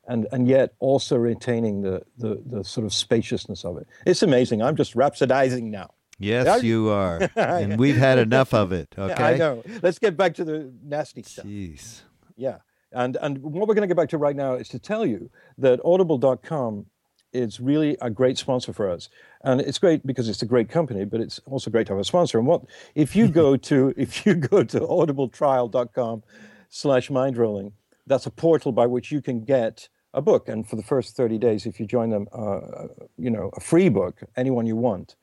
And, 0.07 0.27
and 0.31 0.47
yet 0.47 0.73
also 0.79 1.15
retaining 1.15 1.81
the, 1.83 2.01
the, 2.17 2.41
the 2.45 2.63
sort 2.63 2.85
of 2.85 2.93
spaciousness 2.93 3.63
of 3.63 3.77
it. 3.77 3.87
It's 4.05 4.23
amazing. 4.23 4.61
I'm 4.61 4.75
just 4.75 4.95
rhapsodizing 4.95 5.63
now. 5.63 5.91
Yes, 6.19 6.45
Yeah. 6.45 6.57
you 6.57 6.89
are. 6.89 7.29
and 7.35 7.79
we've 7.79 7.95
had 7.97 8.17
enough 8.19 8.53
of 8.53 8.71
it, 8.71 8.93
okay? 8.97 9.35
I 9.35 9.37
know. 9.37 9.63
Let's 9.81 9.99
get 9.99 10.17
back 10.17 10.35
to 10.35 10.43
the 10.43 10.71
nasty 10.83 11.23
stuff. 11.23 11.45
Jeez. 11.45 12.01
Yeah. 12.35 12.57
And 12.91 13.15
and 13.21 13.37
what 13.41 13.67
we're 13.67 13.73
going 13.73 13.87
to 13.87 13.87
get 13.87 13.95
back 13.95 14.09
to 14.09 14.17
right 14.17 14.35
now 14.35 14.55
is 14.55 14.67
to 14.69 14.79
tell 14.79 15.05
you 15.05 15.29
that 15.59 15.79
audible.com 15.85 16.87
is 17.33 17.59
really 17.59 17.97
a 18.01 18.09
great 18.09 18.37
sponsor 18.37 18.73
for 18.73 18.89
us. 18.89 19.09
And 19.43 19.61
it's 19.61 19.79
great 19.79 20.05
because 20.05 20.29
it's 20.29 20.41
a 20.41 20.45
great 20.45 20.69
company, 20.69 21.05
but 21.05 21.19
it's 21.19 21.39
also 21.45 21.71
great 21.71 21.87
to 21.87 21.93
have 21.93 21.99
a 21.99 22.03
sponsor. 22.03 22.37
And 22.37 22.47
what 22.47 22.63
if 22.95 23.15
you 23.15 23.27
go 23.27 23.57
to 23.69 23.93
if 23.97 24.25
you 24.25 24.35
go 24.35 24.63
to 24.63 24.79
audibletrial.com 24.79 26.23
slash 26.69 27.09
mindrolling, 27.09 27.73
that's 28.07 28.25
a 28.25 28.31
portal 28.31 28.71
by 28.71 28.85
which 28.85 29.11
you 29.11 29.21
can 29.21 29.43
get 29.43 29.89
a 30.13 30.21
book. 30.21 30.49
And 30.49 30.67
for 30.67 30.75
the 30.75 30.83
first 30.83 31.15
30 31.15 31.37
days, 31.37 31.65
if 31.65 31.79
you 31.79 31.85
join 31.85 32.09
them, 32.09 32.27
uh, 32.33 32.87
you 33.17 33.29
know, 33.29 33.51
a 33.55 33.59
free 33.59 33.89
book, 33.89 34.21
anyone 34.35 34.65
you 34.65 34.75
want, 34.75 35.15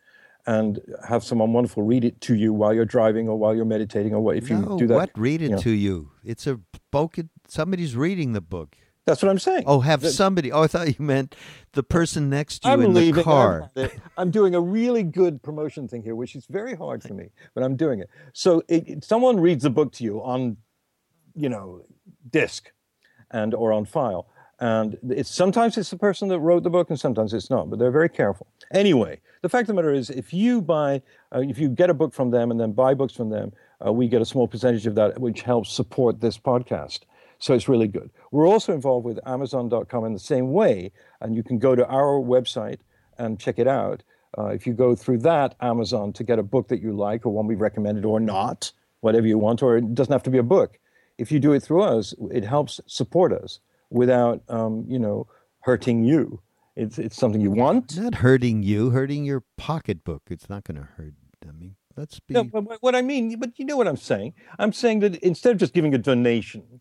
and 0.47 0.81
have 1.07 1.23
someone 1.23 1.53
wonderful 1.53 1.83
read 1.83 2.05
it 2.05 2.21
to 2.23 2.35
you 2.35 2.55
while 2.55 2.73
you're 2.73 2.87
driving 2.87 3.29
or 3.29 3.39
while 3.39 3.55
you're 3.55 3.67
meditating 3.67 4.15
or 4.15 4.21
what 4.21 4.37
if 4.37 4.49
you 4.49 4.77
do 4.79 4.87
that. 4.87 4.95
what? 4.95 5.11
Read 5.15 5.43
it 5.43 5.45
you 5.45 5.51
know. 5.51 5.59
to 5.59 5.71
you. 5.71 6.11
It's 6.25 6.47
a 6.47 6.59
book. 6.91 7.17
Somebody's 7.47 7.95
reading 7.95 8.33
the 8.33 8.41
book. 8.41 8.77
That's 9.09 9.23
what 9.23 9.31
I'm 9.31 9.39
saying. 9.39 9.65
Oh, 9.67 9.81
have 9.81 10.03
That- 10.03 10.11
somebody. 10.13 10.53
Oh, 10.53 10.63
I 10.63 10.67
thought 10.67 10.87
you 10.89 11.05
meant 11.05 11.35
the 11.73 11.83
person 11.83 12.29
next 12.29 12.61
to 12.61 12.69
you 12.69 12.75
I'm 12.75 12.83
in 12.83 12.93
leaving. 12.95 13.15
the 13.15 13.23
car. 13.23 13.71
I'm, 13.77 13.91
I'm 14.19 14.31
doing 14.31 14.55
a 14.55 14.61
really 14.61 15.03
good 15.03 15.43
promotion 15.43 15.89
thing 15.89 16.03
here, 16.03 16.15
which 16.15 16.37
is 16.37 16.45
very 16.47 16.75
hard 16.75 17.03
for 17.03 17.15
me, 17.15 17.31
but 17.55 17.63
I'm 17.65 17.75
doing 17.77 18.01
it. 18.01 18.11
So 18.33 18.63
it, 18.69 18.87
it- 18.89 19.05
someone 19.05 19.41
reads 19.41 19.63
the 19.65 19.71
book 19.71 19.93
to 19.95 20.05
you 20.05 20.23
on, 20.23 20.59
you 21.35 21.49
know, 21.49 21.83
disc, 22.31 22.71
and 23.31 23.55
or 23.55 23.73
on 23.73 23.85
file, 23.87 24.27
and 24.61 24.99
it's 25.09 25.31
sometimes 25.35 25.79
it's 25.79 25.91
the 25.91 25.99
person 25.99 26.29
that 26.29 26.41
wrote 26.41 26.63
the 26.63 26.71
book, 26.71 26.91
and 26.91 26.99
sometimes 27.01 27.33
it's 27.33 27.49
not. 27.51 27.71
But 27.71 27.79
they're 27.79 27.91
very 27.91 28.09
careful. 28.09 28.47
Anyway, 28.73 29.21
the 29.43 29.49
fact 29.49 29.63
of 29.63 29.69
the 29.69 29.75
matter 29.75 29.93
is, 29.95 30.11
if 30.11 30.35
you 30.35 30.61
buy, 30.61 31.01
uh, 31.35 31.41
if 31.41 31.59
you 31.59 31.69
get 31.69 31.89
a 31.91 31.95
book 31.95 32.13
from 32.13 32.31
them 32.31 32.51
and 32.51 32.59
then 32.61 32.73
buy 32.73 32.93
books 32.95 33.15
from 33.15 33.31
them, 33.31 33.53
uh, 33.87 33.93
we 33.93 34.09
get 34.09 34.21
a 34.21 34.25
small 34.27 34.49
percentage 34.49 34.87
of 34.87 34.95
that, 34.97 35.19
which 35.21 35.43
helps 35.43 35.73
support 35.73 36.21
this 36.21 36.37
podcast. 36.37 37.01
So 37.39 37.55
it's 37.55 37.69
really 37.69 37.89
good. 37.89 38.11
We're 38.33 38.49
also 38.49 38.73
involved 38.73 39.07
with 39.07 39.19
Amazon.com 39.27 40.05
in 40.05 40.13
the 40.13 40.19
same 40.19 40.53
way, 40.53 40.93
and 41.21 41.35
you 41.35 41.43
can 41.43 41.59
go 41.59 41.75
to 41.77 41.87
our 41.87 42.21
website 42.21 42.81
and 43.19 43.39
check 43.39 43.59
it 43.59 43.69
out. 43.69 44.03
Uh, 44.37 44.47
if 44.47 44.67
you 44.67 44.73
go 44.73 44.95
through 44.95 45.19
that 45.19 45.55
Amazon 45.61 46.13
to 46.13 46.25
get 46.25 46.39
a 46.39 46.43
book 46.43 46.69
that 46.69 46.83
you 46.83 46.93
like 46.93 47.25
or 47.25 47.33
one 47.33 47.47
we've 47.47 47.61
recommended 47.61 48.05
or 48.05 48.21
not, 48.21 48.73
whatever 49.01 49.27
you 49.27 49.39
want, 49.39 49.63
or 49.63 49.77
it 49.77 49.95
doesn't 49.95 50.13
have 50.13 50.23
to 50.25 50.31
be 50.31 50.39
a 50.39 50.43
book. 50.43 50.79
If 51.17 51.33
you 51.33 51.41
do 51.41 51.53
it 51.53 51.63
through 51.63 51.83
us, 51.83 52.15
it 52.31 52.45
helps 52.45 52.81
support 52.87 53.33
us 53.33 53.61
without, 53.91 54.43
um, 54.49 54.85
you 54.89 54.99
know, 54.99 55.27
hurting 55.61 56.05
you. 56.05 56.41
It's 56.77 56.99
it's 56.99 57.17
something 57.17 57.41
you 57.41 57.51
want. 57.51 57.87
It's 57.87 57.97
not 57.97 58.17
hurting 58.17 58.63
you, 58.63 58.91
hurting 58.91 59.25
your 59.25 59.43
pocketbook. 59.57 60.23
It's 60.31 60.49
not 60.49 60.63
going 60.63 60.77
to 60.77 60.87
hurt. 60.97 61.15
I 61.47 61.51
mean, 61.51 61.75
let's 61.97 62.21
be. 62.21 62.35
No, 62.35 62.45
but 62.45 62.81
what 62.81 62.95
I 62.95 63.03
mean, 63.03 63.39
but 63.41 63.59
you 63.59 63.65
know 63.65 63.77
what 63.77 63.89
I'm 63.89 63.97
saying. 63.97 64.35
I'm 64.61 64.73
saying 64.73 65.01
that 65.01 65.17
instead 65.17 65.53
of 65.53 65.59
just 65.59 65.75
giving 65.75 65.93
a 65.95 65.99
donation, 65.99 66.81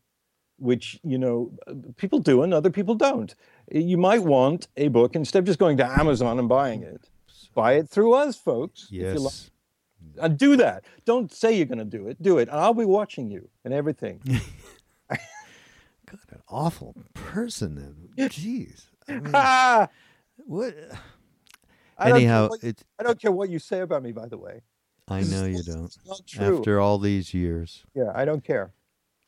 which 0.59 0.99
you 1.03 1.17
know 1.17 1.51
people 1.97 2.19
do 2.19 2.43
and 2.43 2.53
other 2.53 2.69
people 2.69 2.95
don't, 2.95 3.35
you 3.71 3.97
might 3.97 4.23
want 4.23 4.67
a 4.77 4.87
book 4.87 5.15
instead 5.15 5.39
of 5.39 5.45
just 5.45 5.59
going 5.59 5.77
to 5.77 5.85
Amazon 5.99 6.39
and 6.39 6.49
buying 6.49 6.83
it. 6.83 7.09
Buy 7.53 7.73
it 7.73 7.89
through 7.89 8.13
us, 8.13 8.35
folks. 8.37 8.83
if 8.85 8.91
you 8.91 9.19
like. 9.19 9.33
yes. 9.33 9.49
And 10.21 10.37
do 10.37 10.55
that. 10.57 10.83
Don't 11.05 11.31
say 11.33 11.55
you're 11.55 11.65
going 11.65 11.79
to 11.79 11.85
do 11.85 12.07
it. 12.07 12.21
Do 12.21 12.37
it. 12.37 12.49
And 12.49 12.57
I'll 12.59 12.73
be 12.73 12.85
watching 12.85 13.29
you 13.31 13.49
and 13.65 13.73
everything. 13.73 14.21
God, 15.09 16.19
an 16.29 16.41
awful 16.47 16.95
person. 17.13 18.09
Jeez. 18.17 18.85
I 19.07 19.11
mean, 19.13 19.31
ah! 19.33 19.87
what? 20.45 20.73
I 21.97 22.09
don't 22.09 22.11
care 22.11 22.15
Anyhow, 22.15 22.49
what-. 22.49 22.83
I 22.99 23.03
don't 23.03 23.19
care 23.19 23.31
what 23.31 23.49
you 23.49 23.59
say 23.59 23.81
about 23.81 24.03
me, 24.03 24.11
by 24.11 24.27
the 24.27 24.37
way. 24.37 24.61
I 25.07 25.21
know 25.23 25.45
you 25.45 25.63
don't. 25.63 25.85
It's 25.85 25.99
not 26.05 26.21
true. 26.27 26.57
After 26.59 26.79
all 26.79 26.97
these 26.99 27.33
years. 27.33 27.83
Yeah, 27.95 28.11
I 28.13 28.25
don't 28.25 28.43
care. 28.43 28.71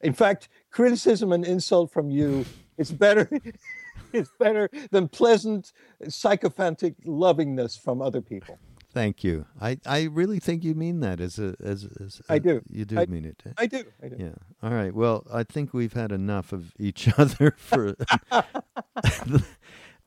In 0.01 0.13
fact, 0.13 0.49
criticism 0.71 1.31
and 1.31 1.45
insult 1.45 1.91
from 1.91 2.09
you 2.09 2.45
is 2.77 2.91
better. 2.91 3.29
it's 4.13 4.31
better 4.39 4.69
than 4.91 5.07
pleasant 5.07 5.71
sycophantic 6.07 6.95
lovingness 7.05 7.77
from 7.77 8.01
other 8.01 8.21
people. 8.21 8.57
Thank 8.91 9.23
you. 9.23 9.45
I, 9.61 9.77
I 9.85 10.03
really 10.05 10.39
think 10.39 10.63
you 10.63 10.73
mean 10.73 10.99
that 11.01 11.19
as 11.21 11.37
a 11.37 11.53
as, 11.63 11.87
as 12.03 12.21
I 12.27 12.35
a- 12.35 12.39
do. 12.39 12.61
You 12.69 12.85
do 12.85 12.97
I- 12.99 13.05
mean 13.05 13.23
it. 13.25 13.43
I 13.57 13.67
do. 13.67 13.83
I 14.01 14.07
do. 14.09 14.15
Yeah. 14.17 14.35
All 14.63 14.73
right. 14.73 14.93
Well, 14.95 15.27
I 15.31 15.43
think 15.43 15.73
we've 15.75 15.93
had 15.93 16.11
enough 16.11 16.51
of 16.53 16.73
each 16.79 17.07
other 17.19 17.53
for 17.57 17.95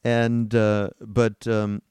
and 0.05 0.55
uh 0.55 0.91
but 1.01 1.47
um 1.47 1.83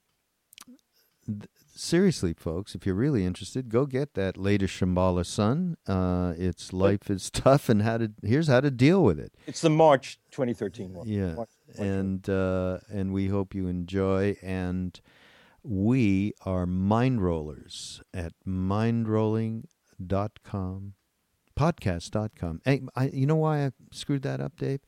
seriously 1.81 2.33
folks, 2.33 2.75
if 2.75 2.85
you're 2.85 2.95
really 2.95 3.25
interested, 3.25 3.69
go 3.69 3.85
get 3.85 4.13
that 4.13 4.37
latest 4.37 4.79
Shambhala 4.79 5.25
Sun. 5.25 5.75
Uh 5.87 6.33
it's 6.37 6.71
life 6.71 7.09
is 7.09 7.29
tough 7.31 7.67
and 7.69 7.81
how 7.81 7.97
to 7.97 8.11
here's 8.23 8.47
how 8.47 8.61
to 8.61 8.71
deal 8.71 9.03
with 9.03 9.19
it. 9.19 9.33
It's 9.47 9.61
the 9.61 9.69
March 9.69 10.19
2013 10.31 10.93
one. 10.93 11.07
Yeah. 11.07 11.33
March- 11.33 11.49
March 11.67 11.79
And 11.79 12.29
uh 12.29 12.77
and 12.89 13.11
we 13.13 13.27
hope 13.27 13.53
you 13.55 13.67
enjoy 13.67 14.35
and 14.41 14.99
we 15.63 16.33
are 16.45 16.65
mind 16.65 17.21
rollers 17.21 18.01
at 18.13 18.33
mindrolling.com 18.47 20.93
podcast.com. 21.59 22.61
Hey, 22.65 22.81
I, 22.95 23.09
you 23.09 23.25
know 23.27 23.35
why 23.35 23.65
I 23.65 23.71
screwed 23.91 24.21
that 24.23 24.39
up, 24.39 24.55
Dave? 24.57 24.79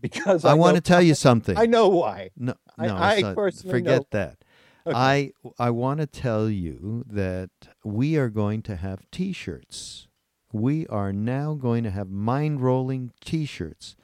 because 0.00 0.44
I, 0.44 0.50
I, 0.50 0.54
want 0.54 0.74
to 0.76 0.80
tell 0.82 1.02
you 1.02 1.14
something. 1.14 1.56
I 1.56 1.66
know 1.66 1.88
why. 1.88 2.30
no, 2.36 2.54
I- 2.78 2.86
no, 2.86 2.96
I 2.96 3.20
not- 3.20 3.34
personally 3.34 3.72
forget 3.78 4.00
know. 4.00 4.06
that. 4.10 4.43
Okay. 4.86 4.96
I 4.96 5.32
I 5.58 5.70
want 5.70 6.00
to 6.00 6.06
tell 6.06 6.50
you 6.50 7.04
that 7.08 7.50
we 7.84 8.16
are 8.16 8.28
going 8.28 8.62
to 8.62 8.76
have 8.76 9.10
T-shirts. 9.10 10.08
We 10.52 10.86
are 10.88 11.12
now 11.12 11.54
going 11.54 11.84
to 11.84 11.90
have 11.90 12.08
mind 12.10 12.60
rolling 12.60 13.12
T-shirts 13.20 13.96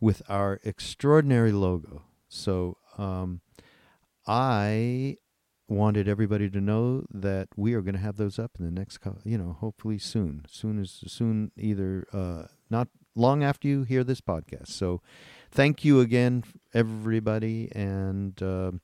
with 0.00 0.22
our 0.28 0.60
extraordinary 0.64 1.50
logo. 1.50 2.02
So 2.28 2.76
um, 2.98 3.40
I 4.26 5.16
wanted 5.68 6.08
everybody 6.08 6.48
to 6.50 6.60
know 6.60 7.04
that 7.10 7.48
we 7.56 7.74
are 7.74 7.82
going 7.82 7.94
to 7.94 8.00
have 8.00 8.16
those 8.16 8.38
up 8.38 8.52
in 8.58 8.64
the 8.64 8.70
next, 8.70 8.98
cou- 8.98 9.18
you 9.24 9.36
know, 9.38 9.56
hopefully 9.60 9.98
soon. 9.98 10.44
Soon 10.48 10.78
as 10.80 11.02
soon, 11.06 11.50
either 11.56 12.06
uh, 12.12 12.44
not 12.70 12.88
long 13.14 13.42
after 13.42 13.66
you 13.66 13.82
hear 13.82 14.04
this 14.04 14.20
podcast. 14.20 14.68
So, 14.68 15.02
thank 15.50 15.84
you 15.84 16.00
again, 16.00 16.44
everybody, 16.74 17.70
and 17.72 18.40
um 18.42 18.80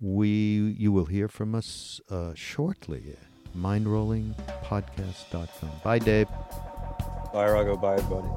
we 0.00 0.74
you 0.78 0.92
will 0.92 1.06
hear 1.06 1.28
from 1.28 1.54
us 1.54 2.00
uh, 2.10 2.32
shortly. 2.34 3.16
Mindrollingpodcast.com. 3.56 5.70
Bye, 5.82 5.98
Dave. 5.98 6.28
Bye, 7.32 7.50
Raghu. 7.50 7.76
Bye, 7.76 7.94
everybody. 7.94 8.28